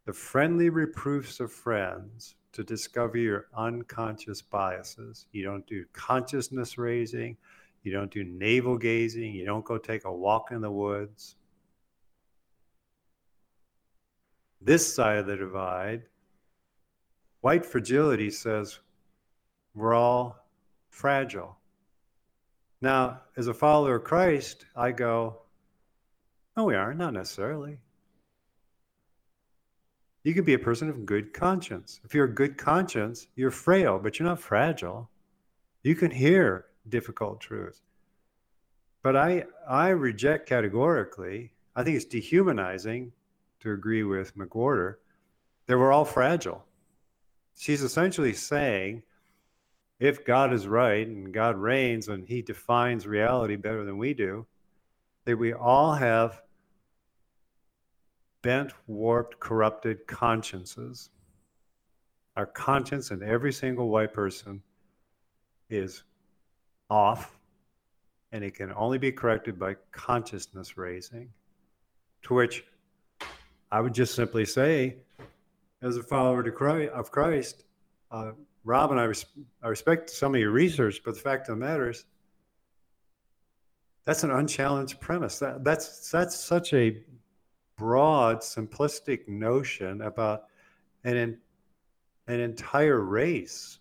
the 0.05 0.13
friendly 0.13 0.69
reproofs 0.69 1.39
of 1.39 1.51
friends 1.51 2.36
to 2.54 2.64
discover 2.64 3.18
your 3.18 3.47
unconscious 3.56 4.41
biases. 4.41 5.28
You 5.32 5.43
don't 5.43 5.66
do 5.68 5.86
consciousness 5.91 6.78
raising, 6.78 7.36
you 7.84 7.91
don't 7.91 8.12
do 8.12 8.24
navel 8.24 8.78
gazing, 8.78 9.34
you 9.34 9.45
don't 9.45 9.66
go 9.66 9.78
take 9.78 10.06
a 10.06 10.14
walk 10.14 10.51
in 10.51 10.62
the 10.62 10.72
woods. 10.72 11.36
This 14.62 14.93
side 14.93 15.18
of 15.18 15.26
the 15.26 15.36
divide, 15.36 16.04
white 17.41 17.66
fragility 17.66 18.30
says 18.30 18.80
we're 19.76 19.93
all 19.93 20.47
fragile. 20.89 21.58
Now, 22.82 23.22
as 23.36 23.47
a 23.47 23.54
follower 23.54 23.95
of 23.95 24.04
Christ, 24.04 24.66
I 24.76 24.91
go, 24.91 25.41
no, 26.56 26.66
we 26.66 26.76
aren't, 26.76 26.99
not 26.99 27.14
necessarily. 27.14 27.80
You 30.24 30.34
can 30.34 30.45
be 30.45 30.53
a 30.53 30.59
person 30.59 30.89
of 30.89 31.05
good 31.05 31.34
conscience. 31.34 31.99
If 32.05 32.13
you're 32.13 32.26
a 32.26 32.34
good 32.34 32.57
conscience, 32.57 33.28
you're 33.36 33.51
frail, 33.51 33.99
but 33.99 34.17
you're 34.17 34.28
not 34.28 34.39
fragile. 34.39 35.09
You 35.84 35.95
can 35.95 36.11
hear 36.11 36.65
difficult 36.88 37.41
truths. 37.41 37.82
But 39.01 39.17
I, 39.17 39.43
I 39.67 39.89
reject 39.89 40.47
categorically, 40.47 41.51
I 41.76 41.84
think 41.84 41.97
it's 41.97 42.05
dehumanizing 42.05 43.11
to 43.59 43.71
agree 43.71 44.03
with 44.03 44.38
McWhorter 44.38 44.95
that 45.67 45.78
we're 45.78 45.91
all 45.91 46.05
fragile. 46.05 46.63
She's 47.57 47.84
essentially 47.84 48.34
saying 48.34 49.03
if 49.99 50.26
God 50.26 50.53
is 50.53 50.67
right 50.67 51.05
and 51.05 51.34
God 51.34 51.57
reigns 51.57 52.07
and 52.07 52.28
he 52.28 52.41
defines 52.41 53.05
reality 53.05 53.57
better 53.57 53.84
than 53.84 53.97
we 53.97 54.13
do, 54.13 54.45
that 55.26 55.38
we 55.38 55.53
all 55.53 55.93
have 55.93 56.41
bent, 58.44 58.72
warped, 58.86 59.39
corrupted 59.39 60.06
consciences. 60.06 61.10
Our 62.38 62.46
conscience 62.46 63.10
in 63.10 63.24
every 63.24 63.52
single 63.52 63.89
white 63.89 64.14
person 64.14 64.62
is 65.70 66.04
off, 66.89 67.39
and 68.32 68.44
it 68.44 68.54
can 68.54 68.72
only 68.74 69.00
be 69.00 69.12
corrected 69.12 69.58
by 69.58 69.76
consciousness 69.91 70.78
raising. 70.78 71.30
To 72.24 72.36
which 72.36 72.64
I 73.72 73.82
would 73.82 73.94
just 73.94 74.14
simply 74.14 74.46
say, 74.46 74.98
as 75.82 75.98
a 75.98 76.04
follower 76.04 76.41
of 76.41 77.12
Christ, 77.12 77.64
uh, 78.12 78.32
Robin, 78.64 78.98
I, 78.98 79.06
res- 79.06 79.26
I 79.62 79.68
respect 79.68 80.10
some 80.10 80.36
of 80.36 80.39
your 80.39 80.52
research, 80.52 81.02
but 81.04 81.16
the 81.16 81.20
fact 81.20 81.50
of 81.50 81.60
the 81.60 81.66
matter 81.66 81.89
is, 81.89 82.06
that's 84.06 84.24
an 84.24 84.32
unchallenged 84.32 85.00
premise. 85.00 85.39
That, 85.39 85.64
that's 85.64 86.12
that's 86.12 86.36
such 86.36 86.74
a 86.74 87.02
broad, 87.78 88.39
simplistic 88.39 89.28
notion 89.28 90.01
about 90.01 90.43
an, 91.03 91.38
an 92.28 92.39
entire 92.39 92.99
race. 92.99 93.80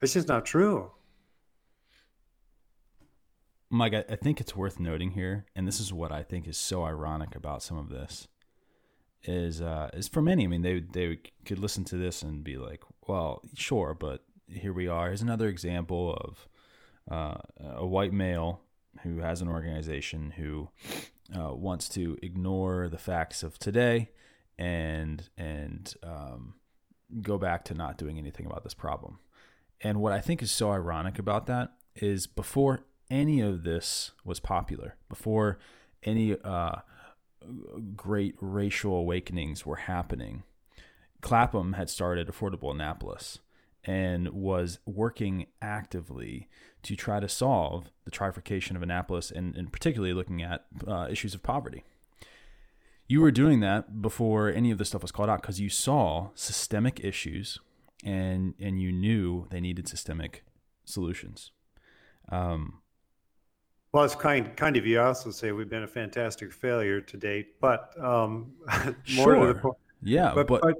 It's 0.00 0.14
just 0.14 0.28
not 0.28 0.44
true. 0.44 0.90
Mike, 3.70 3.92
I, 3.92 4.16
think 4.16 4.40
it's 4.40 4.56
worth 4.56 4.80
noting 4.80 5.10
here, 5.10 5.44
and 5.54 5.68
this 5.68 5.78
is 5.78 5.92
what 5.92 6.10
I 6.10 6.22
think 6.22 6.48
is 6.48 6.56
so 6.56 6.84
ironic 6.84 7.36
about 7.36 7.62
some 7.62 7.76
of 7.76 7.90
this, 7.90 8.26
is 9.24 9.60
uh, 9.60 9.90
is 9.92 10.08
for 10.08 10.22
many. 10.22 10.44
I 10.44 10.46
mean, 10.46 10.62
they 10.62 10.80
they 10.80 11.18
could 11.44 11.58
listen 11.58 11.84
to 11.84 11.96
this 11.96 12.22
and 12.22 12.42
be 12.42 12.56
like, 12.56 12.82
"Well, 13.06 13.42
sure," 13.54 13.92
but 13.92 14.24
here 14.48 14.72
we 14.72 14.88
are. 14.88 15.08
Here's 15.08 15.20
another 15.20 15.48
example 15.48 16.14
of 16.14 16.48
uh, 17.10 17.38
a 17.76 17.86
white 17.86 18.12
male 18.12 18.62
who 19.02 19.18
has 19.18 19.42
an 19.42 19.48
organization 19.48 20.30
who 20.30 20.70
uh, 21.36 21.54
wants 21.54 21.88
to 21.90 22.18
ignore 22.22 22.88
the 22.88 22.98
facts 22.98 23.42
of 23.42 23.58
today 23.58 24.10
and 24.58 25.28
and 25.36 25.94
um, 26.02 26.54
go 27.22 27.38
back 27.38 27.64
to 27.64 27.74
not 27.74 27.98
doing 27.98 28.18
anything 28.18 28.46
about 28.46 28.64
this 28.64 28.74
problem. 28.74 29.18
And 29.80 30.00
what 30.00 30.12
I 30.12 30.20
think 30.20 30.42
is 30.42 30.50
so 30.50 30.72
ironic 30.72 31.18
about 31.18 31.46
that 31.46 31.72
is 31.94 32.26
before 32.26 32.80
any 33.10 33.40
of 33.40 33.62
this 33.62 34.12
was 34.24 34.40
popular, 34.40 34.96
before 35.08 35.58
any 36.02 36.36
uh, 36.42 36.76
great 37.94 38.34
racial 38.40 38.94
awakenings 38.94 39.64
were 39.64 39.76
happening, 39.76 40.42
Clapham 41.20 41.74
had 41.74 41.88
started 41.88 42.28
Affordable 42.28 42.72
Annapolis 42.72 43.38
and 43.88 44.28
was 44.28 44.80
working 44.84 45.46
actively 45.62 46.46
to 46.82 46.94
try 46.94 47.18
to 47.18 47.28
solve 47.28 47.90
the 48.04 48.10
trifurcation 48.10 48.76
of 48.76 48.82
Annapolis 48.82 49.30
and, 49.30 49.56
and 49.56 49.72
particularly 49.72 50.12
looking 50.12 50.42
at 50.42 50.66
uh, 50.86 51.08
issues 51.10 51.34
of 51.34 51.42
poverty. 51.42 51.84
You 53.08 53.22
were 53.22 53.30
doing 53.30 53.60
that 53.60 54.02
before 54.02 54.50
any 54.50 54.70
of 54.70 54.76
this 54.76 54.88
stuff 54.88 55.00
was 55.00 55.10
called 55.10 55.30
out 55.30 55.40
because 55.40 55.58
you 55.58 55.70
saw 55.70 56.28
systemic 56.34 57.02
issues 57.02 57.58
and 58.04 58.52
and 58.60 58.80
you 58.80 58.92
knew 58.92 59.46
they 59.50 59.58
needed 59.58 59.88
systemic 59.88 60.44
solutions. 60.84 61.50
Um, 62.28 62.82
well, 63.92 64.04
it's 64.04 64.14
kind 64.14 64.54
kind 64.54 64.76
of 64.76 64.86
you 64.86 65.00
also 65.00 65.30
say 65.30 65.52
we've 65.52 65.70
been 65.70 65.84
a 65.84 65.88
fantastic 65.88 66.52
failure 66.52 67.00
to 67.00 67.16
date, 67.16 67.58
but 67.58 67.94
um, 67.98 68.52
more 68.76 68.94
sure. 69.06 69.46
to 69.46 69.54
the 69.54 69.58
point. 69.58 69.78
Yeah, 70.02 70.32
but, 70.34 70.46
but, 70.46 70.60
but 70.60 70.74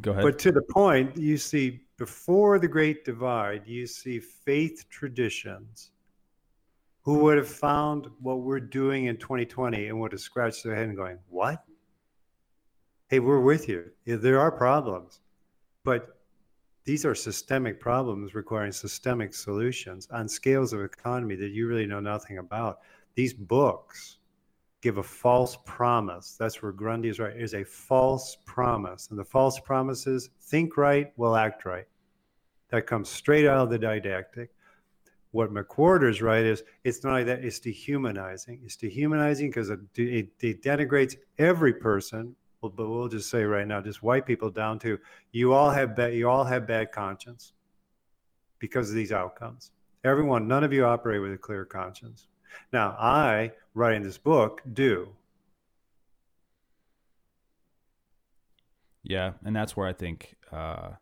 go 0.00 0.12
ahead. 0.12 0.24
But 0.24 0.38
to 0.38 0.50
the 0.52 0.62
point, 0.62 1.14
you 1.18 1.36
see 1.36 1.83
before 1.96 2.58
the 2.58 2.68
Great 2.68 3.04
Divide, 3.04 3.66
you 3.66 3.86
see 3.86 4.18
faith 4.18 4.86
traditions 4.90 5.90
who 7.02 7.18
would 7.18 7.36
have 7.36 7.48
found 7.48 8.08
what 8.20 8.40
we're 8.40 8.60
doing 8.60 9.06
in 9.06 9.16
2020 9.16 9.88
and 9.88 10.00
would 10.00 10.12
have 10.12 10.20
scratched 10.20 10.64
their 10.64 10.74
head 10.74 10.88
and 10.88 10.96
going, 10.96 11.18
What? 11.28 11.62
Hey, 13.08 13.18
we're 13.20 13.40
with 13.40 13.68
you. 13.68 13.90
Yeah, 14.06 14.16
there 14.16 14.40
are 14.40 14.50
problems, 14.50 15.20
but 15.84 16.18
these 16.84 17.04
are 17.04 17.14
systemic 17.14 17.80
problems 17.80 18.34
requiring 18.34 18.72
systemic 18.72 19.34
solutions 19.34 20.08
on 20.10 20.28
scales 20.28 20.72
of 20.72 20.80
economy 20.80 21.34
that 21.36 21.50
you 21.50 21.66
really 21.66 21.86
know 21.86 22.00
nothing 22.00 22.38
about. 22.38 22.80
These 23.14 23.34
books 23.34 24.18
give 24.84 24.98
a 24.98 25.02
false 25.02 25.56
promise. 25.64 26.36
That's 26.38 26.60
where 26.62 26.70
Grundy 26.70 27.08
is 27.08 27.18
right. 27.18 27.34
Is 27.34 27.54
a 27.54 27.64
false 27.64 28.36
promise, 28.44 29.08
and 29.08 29.18
the 29.18 29.24
false 29.24 29.58
promise 29.58 30.06
is 30.06 30.28
think 30.42 30.76
right, 30.76 31.10
will 31.16 31.36
act 31.36 31.64
right. 31.64 31.86
That 32.68 32.86
comes 32.86 33.08
straight 33.08 33.46
out 33.46 33.62
of 33.62 33.70
the 33.70 33.78
didactic. 33.78 34.50
What 35.30 35.52
McWhorter's 35.52 36.20
right 36.20 36.44
is 36.44 36.62
it's 36.84 37.02
not 37.02 37.12
like 37.12 37.26
that. 37.26 37.42
It's 37.42 37.58
dehumanizing. 37.58 38.60
It's 38.62 38.76
dehumanizing 38.76 39.48
because 39.48 39.70
it, 39.70 39.80
it, 39.96 40.28
it 40.40 40.62
denigrates 40.62 41.16
every 41.38 41.72
person. 41.72 42.36
But 42.60 42.76
we'll 42.76 43.08
just 43.08 43.30
say 43.30 43.44
right 43.44 43.66
now, 43.66 43.80
just 43.80 44.02
white 44.02 44.26
people 44.26 44.50
down 44.50 44.78
to 44.80 44.98
you 45.32 45.54
all 45.54 45.70
have 45.70 45.96
bad, 45.96 46.14
you 46.14 46.28
all 46.28 46.44
have 46.44 46.66
bad 46.66 46.92
conscience 46.92 47.54
because 48.58 48.90
of 48.90 48.96
these 48.96 49.12
outcomes. 49.12 49.70
Everyone, 50.04 50.46
none 50.46 50.62
of 50.62 50.74
you 50.74 50.84
operate 50.84 51.22
with 51.22 51.32
a 51.32 51.38
clear 51.38 51.64
conscience. 51.64 52.28
Now, 52.72 52.96
I, 52.98 53.52
writing 53.74 54.02
this 54.02 54.18
book, 54.18 54.62
do. 54.72 55.08
Yeah, 59.02 59.32
and 59.44 59.54
that's 59.54 59.76
where 59.76 59.86
I 59.86 59.92
think 59.92 60.36
uh, 60.50 60.92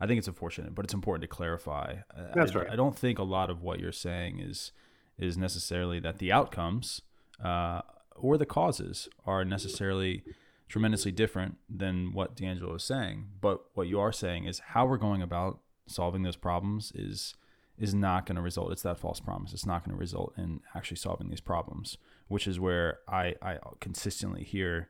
I 0.00 0.06
think 0.06 0.18
it's 0.18 0.28
unfortunate, 0.28 0.74
but 0.74 0.84
it's 0.84 0.94
important 0.94 1.22
to 1.22 1.28
clarify. 1.28 1.96
That's 2.34 2.54
I, 2.54 2.60
right. 2.60 2.70
I 2.70 2.76
don't 2.76 2.96
think 2.96 3.18
a 3.18 3.24
lot 3.24 3.50
of 3.50 3.62
what 3.62 3.80
you're 3.80 3.92
saying 3.92 4.38
is 4.38 4.72
is 5.18 5.36
necessarily 5.36 5.98
that 5.98 6.18
the 6.18 6.30
outcomes 6.30 7.02
uh, 7.44 7.80
or 8.14 8.38
the 8.38 8.46
causes 8.46 9.08
are 9.26 9.44
necessarily 9.44 10.22
tremendously 10.68 11.10
different 11.10 11.56
than 11.68 12.12
what 12.12 12.36
DiAngelo 12.36 12.76
is 12.76 12.84
saying. 12.84 13.26
But 13.40 13.64
what 13.74 13.88
you 13.88 13.98
are 13.98 14.12
saying 14.12 14.44
is 14.44 14.60
how 14.60 14.86
we're 14.86 14.96
going 14.96 15.22
about 15.22 15.58
solving 15.86 16.22
those 16.22 16.36
problems 16.36 16.92
is 16.94 17.34
is 17.78 17.94
not 17.94 18.26
going 18.26 18.36
to 18.36 18.42
result. 18.42 18.72
It's 18.72 18.82
that 18.82 18.98
false 18.98 19.20
promise. 19.20 19.52
It's 19.52 19.66
not 19.66 19.84
going 19.84 19.96
to 19.96 20.00
result 20.00 20.34
in 20.36 20.60
actually 20.74 20.96
solving 20.96 21.28
these 21.28 21.40
problems, 21.40 21.96
which 22.28 22.46
is 22.46 22.58
where 22.58 22.98
I 23.08 23.34
I 23.40 23.58
consistently 23.80 24.44
hear, 24.44 24.88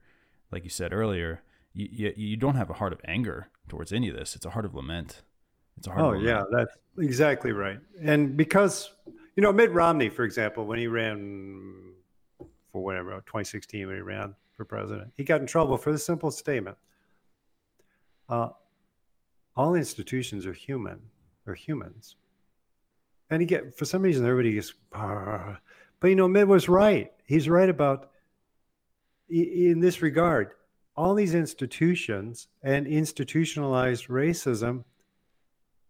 like 0.50 0.64
you 0.64 0.70
said 0.70 0.92
earlier, 0.92 1.42
you 1.72 1.88
you, 1.90 2.12
you 2.16 2.36
don't 2.36 2.56
have 2.56 2.70
a 2.70 2.74
heart 2.74 2.92
of 2.92 3.00
anger 3.04 3.48
towards 3.68 3.92
any 3.92 4.08
of 4.08 4.16
this. 4.16 4.34
It's 4.34 4.46
a 4.46 4.50
heart 4.50 4.64
of 4.64 4.74
lament. 4.74 5.22
It's 5.76 5.86
a 5.86 5.90
heart. 5.90 6.04
Oh 6.04 6.12
yeah, 6.12 6.44
that's 6.50 6.76
exactly 6.98 7.52
right. 7.52 7.78
And 8.02 8.36
because 8.36 8.90
you 9.36 9.42
know 9.42 9.52
Mitt 9.52 9.72
Romney, 9.72 10.08
for 10.08 10.24
example, 10.24 10.66
when 10.66 10.78
he 10.78 10.86
ran 10.86 11.92
for 12.72 12.82
whatever 12.82 13.12
2016 13.26 13.86
when 13.86 13.96
he 13.96 14.02
ran 14.02 14.34
for 14.56 14.64
president, 14.64 15.12
he 15.16 15.24
got 15.24 15.40
in 15.40 15.46
trouble 15.46 15.76
for 15.76 15.92
the 15.92 15.98
simple 15.98 16.30
statement: 16.30 16.76
uh, 18.28 18.48
all 19.56 19.74
institutions 19.74 20.46
are 20.46 20.52
human, 20.52 21.00
are 21.46 21.54
humans. 21.54 22.16
And 23.30 23.46
get 23.46 23.76
for 23.76 23.84
some 23.84 24.02
reason 24.02 24.26
everybody 24.26 24.54
gets, 24.54 24.72
but 24.90 26.08
you 26.08 26.14
know 26.14 26.28
Mitt 26.28 26.48
was 26.48 26.68
right. 26.68 27.12
He's 27.24 27.48
right 27.48 27.68
about 27.68 28.10
in 29.28 29.80
this 29.80 30.00
regard. 30.00 30.52
All 30.96 31.14
these 31.14 31.34
institutions 31.34 32.48
and 32.62 32.86
institutionalized 32.86 34.08
racism 34.08 34.84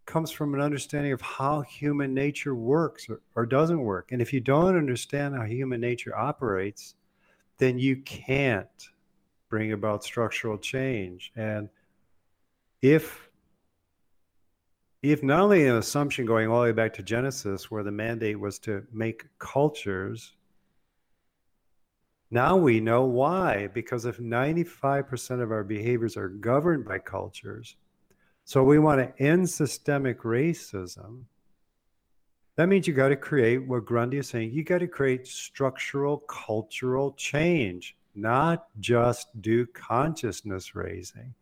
comes 0.05 0.31
from 0.31 0.53
an 0.53 0.61
understanding 0.61 1.13
of 1.13 1.21
how 1.21 1.61
human 1.61 2.13
nature 2.13 2.55
works 2.55 3.07
or, 3.09 3.21
or 3.35 3.45
doesn't 3.45 3.79
work. 3.79 4.11
And 4.11 4.21
if 4.21 4.33
you 4.33 4.39
don't 4.39 4.75
understand 4.75 5.35
how 5.35 5.43
human 5.43 5.79
nature 5.79 6.17
operates, 6.17 6.95
then 7.59 7.77
you 7.77 7.97
can't 7.97 8.89
bring 9.49 9.71
about 9.71 10.03
structural 10.03 10.57
change. 10.57 11.31
And 11.35 11.69
if 12.81 13.28
if 15.01 15.23
not 15.23 15.39
only 15.39 15.65
an 15.65 15.77
assumption 15.77 16.25
going 16.25 16.49
all 16.49 16.59
the 16.59 16.67
way 16.67 16.71
back 16.73 16.93
to 16.93 17.03
Genesis, 17.03 17.71
where 17.71 17.83
the 17.83 17.91
mandate 17.91 18.39
was 18.39 18.59
to 18.59 18.85
make 18.91 19.25
cultures, 19.37 20.33
now 22.31 22.57
we 22.57 22.79
know 22.81 23.05
why. 23.05 23.67
Because 23.67 24.05
if 24.05 24.17
95% 24.17 25.41
of 25.41 25.51
our 25.51 25.63
behaviors 25.63 26.17
are 26.17 26.27
governed 26.27 26.85
by 26.85 26.99
cultures, 26.99 27.77
so 28.43 28.63
we 28.63 28.79
want 28.79 28.99
to 28.99 29.23
end 29.23 29.49
systemic 29.49 30.21
racism. 30.23 31.21
That 32.57 32.67
means 32.67 32.87
you 32.87 32.93
got 32.93 33.09
to 33.09 33.15
create 33.15 33.59
what 33.59 33.85
Grundy 33.85 34.17
is 34.17 34.27
saying. 34.27 34.51
You 34.51 34.63
got 34.63 34.79
to 34.79 34.87
create 34.87 35.27
structural 35.27 36.17
cultural 36.17 37.13
change, 37.13 37.95
not 38.15 38.65
just 38.81 39.41
do 39.41 39.65
consciousness 39.67 40.75
raising. 40.75 41.33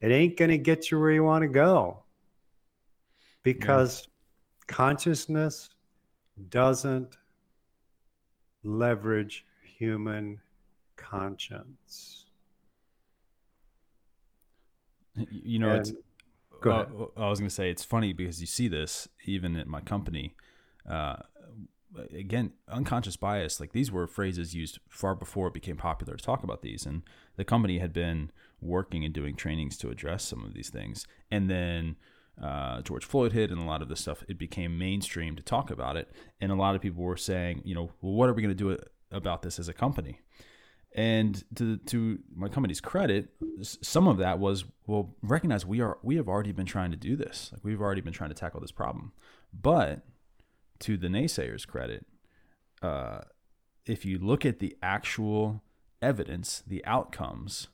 It 0.00 0.10
ain't 0.10 0.36
going 0.36 0.50
to 0.50 0.58
get 0.58 0.90
you 0.90 0.98
where 0.98 1.12
you 1.12 1.22
want 1.22 1.42
to 1.42 1.48
go 1.48 2.02
because 3.52 4.08
consciousness 4.66 5.70
doesn't 6.50 7.16
leverage 8.62 9.44
human 9.62 10.40
conscience. 10.96 12.26
You 15.14 15.58
know, 15.58 15.74
it's 15.74 15.92
Go 16.60 16.70
ahead. 16.70 16.88
Uh, 16.98 17.20
I 17.20 17.28
was 17.28 17.38
going 17.38 17.48
to 17.48 17.54
say 17.54 17.70
it's 17.70 17.84
funny 17.84 18.12
because 18.12 18.40
you 18.40 18.46
see 18.46 18.68
this 18.68 19.08
even 19.24 19.56
at 19.56 19.66
my 19.66 19.80
company. 19.80 20.34
Uh, 20.88 21.16
again, 22.12 22.52
unconscious 22.68 23.16
bias. 23.16 23.60
Like 23.60 23.72
these 23.72 23.92
were 23.92 24.06
phrases 24.06 24.54
used 24.54 24.78
far 24.88 25.14
before 25.14 25.48
it 25.48 25.54
became 25.54 25.76
popular 25.76 26.16
to 26.16 26.24
talk 26.24 26.42
about 26.42 26.62
these, 26.62 26.86
and 26.86 27.02
the 27.36 27.44
company 27.44 27.78
had 27.78 27.92
been 27.92 28.30
working 28.60 29.04
and 29.04 29.14
doing 29.14 29.36
trainings 29.36 29.76
to 29.78 29.90
address 29.90 30.24
some 30.24 30.44
of 30.44 30.54
these 30.54 30.70
things. 30.70 31.06
And 31.30 31.48
then 31.48 31.96
uh, 32.42 32.82
George 32.82 33.04
Floyd 33.04 33.32
hit, 33.32 33.50
and 33.50 33.60
a 33.60 33.64
lot 33.64 33.82
of 33.82 33.88
this 33.88 34.00
stuff 34.00 34.22
it 34.28 34.38
became 34.38 34.78
mainstream 34.78 35.36
to 35.36 35.42
talk 35.42 35.70
about 35.70 35.96
it. 35.96 36.10
And 36.40 36.52
a 36.52 36.54
lot 36.54 36.74
of 36.74 36.80
people 36.80 37.02
were 37.02 37.16
saying, 37.16 37.62
you 37.64 37.74
know, 37.74 37.90
well, 38.00 38.12
what 38.12 38.28
are 38.28 38.34
we 38.34 38.42
going 38.42 38.56
to 38.56 38.76
do 38.76 38.76
about 39.10 39.42
this 39.42 39.58
as 39.58 39.68
a 39.68 39.72
company? 39.72 40.20
And 40.94 41.42
to 41.56 41.76
to 41.76 42.18
my 42.34 42.48
company's 42.48 42.80
credit, 42.80 43.28
some 43.62 44.08
of 44.08 44.18
that 44.18 44.38
was 44.38 44.64
well 44.86 45.14
recognize 45.22 45.66
we 45.66 45.80
are 45.80 45.98
we 46.02 46.16
have 46.16 46.28
already 46.28 46.52
been 46.52 46.66
trying 46.66 46.90
to 46.92 46.96
do 46.96 47.14
this. 47.14 47.50
Like 47.52 47.62
we've 47.64 47.80
already 47.80 48.00
been 48.00 48.12
trying 48.12 48.30
to 48.30 48.34
tackle 48.34 48.60
this 48.60 48.72
problem. 48.72 49.12
But 49.52 50.02
to 50.80 50.96
the 50.96 51.08
naysayers' 51.08 51.66
credit, 51.66 52.06
uh, 52.82 53.20
if 53.84 54.04
you 54.04 54.18
look 54.18 54.46
at 54.46 54.60
the 54.60 54.76
actual 54.82 55.62
evidence, 56.00 56.62
the 56.66 56.84
outcomes, 56.84 57.68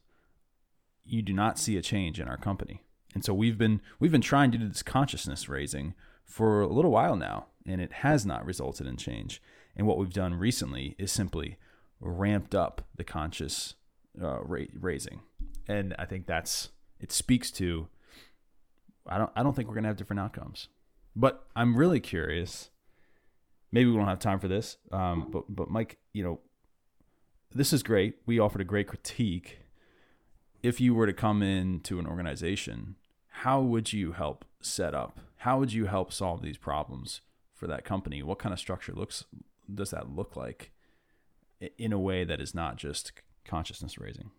you 1.04 1.22
do 1.22 1.32
not 1.32 1.58
see 1.58 1.76
a 1.76 1.82
change 1.82 2.18
in 2.18 2.28
our 2.28 2.36
company. 2.36 2.83
And 3.14 3.24
so 3.24 3.32
we've 3.32 3.56
been 3.56 3.80
we've 4.00 4.12
been 4.12 4.20
trying 4.20 4.50
to 4.52 4.58
do 4.58 4.68
this 4.68 4.82
consciousness 4.82 5.48
raising 5.48 5.94
for 6.24 6.60
a 6.60 6.66
little 6.66 6.90
while 6.90 7.16
now, 7.16 7.46
and 7.66 7.80
it 7.80 7.92
has 7.92 8.26
not 8.26 8.44
resulted 8.44 8.86
in 8.86 8.96
change. 8.96 9.40
And 9.76 9.86
what 9.86 9.98
we've 9.98 10.12
done 10.12 10.34
recently 10.34 10.94
is 10.98 11.12
simply 11.12 11.56
ramped 12.00 12.54
up 12.54 12.82
the 12.94 13.04
conscious 13.04 13.74
uh, 14.20 14.40
ra- 14.42 14.66
raising, 14.78 15.20
and 15.68 15.94
I 15.98 16.04
think 16.06 16.26
that's 16.26 16.70
it 17.00 17.12
speaks 17.12 17.50
to. 17.52 17.88
I 19.06 19.18
don't 19.18 19.30
I 19.36 19.42
don't 19.42 19.54
think 19.54 19.68
we're 19.68 19.74
gonna 19.74 19.88
have 19.88 19.96
different 19.96 20.20
outcomes, 20.20 20.68
but 21.14 21.46
I'm 21.54 21.76
really 21.76 22.00
curious. 22.00 22.70
Maybe 23.70 23.90
we 23.90 23.96
don't 23.96 24.06
have 24.06 24.20
time 24.20 24.38
for 24.38 24.48
this, 24.48 24.76
um, 24.92 25.28
but 25.32 25.44
but 25.48 25.68
Mike, 25.68 25.98
you 26.12 26.22
know, 26.22 26.40
this 27.52 27.72
is 27.72 27.82
great. 27.82 28.16
We 28.26 28.38
offered 28.38 28.60
a 28.60 28.64
great 28.64 28.88
critique. 28.88 29.58
If 30.62 30.80
you 30.80 30.94
were 30.94 31.06
to 31.06 31.12
come 31.12 31.42
into 31.42 31.98
an 31.98 32.06
organization, 32.06 32.96
how 33.38 33.60
would 33.60 33.92
you 33.92 34.12
help 34.12 34.44
set 34.60 34.94
up? 34.94 35.18
How 35.38 35.58
would 35.58 35.72
you 35.72 35.86
help 35.86 36.12
solve 36.12 36.40
these 36.40 36.56
problems 36.56 37.20
for 37.52 37.66
that 37.66 37.84
company? 37.84 38.22
What 38.22 38.38
kind 38.38 38.52
of 38.52 38.60
structure 38.60 38.92
looks 38.92 39.24
does 39.72 39.90
that 39.90 40.14
look 40.14 40.36
like 40.36 40.70
in 41.76 41.92
a 41.92 41.98
way 41.98 42.22
that 42.22 42.40
is 42.40 42.54
not 42.54 42.76
just 42.76 43.12
consciousness 43.44 43.98
raising? 43.98 44.30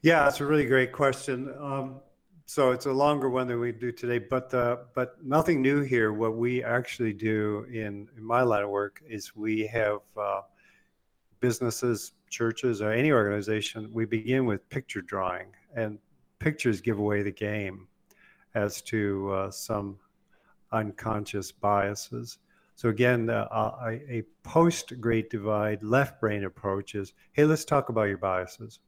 Yeah, 0.00 0.26
it's 0.26 0.40
a 0.40 0.46
really 0.46 0.64
great 0.64 0.92
question. 0.92 1.54
Um, 1.60 2.00
so 2.46 2.70
it's 2.72 2.86
a 2.86 2.92
longer 2.92 3.28
one 3.28 3.46
than 3.46 3.60
we 3.60 3.70
do 3.70 3.92
today, 3.92 4.18
but 4.18 4.52
uh, 4.54 4.78
but 4.94 5.22
nothing 5.22 5.60
new 5.60 5.82
here. 5.82 6.12
What 6.12 6.36
we 6.36 6.64
actually 6.64 7.12
do 7.12 7.66
in, 7.70 8.08
in 8.16 8.24
my 8.24 8.42
line 8.42 8.64
of 8.64 8.70
work 8.70 9.02
is 9.06 9.36
we 9.36 9.66
have 9.66 9.98
uh, 10.16 10.40
businesses, 11.40 12.12
churches, 12.30 12.80
or 12.80 12.92
any 12.92 13.12
organization. 13.12 13.90
We 13.92 14.06
begin 14.06 14.46
with 14.46 14.68
picture 14.70 15.02
drawing, 15.02 15.48
and 15.76 15.98
pictures 16.42 16.80
give 16.80 16.98
away 16.98 17.22
the 17.22 17.32
game 17.32 17.86
as 18.54 18.82
to 18.82 19.30
uh, 19.32 19.50
some 19.50 19.98
unconscious 20.72 21.52
biases. 21.52 22.38
So 22.74 22.88
again, 22.88 23.30
uh, 23.30 23.46
a, 23.50 23.92
a 24.10 24.22
post 24.42 25.00
Great 25.00 25.30
Divide 25.30 25.82
left 25.82 26.20
brain 26.20 26.44
approach 26.44 26.94
is, 26.94 27.12
hey, 27.32 27.44
let's 27.44 27.64
talk 27.64 27.88
about 27.90 28.08
your 28.08 28.18
biases. 28.18 28.80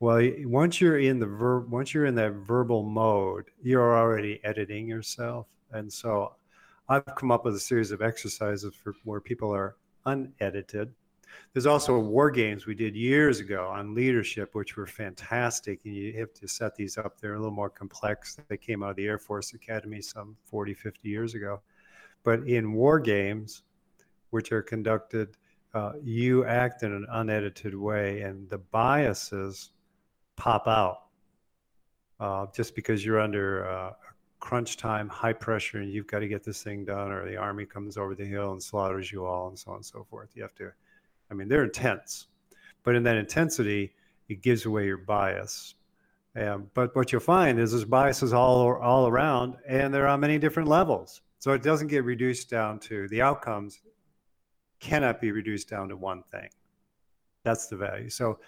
Well, 0.00 0.26
once 0.44 0.80
you're 0.80 1.00
in 1.00 1.18
the 1.18 1.26
verb, 1.26 1.70
once 1.70 1.92
you're 1.92 2.06
in 2.06 2.14
that 2.14 2.32
verbal 2.32 2.82
mode, 2.84 3.46
you're 3.62 3.98
already 3.98 4.40
editing 4.44 4.86
yourself, 4.86 5.48
and 5.72 5.92
so 5.92 6.34
I've 6.88 7.04
come 7.16 7.32
up 7.32 7.44
with 7.44 7.56
a 7.56 7.60
series 7.60 7.90
of 7.90 8.00
exercises 8.00 8.74
for 8.74 8.94
where 9.04 9.20
people 9.20 9.52
are 9.52 9.76
unedited. 10.06 10.94
There's 11.52 11.66
also 11.66 11.94
a 11.94 12.00
war 12.00 12.30
games 12.30 12.66
we 12.66 12.74
did 12.74 12.94
years 12.94 13.40
ago 13.40 13.68
on 13.68 13.94
leadership, 13.94 14.54
which 14.54 14.76
were 14.76 14.86
fantastic. 14.86 15.80
And 15.84 15.94
you 15.94 16.12
have 16.18 16.32
to 16.34 16.48
set 16.48 16.74
these 16.74 16.98
up. 16.98 17.20
They're 17.20 17.34
a 17.34 17.38
little 17.38 17.52
more 17.52 17.70
complex. 17.70 18.38
They 18.48 18.56
came 18.56 18.82
out 18.82 18.90
of 18.90 18.96
the 18.96 19.06
Air 19.06 19.18
Force 19.18 19.52
Academy 19.54 20.00
some 20.00 20.36
40, 20.44 20.74
50 20.74 21.08
years 21.08 21.34
ago. 21.34 21.60
But 22.24 22.46
in 22.46 22.72
war 22.72 22.98
games, 23.00 23.62
which 24.30 24.52
are 24.52 24.62
conducted, 24.62 25.36
uh, 25.74 25.92
you 26.02 26.44
act 26.44 26.82
in 26.82 26.92
an 26.92 27.06
unedited 27.10 27.74
way, 27.74 28.22
and 28.22 28.48
the 28.48 28.58
biases 28.58 29.70
pop 30.36 30.66
out 30.66 31.08
uh, 32.20 32.46
just 32.54 32.74
because 32.74 33.04
you're 33.04 33.20
under 33.20 33.68
uh, 33.68 33.92
crunch 34.40 34.76
time, 34.76 35.08
high 35.08 35.32
pressure, 35.32 35.78
and 35.78 35.92
you've 35.92 36.06
got 36.06 36.20
to 36.20 36.28
get 36.28 36.44
this 36.44 36.62
thing 36.62 36.84
done, 36.84 37.10
or 37.10 37.28
the 37.28 37.36
army 37.36 37.64
comes 37.64 37.96
over 37.96 38.14
the 38.14 38.24
hill 38.24 38.52
and 38.52 38.62
slaughters 38.62 39.12
you 39.12 39.24
all, 39.24 39.48
and 39.48 39.58
so 39.58 39.70
on 39.70 39.76
and 39.78 39.86
so 39.86 40.06
forth. 40.08 40.30
You 40.34 40.42
have 40.42 40.54
to, 40.56 40.72
I 41.30 41.34
mean, 41.34 41.48
they're 41.48 41.64
intense, 41.64 42.26
but 42.84 42.94
in 42.94 43.02
that 43.04 43.16
intensity, 43.16 43.94
it 44.28 44.42
gives 44.42 44.66
away 44.66 44.86
your 44.86 44.98
bias. 44.98 45.74
Um, 46.36 46.70
but 46.74 46.94
what 46.94 47.10
you'll 47.10 47.20
find 47.20 47.58
is 47.58 47.72
there's 47.72 47.84
biases 47.84 48.32
all 48.32 48.76
all 48.76 49.08
around, 49.08 49.56
and 49.66 49.92
they're 49.92 50.06
on 50.06 50.20
many 50.20 50.38
different 50.38 50.68
levels. 50.68 51.22
So 51.38 51.52
it 51.52 51.62
doesn't 51.62 51.88
get 51.88 52.04
reduced 52.04 52.50
down 52.50 52.78
to 52.80 53.08
the 53.08 53.22
outcomes. 53.22 53.80
cannot 54.80 55.20
be 55.20 55.32
reduced 55.32 55.68
down 55.68 55.88
to 55.88 55.96
one 55.96 56.22
thing. 56.22 56.48
That's 57.42 57.66
the 57.66 57.76
value. 57.76 58.10
So, 58.10 58.38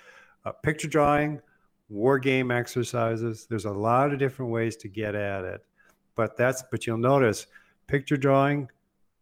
uh, 0.45 0.53
picture 0.53 0.89
drawing, 0.89 1.41
war 1.89 2.19
game 2.19 2.51
exercises. 2.53 3.47
There's 3.47 3.65
a 3.65 3.73
lot 3.73 4.13
of 4.13 4.19
different 4.19 4.53
ways 4.53 4.77
to 4.77 4.89
get 4.89 5.15
at 5.15 5.45
it, 5.45 5.65
but 6.15 6.37
that's. 6.37 6.63
But 6.71 6.87
you'll 6.87 6.99
notice 6.99 7.47
picture 7.89 8.17
drawing, 8.17 8.69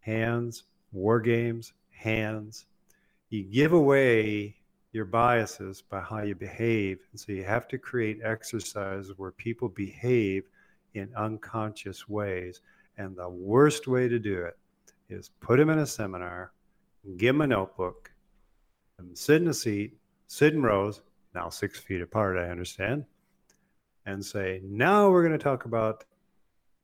hands, 0.01 0.65
war 0.93 1.21
games, 1.21 1.73
hands. 1.91 2.67
You 3.31 3.43
give 3.43 3.73
away 3.73 4.57
your 4.93 5.05
biases 5.05 5.83
by 5.83 6.01
how 6.01 6.23
you 6.23 6.35
behave, 6.35 7.01
and 7.11 7.21
so 7.21 7.33
you 7.33 7.45
have 7.45 7.69
to 7.69 7.79
create 7.79 8.21
exercises 8.25 9.13
where 9.17 9.33
people 9.33 9.69
behave 9.69 10.45
in 10.95 11.11
unconscious 11.15 12.09
ways. 12.09 12.63
And 12.97 13.15
the 13.15 13.29
worst 13.29 13.87
way 13.87 14.09
to 14.09 14.19
do 14.19 14.43
it 14.43 14.57
is 15.09 15.31
put 15.41 15.59
them 15.59 15.71
in 15.71 15.79
a 15.79 15.87
seminar, 15.87 16.53
give 17.17 17.35
them 17.35 17.43
a 17.43 17.47
notebook, 17.47 18.11
and 18.99 19.17
sit 19.17 19.43
in 19.43 19.49
a 19.49 19.55
seat, 19.55 19.97
sit 20.27 20.55
in 20.55 20.63
rows, 20.63 21.03
now 21.35 21.51
six 21.51 21.79
feet 21.79 22.01
apart, 22.01 22.39
I 22.39 22.49
understand, 22.49 23.05
and 24.07 24.25
say, 24.25 24.61
now 24.65 25.11
we're 25.11 25.23
going 25.23 25.39
to 25.39 25.45
talk 25.45 25.67
about 25.67 26.05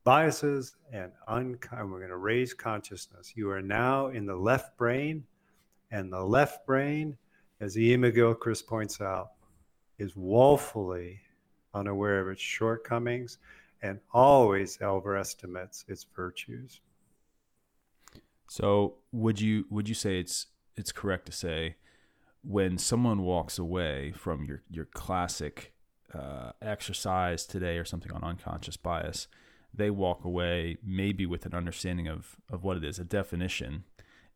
biases 0.05 0.77
and 0.93 1.11
un- 1.27 1.59
we're 1.73 1.99
going 1.99 2.11
to 2.11 2.19
raise 2.19 2.53
consciousness. 2.53 3.33
You 3.35 3.51
are 3.51 3.63
now 3.63 4.09
in 4.09 4.27
the 4.27 4.37
left 4.37 4.77
brain, 4.77 5.25
and 5.95 6.13
the 6.13 6.25
left 6.25 6.67
brain, 6.67 7.17
as 7.61 7.77
Iain 7.77 8.01
McGilchrist 8.01 8.67
points 8.67 9.01
out, 9.01 9.29
is 9.97 10.17
woefully 10.17 11.21
unaware 11.73 12.19
of 12.21 12.29
its 12.29 12.43
shortcomings 12.43 13.39
and 13.81 14.01
always 14.13 14.77
overestimates 14.83 15.85
its 15.87 16.05
virtues. 16.17 16.81
So 18.49 18.97
would 19.13 19.41
you 19.41 19.67
would 19.71 19.89
you 19.89 19.95
say 19.95 20.19
it's 20.19 20.47
it's 20.77 20.91
correct 20.91 21.27
to 21.27 21.33
say 21.33 21.77
when 22.43 22.77
someone 22.77 23.23
walks 23.23 23.57
away 23.57 24.13
from 24.17 24.45
your 24.45 24.63
your 24.69 24.87
classic 24.87 25.75
uh, 26.13 26.51
exercise 26.61 27.47
today 27.47 27.79
or 27.79 27.85
something 27.85 28.11
on 28.11 28.25
unconscious 28.25 28.77
bias, 28.77 29.29
they 29.73 29.91
walk 29.91 30.25
away 30.25 30.77
maybe 30.85 31.25
with 31.25 31.47
an 31.47 31.55
understanding 31.55 32.09
of 32.09 32.35
of 32.51 32.65
what 32.65 32.77
it 32.77 32.85
is, 32.85 32.99
a 32.99 33.05
definition, 33.05 33.85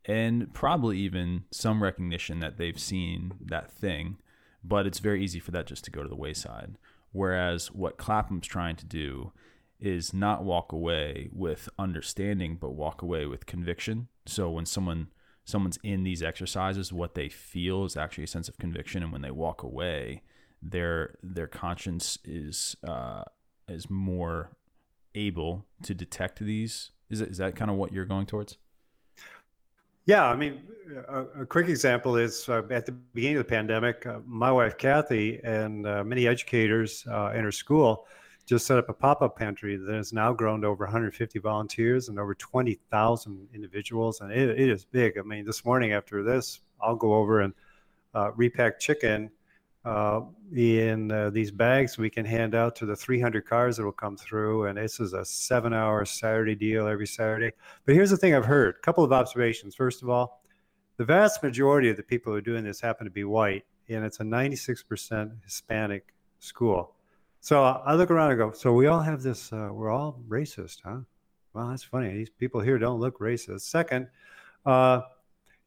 and 0.04 0.52
probably 0.54 0.98
even 0.98 1.44
some 1.50 1.82
recognition 1.82 2.40
that 2.40 2.56
they've 2.56 2.78
seen 2.78 3.34
that 3.44 3.70
thing, 3.70 4.16
but 4.64 4.86
it's 4.86 4.98
very 4.98 5.22
easy 5.22 5.40
for 5.40 5.50
that 5.50 5.66
just 5.66 5.84
to 5.84 5.90
go 5.90 6.02
to 6.02 6.08
the 6.08 6.16
wayside. 6.16 6.76
Whereas 7.12 7.72
what 7.72 7.96
Clapham's 7.96 8.46
trying 8.46 8.76
to 8.76 8.86
do 8.86 9.32
is 9.80 10.12
not 10.12 10.44
walk 10.44 10.72
away 10.72 11.28
with 11.32 11.68
understanding, 11.78 12.58
but 12.60 12.70
walk 12.70 13.02
away 13.02 13.26
with 13.26 13.46
conviction. 13.46 14.08
So 14.26 14.50
when 14.50 14.66
someone 14.66 15.08
someone's 15.44 15.78
in 15.82 16.04
these 16.04 16.22
exercises, 16.22 16.92
what 16.92 17.14
they 17.14 17.28
feel 17.28 17.84
is 17.84 17.96
actually 17.96 18.24
a 18.24 18.28
sense 18.28 18.48
of 18.48 18.58
conviction, 18.58 19.02
and 19.02 19.12
when 19.12 19.22
they 19.22 19.30
walk 19.30 19.62
away, 19.62 20.22
their 20.60 21.16
their 21.22 21.46
conscience 21.46 22.18
is 22.24 22.76
uh, 22.86 23.24
is 23.68 23.88
more 23.88 24.56
able 25.14 25.66
to 25.82 25.94
detect 25.94 26.40
these. 26.40 26.90
Is 27.08 27.20
is 27.20 27.38
that 27.38 27.56
kind 27.56 27.70
of 27.70 27.76
what 27.76 27.92
you're 27.92 28.04
going 28.04 28.26
towards? 28.26 28.58
Yeah, 30.08 30.26
I 30.26 30.36
mean, 30.36 30.62
a, 31.06 31.42
a 31.42 31.46
quick 31.46 31.68
example 31.68 32.16
is 32.16 32.48
uh, 32.48 32.62
at 32.70 32.86
the 32.86 32.92
beginning 32.92 33.36
of 33.36 33.46
the 33.46 33.50
pandemic, 33.50 34.06
uh, 34.06 34.20
my 34.24 34.50
wife 34.50 34.78
Kathy 34.78 35.38
and 35.44 35.86
uh, 35.86 36.02
many 36.02 36.26
educators 36.26 37.06
uh, 37.10 37.32
in 37.34 37.44
her 37.44 37.52
school 37.52 38.06
just 38.46 38.66
set 38.66 38.78
up 38.78 38.88
a 38.88 38.94
pop-up 38.94 39.36
pantry 39.36 39.76
that 39.76 39.94
has 39.94 40.14
now 40.14 40.32
grown 40.32 40.62
to 40.62 40.66
over 40.66 40.86
150 40.86 41.38
volunteers 41.40 42.08
and 42.08 42.18
over 42.18 42.34
20,000 42.34 43.48
individuals, 43.52 44.22
and 44.22 44.32
it, 44.32 44.58
it 44.58 44.70
is 44.70 44.86
big. 44.86 45.18
I 45.18 45.22
mean, 45.22 45.44
this 45.44 45.62
morning 45.66 45.92
after 45.92 46.22
this, 46.22 46.60
I'll 46.80 46.96
go 46.96 47.12
over 47.12 47.42
and 47.42 47.52
uh, 48.14 48.30
repack 48.34 48.80
chicken 48.80 49.30
uh, 49.88 50.20
in 50.54 51.10
uh, 51.10 51.30
these 51.30 51.50
bags 51.50 51.96
we 51.96 52.10
can 52.10 52.26
hand 52.26 52.54
out 52.54 52.76
to 52.76 52.84
the 52.84 52.94
300 52.94 53.46
cars 53.46 53.78
that 53.78 53.84
will 53.84 53.92
come 53.92 54.16
through. 54.18 54.66
And 54.66 54.76
this 54.76 55.00
is 55.00 55.14
a 55.14 55.24
seven 55.24 55.72
hour 55.72 56.04
Saturday 56.04 56.54
deal 56.54 56.86
every 56.86 57.06
Saturday. 57.06 57.52
But 57.86 57.94
here's 57.94 58.10
the 58.10 58.16
thing 58.16 58.34
I've 58.34 58.44
heard 58.44 58.76
a 58.76 58.80
couple 58.80 59.02
of 59.02 59.12
observations. 59.12 59.74
First 59.74 60.02
of 60.02 60.10
all, 60.10 60.42
the 60.98 61.04
vast 61.04 61.42
majority 61.42 61.88
of 61.88 61.96
the 61.96 62.02
people 62.02 62.32
who 62.32 62.38
are 62.38 62.42
doing 62.42 62.64
this 62.64 62.80
happen 62.80 63.06
to 63.06 63.10
be 63.10 63.24
white, 63.24 63.64
and 63.88 64.04
it's 64.04 64.20
a 64.20 64.24
96% 64.24 65.42
Hispanic 65.44 66.12
school. 66.38 66.94
So 67.40 67.62
I 67.62 67.94
look 67.94 68.10
around 68.10 68.32
and 68.32 68.38
go, 68.38 68.52
so 68.52 68.74
we 68.74 68.88
all 68.88 69.00
have 69.00 69.22
this, 69.22 69.52
uh, 69.52 69.70
we're 69.72 69.90
all 69.90 70.20
racist, 70.28 70.80
huh? 70.84 70.98
Well, 71.54 71.68
that's 71.68 71.84
funny. 71.84 72.12
These 72.12 72.30
people 72.30 72.60
here 72.60 72.78
don't 72.78 73.00
look 73.00 73.20
racist. 73.20 73.60
Second, 73.62 74.08
uh, 74.66 75.02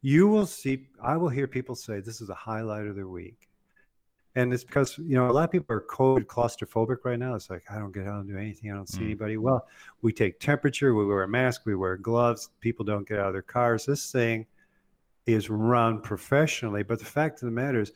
you 0.00 0.28
will 0.28 0.46
see, 0.46 0.86
I 1.02 1.16
will 1.16 1.30
hear 1.30 1.48
people 1.48 1.74
say 1.74 2.00
this 2.00 2.20
is 2.20 2.28
a 2.28 2.34
highlight 2.34 2.86
of 2.86 2.94
their 2.94 3.08
week. 3.08 3.48
And 4.34 4.52
it's 4.54 4.64
because, 4.64 4.96
you 4.96 5.14
know, 5.14 5.30
a 5.30 5.32
lot 5.32 5.44
of 5.44 5.50
people 5.50 5.76
are 5.76 5.82
COVID 5.82 6.24
claustrophobic 6.24 7.04
right 7.04 7.18
now. 7.18 7.34
It's 7.34 7.50
like, 7.50 7.64
I 7.70 7.78
don't 7.78 7.92
get 7.92 8.06
out 8.06 8.20
and 8.20 8.28
do 8.28 8.38
anything. 8.38 8.70
I 8.70 8.74
don't 8.74 8.88
see 8.88 9.00
mm. 9.00 9.06
anybody. 9.06 9.36
Well, 9.36 9.66
we 10.00 10.12
take 10.12 10.40
temperature, 10.40 10.94
we 10.94 11.04
wear 11.04 11.24
a 11.24 11.28
mask, 11.28 11.62
we 11.66 11.74
wear 11.74 11.98
gloves. 11.98 12.48
People 12.60 12.84
don't 12.84 13.06
get 13.06 13.18
out 13.18 13.26
of 13.26 13.32
their 13.34 13.42
cars. 13.42 13.84
This 13.84 14.10
thing 14.10 14.46
is 15.26 15.50
run 15.50 16.00
professionally. 16.00 16.82
But 16.82 16.98
the 16.98 17.04
fact 17.04 17.42
of 17.42 17.46
the 17.46 17.52
matter 17.52 17.80
is, 17.80 17.92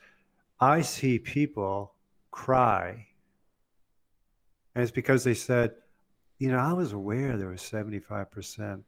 I 0.60 0.82
see 0.82 1.18
people 1.18 1.94
cry. 2.30 3.06
And 4.74 4.82
it's 4.82 4.92
because 4.92 5.24
they 5.24 5.34
said, 5.34 5.72
you 6.38 6.50
know, 6.50 6.58
I 6.58 6.74
was 6.74 6.92
aware 6.92 7.36
there 7.36 7.48
was 7.48 7.62
75% 7.62 8.82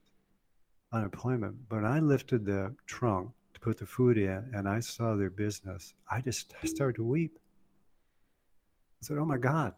unemployment, 0.92 1.57
but 1.68 1.84
I 1.84 1.99
lifted 2.01 2.44
the 2.44 2.74
trunk 2.86 3.30
to 3.59 3.64
put 3.64 3.78
the 3.78 3.86
food 3.86 4.18
in 4.18 4.50
and 4.54 4.68
I 4.68 4.80
saw 4.80 5.16
their 5.16 5.30
business, 5.30 5.94
I 6.11 6.20
just 6.20 6.52
started 6.64 6.96
to 6.96 7.04
weep. 7.04 7.38
I 9.00 9.06
said, 9.06 9.18
Oh 9.18 9.24
my 9.24 9.38
God, 9.38 9.74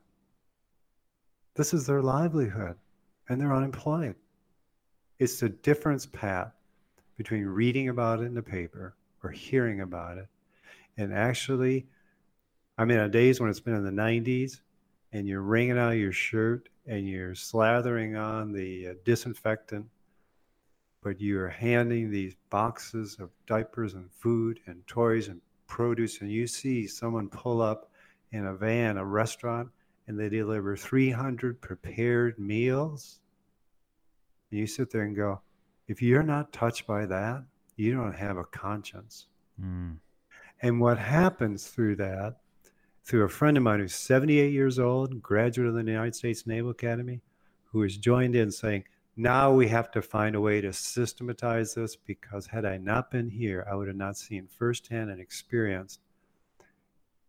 this 1.55 1.75
is 1.75 1.87
their 1.87 2.03
livelihood 2.03 2.77
and 3.29 3.41
they're 3.41 3.55
unemployed. 3.55 4.17
It's 5.19 5.41
the 5.41 5.51
difference, 5.51 6.07
Pat, 6.07 6.55
between 7.17 7.45
reading 7.45 7.89
about 7.89 8.21
it 8.21 8.25
in 8.25 8.35
the 8.35 8.43
paper 8.43 8.97
or 9.23 9.31
hearing 9.31 9.83
about 9.83 10.19
it 10.19 10.29
and 10.97 11.15
actually, 11.15 11.87
I 12.79 12.85
mean, 12.85 12.99
on 12.99 13.11
days 13.11 13.41
when 13.41 13.51
it's 13.51 13.61
been 13.61 13.75
in 13.75 13.85
the 13.85 13.91
90s 14.03 14.61
and 15.13 15.27
you're 15.27 15.43
wringing 15.43 15.79
out 15.79 15.91
your 15.91 16.13
shirt 16.13 16.69
and 16.87 17.09
you're 17.09 17.33
slathering 17.33 18.21
on 18.21 18.53
the 18.53 18.89
uh, 18.89 18.95
disinfectant 19.05 19.87
but 21.03 21.21
you 21.21 21.41
are 21.41 21.49
handing 21.49 22.11
these 22.11 22.35
boxes 22.51 23.17
of 23.19 23.31
diapers 23.47 23.95
and 23.95 24.11
food 24.11 24.61
and 24.67 24.87
toys 24.87 25.29
and 25.29 25.41
produce, 25.67 26.21
and 26.21 26.31
you 26.31 26.47
see 26.47 26.87
someone 26.87 27.29
pull 27.29 27.63
up 27.63 27.91
in 28.33 28.47
a 28.47 28.55
van, 28.55 28.97
a 28.97 29.05
restaurant, 29.05 29.69
and 30.07 30.19
they 30.19 30.29
deliver 30.29 30.77
300 30.77 31.61
prepared 31.61 32.39
meals. 32.39 33.21
And 34.51 34.61
you 34.61 34.67
sit 34.67 34.91
there 34.91 35.03
and 35.03 35.17
go, 35.17 35.41
if 35.89 36.03
you're 36.03 36.23
not 36.23 36.53
touched 36.53 36.87
by 36.87 37.07
that, 37.07 37.45
you 37.77 37.95
don't 37.95 38.15
have 38.15 38.37
a 38.37 38.45
conscience. 38.45 39.27
Mm. 39.61 39.97
And 40.63 40.81
what 40.81 40.99
happens 40.99 41.69
through 41.69 41.97
that, 41.97 42.37
through 43.05 43.25
a 43.25 43.29
friend 43.29 43.57
of 43.57 43.63
mine 43.63 43.81
who's 43.81 43.95
78 43.95 44.53
years 44.53 44.79
old, 44.79 45.23
graduate 45.23 45.69
of 45.69 45.75
the 45.75 45.81
United 45.81 46.15
States 46.15 46.47
Naval 46.47 46.71
Academy, 46.73 47.23
who 47.65 47.83
has 47.83 47.97
joined 47.97 48.37
in 48.37 48.51
saying, 48.51 48.85
now 49.17 49.53
we 49.53 49.69
have 49.69 49.91
to 49.93 50.03
find 50.03 50.35
a 50.35 50.41
way 50.41 50.61
to 50.61 50.73
systematize 50.73 51.75
this 51.75 51.97
because 51.97 52.47
had 52.47 52.65
I 52.65 52.79
not 52.79 53.11
been 53.11 53.29
here, 53.29 53.67
I 53.71 53.75
would 53.75 53.89
have 53.89 53.97
not 53.97 54.17
seen 54.17 54.47
firsthand 54.47 55.11
and 55.11 55.21
experienced 55.21 56.01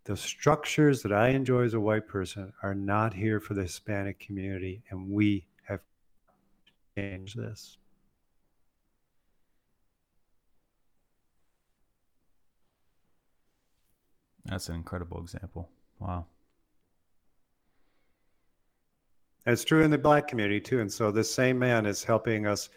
the 0.03 0.17
structures 0.17 1.03
that 1.03 1.13
I 1.13 1.29
enjoy 1.29 1.63
as 1.63 1.73
a 1.73 1.79
white 1.79 2.07
person 2.07 2.53
are 2.63 2.73
not 2.73 3.13
here 3.13 3.39
for 3.39 3.53
the 3.53 3.63
Hispanic 3.63 4.19
community, 4.19 4.81
and 4.89 5.09
we 5.09 5.45
have 5.65 5.81
changed 6.97 7.37
this. 7.37 7.77
That's 14.45 14.69
an 14.69 14.75
incredible 14.75 15.21
example. 15.21 15.69
Wow. 15.99 16.25
It's 19.45 19.63
true 19.63 19.83
in 19.83 19.91
the 19.91 19.97
black 19.97 20.27
community 20.27 20.61
too. 20.61 20.81
And 20.81 20.91
so 20.91 21.11
this 21.11 21.33
same 21.33 21.57
man 21.57 21.85
is 21.85 22.03
helping 22.03 22.45
us 22.45 22.69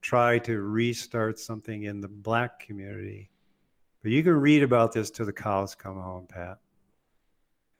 try 0.00 0.38
to 0.40 0.60
restart 0.60 1.38
something 1.38 1.84
in 1.84 2.00
the 2.00 2.08
black 2.08 2.58
community. 2.58 3.30
But 4.02 4.12
you 4.12 4.22
can 4.22 4.34
read 4.34 4.62
about 4.62 4.92
this 4.92 5.10
till 5.10 5.26
the 5.26 5.32
cows 5.32 5.74
come 5.74 6.00
home, 6.00 6.26
Pat. 6.28 6.58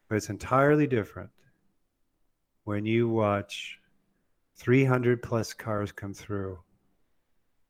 But 0.09 0.17
it's 0.17 0.31
entirely 0.31 0.87
different 0.87 1.31
when 2.65 2.85
you 2.85 3.09
watch 3.09 3.79
300 4.57 5.23
plus 5.23 5.53
cars 5.53 5.93
come 5.93 6.13
through. 6.13 6.59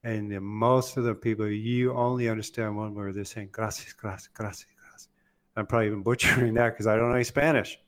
And 0.02 0.30
the, 0.30 0.40
most 0.40 0.96
of 0.96 1.04
the 1.04 1.14
people, 1.14 1.46
you 1.46 1.92
only 1.92 2.28
understand 2.28 2.76
one 2.76 2.94
word. 2.94 3.14
They're 3.14 3.24
saying, 3.24 3.50
gracias, 3.52 3.92
gracias, 3.92 4.30
gracias, 4.34 4.66
gracias. 4.82 5.08
I'm 5.56 5.66
probably 5.66 5.86
even 5.86 6.02
butchering 6.02 6.54
that 6.54 6.70
because 6.70 6.86
I 6.86 6.96
don't 6.96 7.10
know 7.10 7.14
any 7.14 7.24
Spanish. 7.24 7.78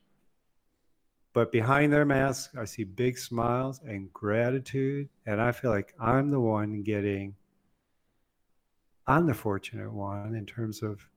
But 1.33 1.51
behind 1.51 1.93
their 1.93 2.05
masks, 2.05 2.55
I 2.57 2.65
see 2.65 2.85
big 2.85 3.19
smiles 3.19 3.81
and 3.87 4.13
gratitude. 4.13 5.09
And 5.25 5.41
I 5.41 5.53
feel 5.53 5.71
like 5.71 5.95
I'm 5.99 6.31
the 6.31 6.41
one 6.41 6.83
getting 6.83 7.35
I'm 9.07 9.27
the 9.27 9.35
fortunate 9.35 9.93
one 9.93 10.35
in 10.35 10.47
terms 10.47 10.83
of 10.83 11.09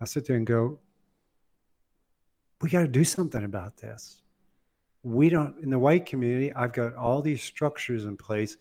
I 0.00 0.04
sit 0.04 0.26
there 0.26 0.36
and 0.36 0.46
go, 0.46 0.78
we 2.60 2.68
got 2.70 2.82
to 2.82 2.88
do 2.88 3.04
something 3.04 3.44
about 3.44 3.76
this. 3.76 4.20
We 5.02 5.28
don't, 5.28 5.56
in 5.62 5.70
the 5.70 5.78
white 5.78 6.06
community, 6.06 6.52
I've 6.54 6.72
got 6.72 6.94
all 6.94 7.22
these 7.22 7.42
structures 7.42 8.04
in 8.04 8.16
place. 8.16 8.56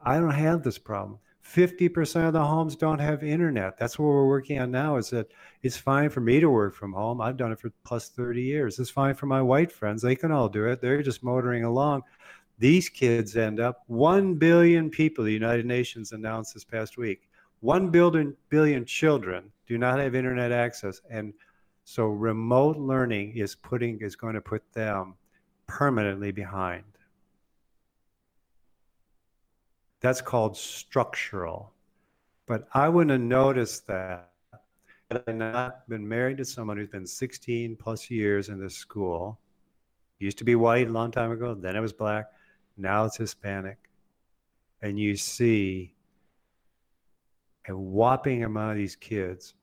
I 0.00 0.18
don't 0.18 0.30
have 0.30 0.62
this 0.62 0.78
problem. 0.78 1.18
50% 1.44 2.26
of 2.26 2.32
the 2.32 2.44
homes 2.44 2.76
don't 2.76 2.98
have 2.98 3.22
internet. 3.24 3.76
That's 3.76 3.98
what 3.98 4.06
we're 4.06 4.26
working 4.26 4.60
on 4.60 4.70
now 4.70 4.96
is 4.96 5.10
that 5.10 5.30
it's 5.62 5.76
fine 5.76 6.08
for 6.08 6.20
me 6.20 6.40
to 6.40 6.48
work 6.48 6.74
from 6.74 6.92
home. 6.92 7.20
I've 7.20 7.36
done 7.36 7.52
it 7.52 7.58
for 7.60 7.72
plus 7.84 8.08
30 8.08 8.42
years. 8.42 8.78
It's 8.78 8.90
fine 8.90 9.14
for 9.14 9.26
my 9.26 9.42
white 9.42 9.72
friends. 9.72 10.02
They 10.02 10.14
can 10.14 10.30
all 10.30 10.48
do 10.48 10.66
it. 10.66 10.80
They're 10.80 11.02
just 11.02 11.24
motoring 11.24 11.64
along. 11.64 12.02
These 12.58 12.88
kids 12.88 13.36
end 13.36 13.58
up 13.58 13.82
1 13.88 14.34
billion 14.34 14.88
people, 14.88 15.24
the 15.24 15.32
United 15.32 15.66
Nations 15.66 16.12
announced 16.12 16.54
this 16.54 16.64
past 16.64 16.96
week. 16.96 17.28
1 17.60 17.90
billion, 17.90 18.36
billion 18.48 18.84
children 18.84 19.50
do 19.66 19.78
not 19.78 19.98
have 19.98 20.14
internet 20.14 20.52
access. 20.52 21.00
And 21.10 21.32
so 21.84 22.06
remote 22.06 22.76
learning 22.76 23.36
is 23.36 23.56
putting 23.56 24.00
is 24.00 24.14
going 24.14 24.34
to 24.34 24.40
put 24.40 24.62
them 24.72 25.14
permanently 25.66 26.30
behind. 26.30 26.84
That's 30.02 30.20
called 30.20 30.56
structural. 30.56 31.72
But 32.46 32.68
I 32.74 32.88
wouldn't 32.88 33.12
have 33.12 33.20
noticed 33.20 33.86
that 33.86 34.32
had 35.10 35.22
I 35.26 35.32
not 35.32 35.88
been 35.88 36.06
married 36.06 36.38
to 36.38 36.44
someone 36.44 36.76
who's 36.76 36.88
been 36.88 37.06
16 37.06 37.76
plus 37.76 38.10
years 38.10 38.48
in 38.48 38.60
this 38.60 38.74
school. 38.74 39.38
used 40.18 40.38
to 40.38 40.44
be 40.44 40.54
white 40.54 40.88
a 40.88 40.92
long 40.92 41.10
time 41.10 41.30
ago, 41.30 41.54
then 41.54 41.76
it 41.76 41.80
was 41.80 41.92
black, 41.92 42.26
now 42.76 43.04
it's 43.04 43.16
Hispanic. 43.16 43.78
And 44.80 44.98
you 44.98 45.16
see 45.16 45.94
a 47.68 47.76
whopping 47.76 48.42
amount 48.44 48.72
of 48.72 48.76
these 48.78 48.96
kids 48.96 49.54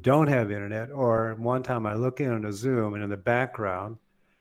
don't 0.00 0.28
have 0.28 0.52
internet. 0.52 0.90
Or 0.92 1.34
one 1.38 1.62
time 1.62 1.86
I 1.86 1.94
look 1.94 2.20
in 2.20 2.30
on 2.30 2.44
a 2.44 2.52
Zoom 2.52 2.94
and 2.94 3.02
in 3.02 3.10
the 3.10 3.16
background, 3.16 3.96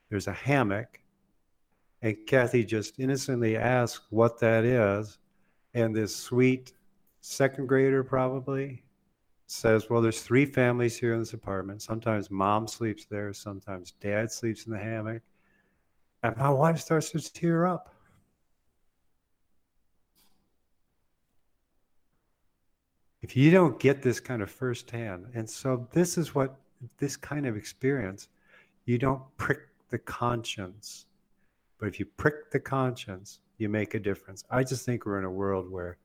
there's 0.10 0.28
a 0.28 0.34
hammock 0.34 1.00
and 2.02 2.16
Kathy 2.28 2.64
just 2.64 3.00
innocently 3.00 3.58
asked 3.58 4.06
what 4.10 4.40
that 4.40 4.64
is. 4.64 5.18
And 5.74 5.96
this 5.96 6.16
sweet 6.16 6.74
second 7.22 7.68
grader 7.68 8.04
probably 8.04 8.84
says, 9.48 9.90
Well, 9.90 10.02
there's 10.02 10.22
three 10.22 10.46
families 10.46 10.98
here 10.98 11.14
in 11.14 11.20
this 11.20 11.34
apartment. 11.34 11.82
Sometimes 11.82 12.30
mom 12.30 12.68
sleeps 12.68 13.06
there, 13.06 13.34
sometimes 13.34 13.92
dad 14.00 14.32
sleeps 14.32 14.66
in 14.66 14.74
the 14.74 14.80
hammock. 14.80 15.24
And 16.24 16.36
my 16.38 16.50
wife 16.50 16.80
starts 16.80 17.12
to 17.12 17.34
tear 17.34 17.66
up. 17.66 17.94
If 23.22 23.36
you 23.36 23.52
don't 23.52 23.80
get 23.80 24.02
this 24.02 24.20
kind 24.20 24.42
of 24.42 24.50
firsthand, 24.50 25.26
and 25.34 25.50
so 25.50 25.88
this 25.92 26.18
is 26.18 26.34
what 26.34 26.60
this 26.98 27.18
kind 27.18 27.46
of 27.46 27.58
experience, 27.58 28.30
you 28.86 28.98
don't 28.98 29.22
prick 29.38 29.60
the 29.90 29.98
conscience 29.98 31.08
but 31.80 31.88
if 31.88 32.00
you 32.00 32.06
prick 32.06 32.52
the 32.52 32.60
conscience, 32.60 33.40
you 33.58 33.70
make 33.70 33.94
a 33.94 34.00
difference. 34.00 34.44
I 34.50 34.64
just 34.64 34.86
think 34.86 35.06
we're 35.06 35.20
in 35.20 35.26
a 35.26 35.32
world 35.32 35.70
where 35.70 35.98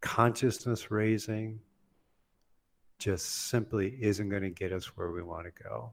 consciousness 0.00 0.90
raising 0.90 1.60
just 2.98 3.48
simply 3.48 3.96
isn't 4.00 4.28
going 4.28 4.42
to 4.42 4.50
get 4.50 4.72
us 4.72 4.96
where 4.96 5.10
we 5.10 5.22
want 5.22 5.46
to 5.46 5.62
go. 5.62 5.92